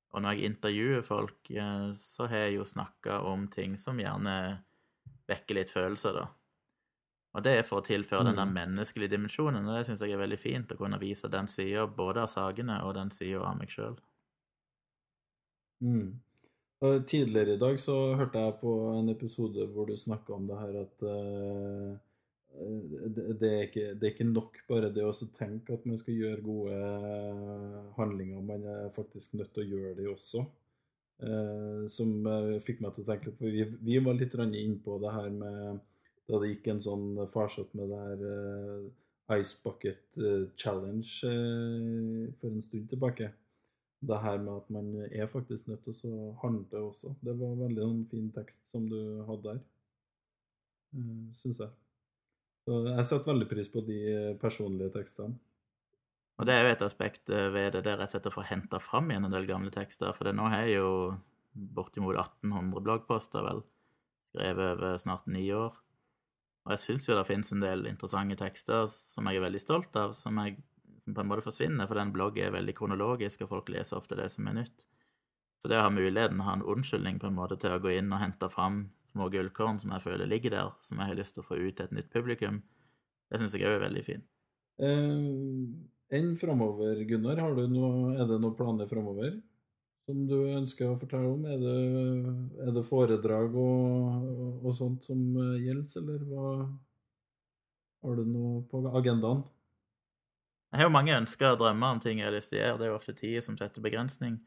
Og 0.10 0.24
når 0.24 0.36
jeg 0.36 0.50
intervjuer 0.50 1.06
folk, 1.06 1.38
eh, 1.52 1.90
så 2.00 2.28
har 2.30 2.48
jeg 2.48 2.58
jo 2.58 2.66
snakka 2.66 3.22
om 3.30 3.48
ting 3.54 3.76
som 3.78 4.00
gjerne 4.02 4.36
vekker 5.30 5.60
litt 5.60 5.74
følelser, 5.74 6.18
da. 6.18 6.28
Og 7.38 7.44
det 7.46 7.60
er 7.60 7.68
for 7.68 7.84
å 7.84 7.86
tilføre 7.86 8.26
den 8.26 8.40
der 8.40 8.50
menneskelige 8.50 9.14
dimensjonen, 9.14 9.68
og 9.70 9.76
det 9.78 9.84
syns 9.86 10.02
jeg 10.02 10.16
er 10.16 10.22
veldig 10.24 10.40
fint, 10.42 10.72
å 10.74 10.80
kunne 10.80 10.98
vise 11.02 11.30
den 11.30 11.46
sida 11.52 11.86
både 11.86 12.24
av 12.26 12.32
sakene 12.32 12.80
og 12.88 12.96
den 12.98 13.12
sida 13.14 13.44
av 13.46 13.60
meg 13.60 13.70
sjøl. 13.70 14.00
Mm. 15.86 16.18
Tidligere 16.80 17.54
i 17.54 17.62
dag 17.62 17.78
så 17.80 18.16
hørte 18.18 18.42
jeg 18.42 18.58
på 18.62 18.74
en 18.96 19.12
episode 19.14 19.68
hvor 19.76 19.88
du 19.88 19.98
snakka 20.00 20.34
om 20.36 20.48
det 20.50 20.58
her 20.58 20.78
at 20.82 21.06
uh, 21.06 21.94
det, 22.50 23.26
det, 23.40 23.50
er 23.50 23.68
ikke, 23.68 23.86
det, 23.94 24.08
er 24.08 24.14
ikke, 24.14 24.28
nok 24.28 24.58
bare 24.68 24.90
det 24.94 25.06
å 25.06 25.14
tenke 25.38 25.76
at 25.76 25.86
man 25.88 26.00
skal 26.02 26.18
gjøre 26.18 26.44
gode 26.44 26.80
handlinger, 27.98 28.42
man 28.44 28.66
er 28.68 28.90
faktisk 28.96 29.38
nødt 29.38 29.54
til 29.56 29.68
å 29.68 29.70
gjøre 29.78 29.94
det 30.00 30.10
også. 30.12 30.44
Eh, 31.20 31.88
som 31.92 32.14
uh, 32.24 32.56
fikk 32.64 32.78
meg 32.80 32.94
til 32.96 33.04
å 33.04 33.10
tenke 33.10 33.34
for 33.36 33.52
vi, 33.52 33.66
vi 33.84 33.98
var 34.00 34.16
litt 34.16 34.38
innpå 34.40 34.94
det 35.04 35.10
her 35.12 35.34
med 35.34 35.82
da 36.30 36.38
det 36.40 36.54
gikk 36.54 36.70
en 36.72 36.80
sånn 36.80 37.08
farsott 37.28 37.74
med 37.76 37.90
det 37.90 38.00
her 38.06 38.24
eh, 38.30 39.40
Ice 39.40 39.58
Bucket 39.64 40.20
Challenge 40.62 41.10
eh, 41.26 42.30
for 42.40 42.54
en 42.54 42.64
stund 42.64 42.88
tilbake. 42.92 43.32
Det 44.00 44.20
her 44.24 44.38
med 44.40 44.62
at 44.62 44.70
man 44.72 44.94
er 45.10 45.28
faktisk 45.28 45.68
nødt 45.68 45.84
til 45.84 46.14
å 46.14 46.30
handle 46.44 46.86
også. 46.92 47.16
Det 47.26 47.34
var 47.42 47.58
veldig 47.66 47.84
en 47.84 48.04
fin 48.14 48.30
tekst 48.36 48.62
som 48.72 48.86
du 48.88 49.00
hadde 49.28 49.50
der, 49.50 49.64
uh, 50.96 51.26
syns 51.42 51.60
jeg. 51.66 51.74
Jeg 52.70 53.06
setter 53.08 53.32
veldig 53.32 53.48
pris 53.50 53.70
på 53.72 53.82
de 53.86 54.00
personlige 54.42 54.94
tekstene. 54.94 55.38
Og 56.40 56.48
det 56.48 56.54
er 56.56 56.64
jo 56.64 56.72
et 56.72 56.86
aspekt 56.86 57.28
ved 57.28 57.74
det, 57.76 57.82
der 57.84 58.00
jeg 58.00 58.14
setter 58.14 58.32
for 58.32 58.46
å 58.46 58.48
hente 58.48 58.80
fram 58.80 59.10
igjen 59.12 59.28
en 59.28 59.34
del 59.34 59.48
gamle 59.50 59.74
tekster. 59.76 60.14
For 60.16 60.30
det 60.30 60.38
nå 60.38 60.46
har 60.48 60.64
jeg 60.64 60.78
jo 60.78 60.92
bortimot 61.76 62.16
1800 62.16 62.86
bloggposter, 62.86 63.44
vel, 63.44 63.64
skrevet 64.32 64.78
over 64.78 65.00
snart 65.02 65.28
ni 65.28 65.50
år. 65.52 65.76
Og 66.64 66.76
jeg 66.76 66.84
syns 66.84 67.08
jo 67.10 67.18
det 67.18 67.26
finnes 67.28 67.52
en 67.56 67.64
del 67.64 67.88
interessante 67.90 68.38
tekster 68.40 68.86
som 68.92 69.28
jeg 69.28 69.40
er 69.40 69.46
veldig 69.48 69.62
stolt 69.64 69.96
av, 70.00 70.14
som, 70.16 70.38
jeg, 70.44 70.60
som 71.04 71.18
på 71.18 71.24
en 71.24 71.32
måte 71.32 71.44
forsvinner, 71.48 71.90
for 71.90 72.00
den 72.00 72.14
bloggen 72.16 72.46
er 72.46 72.56
veldig 72.56 72.76
kronologisk, 72.78 73.44
og 73.44 73.56
folk 73.56 73.74
leser 73.74 74.00
ofte 74.00 74.20
det 74.20 74.30
som 74.32 74.48
er 74.48 74.62
nytt. 74.62 74.86
Så 75.60 75.68
det 75.68 75.80
å 75.80 75.88
ha 75.88 75.92
muligheten, 75.92 76.46
ha 76.46 76.56
en 76.56 76.64
unnskyldning 76.64 77.20
på 77.20 77.28
en 77.28 77.36
måte 77.36 77.58
til 77.60 77.76
å 77.76 77.82
gå 77.84 77.98
inn 77.98 78.14
og 78.14 78.22
hente 78.22 78.48
fram 78.54 78.86
små 79.12 79.30
gullkorn 79.34 79.82
som 79.82 79.94
jeg 79.96 80.06
føler 80.06 80.30
ligger 80.30 80.56
der, 80.56 80.74
som 80.86 81.02
jeg 81.02 81.12
har 81.12 81.20
lyst 81.20 81.38
til 81.38 81.44
å 81.44 81.50
få 81.50 81.60
ut 81.60 81.76
til 81.78 81.86
et 81.88 81.96
nytt 81.98 82.10
publikum, 82.14 82.62
det 83.30 83.42
syns 83.42 83.56
jeg 83.58 83.68
òg 83.68 83.78
er 83.78 83.86
veldig 83.86 84.06
fint. 84.08 84.26
Eh, 84.80 86.18
enn 86.18 86.34
framover, 86.40 87.04
Gunnar? 87.10 87.42
Har 87.44 87.58
du 87.58 87.66
noe, 87.70 88.16
er 88.16 88.30
det 88.30 88.40
noen 88.42 88.58
planer 88.58 88.90
framover? 88.90 89.38
som 90.10 90.26
du 90.26 90.38
ønsker 90.58 90.90
å 90.90 90.98
fortelle 90.98 91.30
om? 91.30 91.46
Er 91.46 91.60
det, 91.62 91.78
er 92.66 92.74
det 92.74 92.86
foredrag 92.88 93.56
og, 93.62 94.28
og, 94.64 94.72
sånt 94.78 95.06
som 95.06 95.22
eh, 95.38 95.60
gjelder, 95.68 96.02
eller 96.02 96.26
hva 96.30 96.52
Har 98.00 98.16
du 98.16 98.26
noe 98.26 98.62
på 98.72 98.82
agendaen? 98.96 99.44
Jeg 100.72 100.82
har 100.82 100.88
jo 100.88 100.94
mange 100.94 101.18
ønsker 101.18 101.54
og 101.54 101.60
drømmer 101.62 101.96
om 101.96 102.02
ting 102.02 102.22
jeg 102.22 102.30
har 102.30 102.36
lyst 102.36 102.54
til 102.54 102.60
å 102.60 102.64
gjøre. 102.64 102.78
Det 102.80 102.86
er 102.86 102.92
jo 102.92 102.98
ofte 103.00 103.16
tid 103.18 103.44
som 103.44 103.58
setter 103.58 103.84
begrensning. 103.84 104.38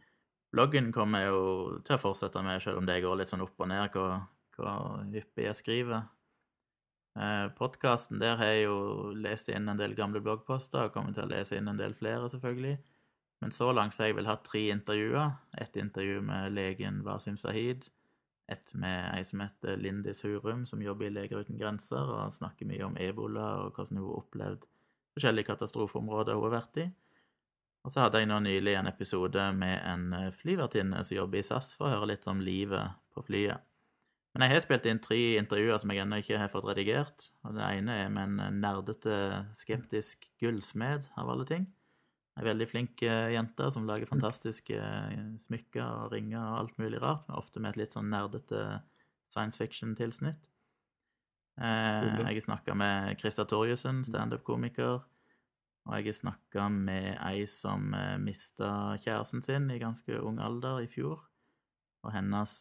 Bloggen 0.54 0.92
kommer 0.94 1.24
jeg 1.24 1.32
jo 1.32 1.42
til 1.86 1.96
å 1.96 2.00
fortsette 2.00 2.42
med, 2.46 2.62
selv 2.62 2.80
om 2.80 2.88
det 2.88 3.00
går 3.02 3.18
litt 3.18 3.32
sånn 3.32 3.42
opp 3.44 3.58
og 3.58 3.68
ned 3.70 3.96
hva, 3.96 4.22
hva 4.56 4.74
hyppig 5.12 5.48
jeg 5.48 5.58
skriver. 5.58 6.08
Eh, 7.18 7.46
Podkasten, 7.58 8.20
der 8.22 8.38
har 8.40 8.52
jeg 8.52 8.66
jo 8.66 9.12
lest 9.12 9.50
inn 9.52 9.68
en 9.68 9.80
del 9.80 9.96
gamle 9.98 10.22
bloggposter, 10.24 10.86
og 10.86 10.94
kommer 10.94 11.16
til 11.16 11.26
å 11.26 11.32
lese 11.32 11.58
inn 11.58 11.68
en 11.68 11.80
del 11.80 11.96
flere, 11.98 12.30
selvfølgelig. 12.32 12.78
Men 13.42 13.52
så 13.52 13.72
langt 13.74 13.96
så 13.96 14.04
har 14.04 14.12
jeg 14.12 14.20
vel 14.20 14.30
hatt 14.30 14.44
tre 14.46 14.62
intervjuer. 14.70 15.32
Et 15.60 15.76
intervju 15.82 16.20
med 16.22 16.54
legen 16.54 17.02
Wasim 17.06 17.36
Sahid. 17.36 17.88
Et 18.52 18.74
med 18.78 19.08
ei 19.16 19.24
som 19.26 19.42
heter 19.42 19.80
Lindis 19.80 20.22
Hurum, 20.22 20.62
som 20.66 20.82
jobber 20.82 21.08
i 21.08 21.14
Leger 21.14 21.42
uten 21.42 21.58
grenser 21.58 22.10
og 22.10 22.34
snakker 22.34 22.68
mye 22.68 22.84
om 22.86 22.98
ebola 23.00 23.48
og 23.62 23.76
hvordan 23.76 23.98
hun 23.98 24.06
har 24.06 24.20
opplevd 24.20 24.66
forskjellige 25.16 25.48
katastrofeområder 25.50 26.38
hun 26.38 26.46
har 26.46 26.54
vært 26.58 26.80
i. 26.84 26.86
Og 27.82 27.94
så 27.94 28.04
hadde 28.04 28.22
jeg 28.22 28.30
nå 28.30 28.38
nylig 28.44 28.76
en 28.78 28.90
episode 28.90 29.48
med 29.58 29.74
en 29.90 30.12
eh, 30.14 30.30
flyvertinne 30.38 31.02
som 31.02 31.16
jobber 31.16 31.40
i 31.40 31.46
SAS, 31.46 31.74
for 31.78 31.88
å 31.88 31.96
høre 31.96 32.12
litt 32.12 32.28
om 32.30 32.42
livet 32.44 32.94
på 33.14 33.24
flyet. 33.26 33.66
Men 34.32 34.46
jeg 34.46 34.54
har 34.54 34.62
spilt 34.64 34.86
inn 34.88 35.00
tre 35.02 35.18
intervjuer 35.36 35.80
som 35.82 35.90
jeg 35.92 36.00
ennå 36.00 36.18
ikke 36.22 36.38
har 36.40 36.50
fått 36.52 36.64
redigert. 36.70 37.26
og 37.44 37.56
Det 37.58 37.66
ene 37.68 37.96
er 38.06 38.12
med 38.12 38.40
en 38.40 38.60
nerdete, 38.62 39.16
skeptisk 39.58 40.24
gullsmed, 40.40 41.04
av 41.20 41.32
alle 41.34 41.44
ting. 41.48 41.66
Ei 42.40 42.46
veldig 42.46 42.68
flink 42.70 43.02
uh, 43.04 43.28
jente 43.28 43.66
som 43.74 43.84
lager 43.84 44.08
fantastiske 44.08 44.72
uh, 44.72 45.10
smykker 45.44 45.84
og 45.84 46.14
ringer 46.14 46.40
og 46.40 46.62
alt 46.62 46.80
mulig 46.80 47.02
rart, 47.02 47.28
ofte 47.28 47.60
med 47.60 47.74
et 47.74 47.82
litt 47.82 47.96
sånn 47.96 48.08
nerdete 48.08 48.80
science 49.32 49.60
fiction-tilsnitt. 49.60 50.40
Jeg 51.60 52.24
har 52.24 52.38
snakka 52.40 52.72
med 52.72 53.20
Christa 53.20 53.44
Torjussen, 53.44 54.00
standup-komiker. 54.08 55.02
Og 55.84 55.96
jeg 55.98 56.06
har 56.06 56.16
snakka 56.16 56.68
med 56.72 57.18
ei 57.20 57.44
som 57.50 57.92
mista 58.24 58.96
kjæresten 59.02 59.44
sin 59.44 59.68
i 59.68 59.76
ganske 59.82 60.16
ung 60.24 60.40
alder 60.40 60.80
i 60.80 60.88
fjor. 60.88 61.20
Og 62.06 62.14
hennes 62.16 62.56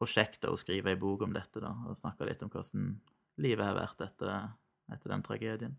prosjekt 0.00 0.44
er 0.44 0.52
å 0.52 0.60
skrive 0.60 0.92
ei 0.92 1.00
bok 1.00 1.24
om 1.26 1.34
dette, 1.34 1.62
da, 1.62 1.72
og 1.88 1.98
snakke 2.00 2.28
litt 2.28 2.42
om 2.44 2.52
hvordan 2.52 2.94
livet 3.42 3.66
har 3.66 3.78
vært 3.78 4.04
etter, 4.06 4.52
etter 4.92 5.12
den 5.14 5.24
tragedien. 5.26 5.74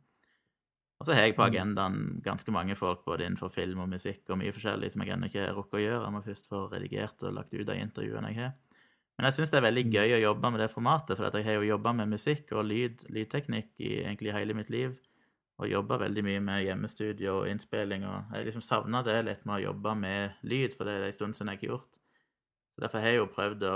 Og 0.96 1.08
så 1.08 1.16
har 1.16 1.26
jeg 1.26 1.36
på 1.36 1.44
mm. 1.44 1.50
agendaen 1.50 1.98
ganske 2.24 2.52
mange 2.56 2.76
folk 2.80 3.04
både 3.08 3.26
innenfor 3.26 3.52
film 3.52 3.82
og 3.84 3.90
musikk 3.92 4.30
og 4.32 4.40
mye 4.40 4.54
forskjellig 4.56 4.94
som 4.94 5.04
jeg 5.04 5.16
ennå 5.16 5.28
ikke 5.28 5.50
rukker 5.58 5.80
å 5.80 5.84
gjøre. 5.84 6.04
Jeg 6.06 6.16
må 6.16 6.22
først 6.24 6.48
få 6.52 6.62
redigert 6.72 7.26
og 7.28 7.36
lagt 7.36 7.56
ut 7.56 7.66
de 7.68 7.76
intervjuene 7.82 8.32
jeg 8.32 8.40
har. 8.46 8.54
Men 9.16 9.30
jeg 9.30 9.38
syns 9.38 9.52
det 9.52 9.60
er 9.60 9.68
veldig 9.68 9.84
mm. 9.88 9.92
gøy 9.96 10.14
å 10.16 10.22
jobbe 10.24 10.52
med 10.52 10.64
det 10.64 10.70
formatet, 10.72 11.20
for 11.20 11.40
jeg 11.40 11.48
har 11.48 11.60
jo 11.60 11.68
jobba 11.68 11.94
med 12.00 12.16
musikk 12.16 12.56
og 12.56 12.66
lyd, 12.68 13.04
lydteknikk 13.16 13.84
i 13.84 13.92
egentlig 14.06 14.36
hele 14.36 14.56
mitt 14.56 14.72
liv. 14.72 14.96
Og 15.56 15.72
jobba 15.72 16.02
veldig 16.02 16.24
mye 16.28 16.40
med 16.44 16.64
hjemmestudio 16.66 17.38
og 17.42 17.46
innspilling. 17.48 18.04
Og 18.08 18.34
jeg 18.36 18.50
liksom 18.50 18.64
savna 18.64 19.04
det 19.08 19.22
litt 19.24 19.46
med 19.48 19.60
å 19.60 19.64
jobbe 19.70 19.94
med 20.00 20.42
lyd, 20.48 20.76
for 20.76 20.88
det 20.88 20.98
er 20.98 21.06
en 21.08 21.16
stund 21.16 21.38
siden 21.38 21.54
jeg 21.54 21.62
har 21.62 21.70
gjort. 21.76 21.92
Så 22.76 22.84
derfor 22.84 23.04
har 23.04 23.14
jeg 23.14 23.22
jo 23.22 23.30
prøvd 23.32 23.68
å 23.70 23.76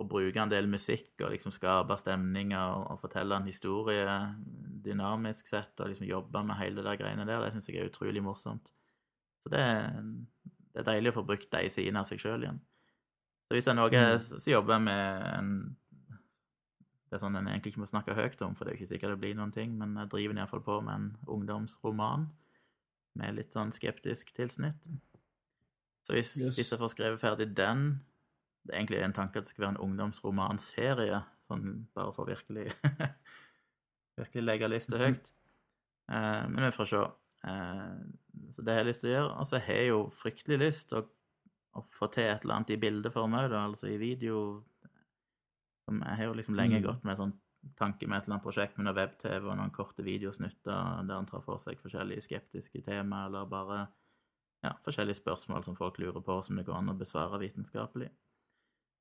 å 0.00 0.06
bruke 0.08 0.40
en 0.40 0.50
del 0.50 0.68
musikk 0.70 1.20
og 1.20 1.34
liksom 1.34 1.52
skape 1.54 1.96
stemninger 2.00 2.60
og, 2.60 2.86
og, 2.94 3.00
fortelle 3.02 3.36
en 3.36 3.48
historie 3.48 4.18
dynamisk 4.84 5.50
sett, 5.50 5.74
og 5.80 5.92
liksom 5.92 6.08
jobbe 6.08 6.44
med 6.46 6.58
hele 6.60 6.80
det 6.80 6.86
der 6.88 7.00
greiene 7.00 7.26
der, 7.28 7.42
det 7.44 7.52
syns 7.54 7.68
jeg 7.68 7.82
er 7.82 7.90
utrolig 7.90 8.22
morsomt. 8.24 8.70
Så 9.44 9.52
det, 9.52 9.64
det, 10.72 10.80
er 10.82 10.88
deilig 10.88 11.12
å 11.12 11.18
få 11.20 11.26
brukt 11.28 11.50
de 11.52 11.68
sidene 11.72 12.02
av 12.02 12.08
seg 12.08 12.22
sjøl 12.22 12.46
igjen. 12.46 12.62
Så 13.48 13.56
hvis 13.56 13.66
det 13.66 13.74
er 13.74 13.78
noe 13.80 13.90
mm. 13.92 14.26
som 14.30 14.52
jobber 14.52 14.82
med 14.84 15.28
en 15.34 15.52
Det 17.10 17.16
er 17.16 17.22
sånn 17.24 17.34
en 17.34 17.48
egentlig 17.50 17.72
ikke 17.72 17.82
må 17.82 17.88
snakke 17.90 18.14
høyt 18.14 18.42
om, 18.46 18.52
for 18.54 18.64
det 18.64 18.72
er 18.72 18.76
jo 18.76 18.84
ikke 18.84 18.92
sikkert 18.92 19.16
det 19.16 19.22
blir 19.24 19.38
noen 19.38 19.52
ting, 19.54 19.72
men 19.76 19.96
jeg 19.98 20.12
driver 20.12 20.38
iallfall 20.38 20.62
på 20.62 20.76
med 20.86 20.94
en 20.94 21.08
ungdomsroman 21.26 22.28
med 23.18 23.34
litt 23.34 23.56
sånn 23.56 23.72
skeptisk 23.74 24.30
tilsnitt. 24.36 24.78
Så 26.06 26.14
hvis, 26.14 26.36
yes. 26.38 26.54
hvis 26.54 26.70
jeg 26.70 26.78
får 26.78 26.92
skrevet 26.94 27.20
ferdig 27.20 27.48
den, 27.58 27.88
det 28.64 28.74
er 28.74 28.80
egentlig 28.80 29.02
en 29.04 29.16
tanke 29.16 29.40
at 29.40 29.46
det 29.46 29.52
skal 29.52 29.64
være 29.66 29.74
en 29.76 29.84
ungdomsromanserie, 29.86 31.20
sånn 31.48 31.68
bare 31.96 32.12
for 32.14 32.28
virkelig 32.28 32.68
virkelig 34.20 34.44
legge 34.44 34.70
lista 34.70 34.98
mhm. 34.98 35.04
høyt. 35.06 35.32
Eh, 36.10 36.44
men 36.50 36.66
vi 36.66 36.72
får 36.74 36.90
se. 36.90 37.04
Eh, 37.50 37.94
så 38.54 38.64
det 38.64 38.74
har 38.74 38.82
jeg 38.82 38.90
lyst 38.90 39.04
til 39.04 39.12
å 39.12 39.14
gjøre. 39.14 39.34
Og 39.36 39.50
så 39.50 39.62
har 39.64 39.80
jeg 39.82 39.92
jo 39.92 40.00
fryktelig 40.22 40.58
lyst 40.64 40.90
til 40.90 41.00
å, 41.00 41.04
å, 41.78 41.84
få 41.96 42.10
til 42.14 42.28
et 42.28 42.44
eller 42.44 42.58
annet 42.58 42.74
i 42.74 42.80
bildeform 42.82 43.38
òg, 43.40 43.54
altså 43.60 43.90
i 43.90 44.00
video. 44.00 44.42
Som 45.86 46.02
jeg 46.04 46.20
har 46.20 46.28
jo 46.28 46.36
liksom 46.38 46.58
lenge 46.58 46.80
mm. 46.80 46.84
gått 46.88 47.06
med 47.08 47.20
sånn 47.20 47.38
tanke 47.76 48.06
med 48.08 48.16
et 48.16 48.24
eller 48.24 48.38
annet 48.38 48.44
prosjekt 48.46 48.78
med 48.78 48.86
noe 48.86 48.96
web-TV 48.96 49.44
og 49.44 49.56
noen 49.58 49.72
korte 49.74 50.04
videosnutter 50.04 51.02
der 51.04 51.18
han 51.18 51.26
tar 51.28 51.42
for 51.44 51.60
seg 51.60 51.80
forskjellige 51.82 52.24
skeptiske 52.24 52.80
tema, 52.86 53.26
eller 53.28 53.48
bare 53.50 53.82
ja, 54.64 54.72
forskjellige 54.84 55.18
spørsmål 55.18 55.66
som 55.66 55.76
folk 55.76 55.98
lurer 56.00 56.24
på, 56.24 56.38
som 56.44 56.56
det 56.56 56.64
går 56.68 56.78
an 56.78 56.92
å 56.92 56.96
besvare 56.96 57.40
vitenskapelig. 57.42 58.08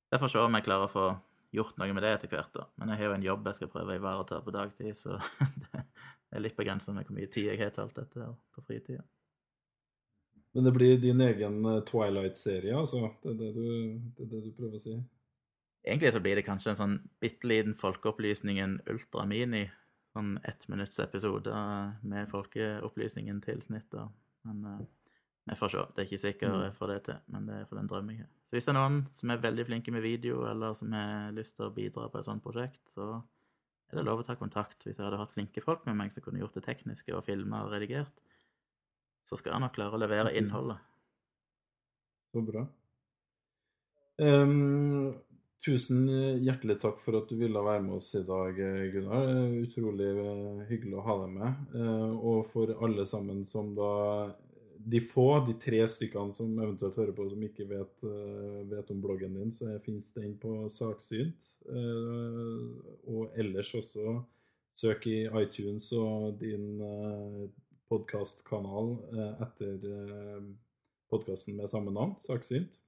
Jeg 0.10 0.22
får 0.22 0.32
se 0.34 0.42
om 0.42 0.58
jeg 0.58 0.66
klarer 0.66 0.88
å 0.88 0.92
få 0.92 1.08
gjort 1.54 1.78
noe 1.82 1.94
med 1.94 2.06
det 2.06 2.16
etter 2.16 2.32
hvert, 2.32 2.52
da. 2.54 2.66
Men 2.78 2.94
jeg 2.94 3.02
har 3.02 3.10
jo 3.10 3.16
en 3.18 3.26
jobb 3.26 3.48
jeg 3.50 3.60
skal 3.60 3.72
prøve 3.74 3.94
å 3.94 4.00
ivareta 4.00 4.42
på 4.46 4.54
dagtid, 4.54 4.98
så 4.98 5.18
det 5.76 6.38
er 6.38 6.44
litt 6.44 6.58
begrensa 6.58 6.94
med 6.94 7.08
hvor 7.08 7.18
mye 7.18 7.30
tid 7.32 7.50
jeg 7.52 7.62
har 7.62 7.74
til 7.74 7.86
alt 7.86 7.98
dette 7.98 8.28
på 8.56 8.66
fritida. 8.66 9.06
Men 10.58 10.66
det 10.66 10.74
blir 10.74 10.98
din 11.02 11.22
egen 11.22 11.60
eh, 11.70 11.82
Twilight-serie, 11.86 12.74
altså? 12.78 13.12
Det 13.22 13.36
er 13.36 13.40
det, 13.42 13.50
du, 13.54 13.66
det 14.18 14.26
er 14.26 14.32
det 14.32 14.44
du 14.48 14.54
prøver 14.58 14.80
å 14.80 14.84
si? 14.84 14.96
Egentlig 15.86 16.14
så 16.14 16.22
blir 16.24 16.40
det 16.40 16.46
kanskje 16.48 16.74
en 16.74 16.80
sånn 16.80 16.96
bitte 17.22 17.48
liten 17.48 17.76
folkeopplysningen 17.78 18.80
Ultra 18.92 19.26
Mini. 19.30 19.68
Sånn 20.18 20.34
ettminutts 20.50 21.00
episode 21.04 21.54
med 22.02 22.32
folkeopplysningen 22.32 23.44
til 23.46 23.62
snitt, 23.62 23.88
da. 23.94 24.08
Men 24.50 24.66
uh, 24.66 24.82
jeg 25.52 25.60
får 25.60 25.74
se. 25.76 25.86
Det 25.94 26.02
er 26.02 26.10
ikke 26.10 26.22
sikkert 26.26 26.66
jeg 26.66 26.76
får 26.82 26.92
det 26.92 27.00
til, 27.08 27.22
men 27.30 27.46
det 27.48 27.62
er 27.62 27.70
for 27.70 27.80
den 27.80 27.90
drømmen 27.92 28.18
jeg 28.18 28.26
har. 28.26 28.39
Så 28.50 28.58
hvis 28.58 28.66
det 28.66 28.72
er 28.74 28.80
noen 28.80 29.04
som 29.14 29.30
er 29.30 29.42
veldig 29.44 29.68
flinke 29.68 29.92
med 29.94 30.02
video, 30.02 30.40
eller 30.50 30.74
som 30.74 30.94
har 30.98 31.36
lyst 31.38 31.54
til 31.54 31.68
å 31.68 31.74
bidra 31.74 32.08
på 32.10 32.18
et 32.18 32.26
sånt 32.26 32.42
prosjekt, 32.42 32.82
så 32.96 33.20
er 33.92 34.00
det 34.00 34.06
lov 34.08 34.24
å 34.24 34.26
ta 34.26 34.34
kontakt. 34.40 34.82
Hvis 34.88 34.98
jeg 34.98 35.06
hadde 35.06 35.20
hatt 35.22 35.36
flinke 35.36 35.62
folk 35.62 35.86
med 35.86 36.00
meg 36.00 36.10
som 36.14 36.26
kunne 36.26 36.42
gjort 36.42 36.58
det 36.58 36.66
tekniske 36.66 37.14
og 37.14 37.22
filma 37.28 37.62
og 37.68 37.76
redigert, 37.76 38.26
så 39.30 39.38
skal 39.38 39.54
jeg 39.54 39.64
nok 39.68 39.76
klare 39.78 39.94
å 39.94 40.02
levere 40.02 40.34
innholdet. 40.34 40.82
Så 42.34 42.42
bra. 42.46 42.66
Um, 44.18 45.14
tusen 45.62 46.10
hjertelig 46.42 46.80
takk 46.82 46.98
for 47.06 47.22
at 47.22 47.30
du 47.30 47.38
ville 47.38 47.62
være 47.70 47.86
med 47.86 48.00
oss 48.00 48.10
i 48.18 48.26
dag, 48.26 48.58
Gunnar. 48.96 49.30
Utrolig 49.62 50.10
eh, 50.10 50.68
hyggelig 50.74 50.98
å 50.98 51.06
ha 51.06 51.22
deg 51.22 51.38
med. 51.38 51.64
Uh, 51.78 52.18
og 52.18 52.42
for 52.50 52.74
alle 52.82 53.06
sammen 53.10 53.46
som 53.46 53.76
da 53.78 53.94
De 54.80 55.02
få, 55.04 55.28
de 55.48 55.58
tre 55.60 55.82
stykkene 55.92 56.34
som 56.34 56.54
eventuelt 56.56 56.96
hører 57.02 57.16
på 57.16 57.28
som 57.28 57.42
ikke 57.44 57.68
vet, 57.68 58.04
uh, 58.08 58.62
vet 58.72 58.92
om 58.94 59.02
bloggen 59.04 59.36
din, 59.36 59.52
så 59.52 59.74
finnes 59.84 60.12
den 60.16 60.38
på 60.40 60.54
Saksynt. 60.72 61.50
Uh, 61.68 62.80
og 63.12 63.36
ellers 63.40 63.74
også 63.76 64.22
søk 64.80 65.10
i 65.12 65.18
iTunes 65.42 65.92
og 65.98 66.40
din 66.40 66.80
podkastkanal 67.92 68.94
etter 69.44 69.82
podkasten 71.12 71.58
med 71.58 71.68
samme 71.68 71.92
navn, 71.92 72.14
Saksynt. 72.30 72.80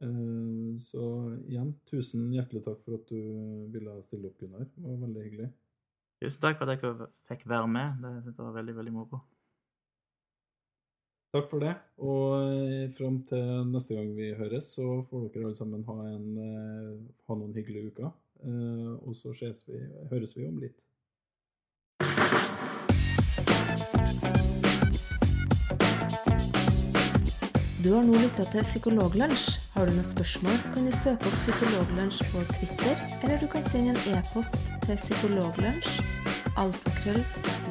Eh, 0.00 0.80
så 0.86 1.04
igjen, 1.48 1.72
tusen 1.90 2.28
hjertelig 2.30 2.62
takk 2.66 2.84
for 2.84 2.98
at 3.00 3.08
du 3.10 3.18
ville 3.72 3.96
stille 4.06 4.30
opp, 4.30 4.38
Gunnar. 4.38 4.68
Det 4.74 4.84
var 4.84 5.00
veldig 5.06 5.24
hyggelig. 5.26 5.48
Tusen 6.22 6.44
takk 6.44 6.60
for 6.60 6.70
at 6.70 6.84
jeg 6.84 7.10
fikk 7.30 7.44
være 7.50 7.70
med. 7.74 7.98
Det 8.04 8.12
synes 8.22 8.36
jeg 8.36 8.44
var 8.44 8.56
veldig, 8.60 8.76
veldig 8.78 8.94
moro. 8.94 9.22
Takk 11.34 11.48
for 11.50 11.60
det. 11.60 11.74
Og 12.00 12.40
eh, 12.40 12.88
fram 12.96 13.20
til 13.28 13.66
neste 13.68 13.98
gang 13.98 14.14
vi 14.16 14.32
høres, 14.38 14.72
så 14.78 15.02
får 15.10 15.28
dere 15.34 15.50
alle 15.50 15.58
sammen 15.58 15.84
ha, 15.84 15.96
en, 16.08 16.28
eh, 16.40 16.92
ha 17.28 17.36
noen 17.36 17.54
hyggelige 17.56 17.92
uker. 17.92 18.10
Og 19.02 19.16
så 19.18 19.32
vi, 19.34 19.78
høres 20.12 20.36
vi 20.36 20.44
om 20.46 20.60
litt. 20.62 20.76
Du 27.82 27.94
har 27.94 28.04
nå 28.06 28.12
lytta 28.20 28.44
til 28.52 28.62
Psykologlunsj. 28.62 29.48
Har 29.74 29.88
du 29.88 29.94
noen 29.96 30.06
spørsmål, 30.06 30.58
kan 30.74 30.86
du 30.86 30.92
søke 30.92 31.30
opp 31.30 31.38
Psykologlunsj 31.40 32.22
på 32.32 32.44
Twitter, 32.52 32.94
eller 33.22 33.42
du 33.42 33.48
kan 33.52 33.66
sende 33.66 33.96
en 33.96 34.20
e-post 34.20 34.58
til 34.86 34.96
psykologlunsj 35.02 35.98
alfakrøll 36.58 37.22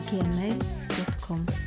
gmail.com. 0.09 1.66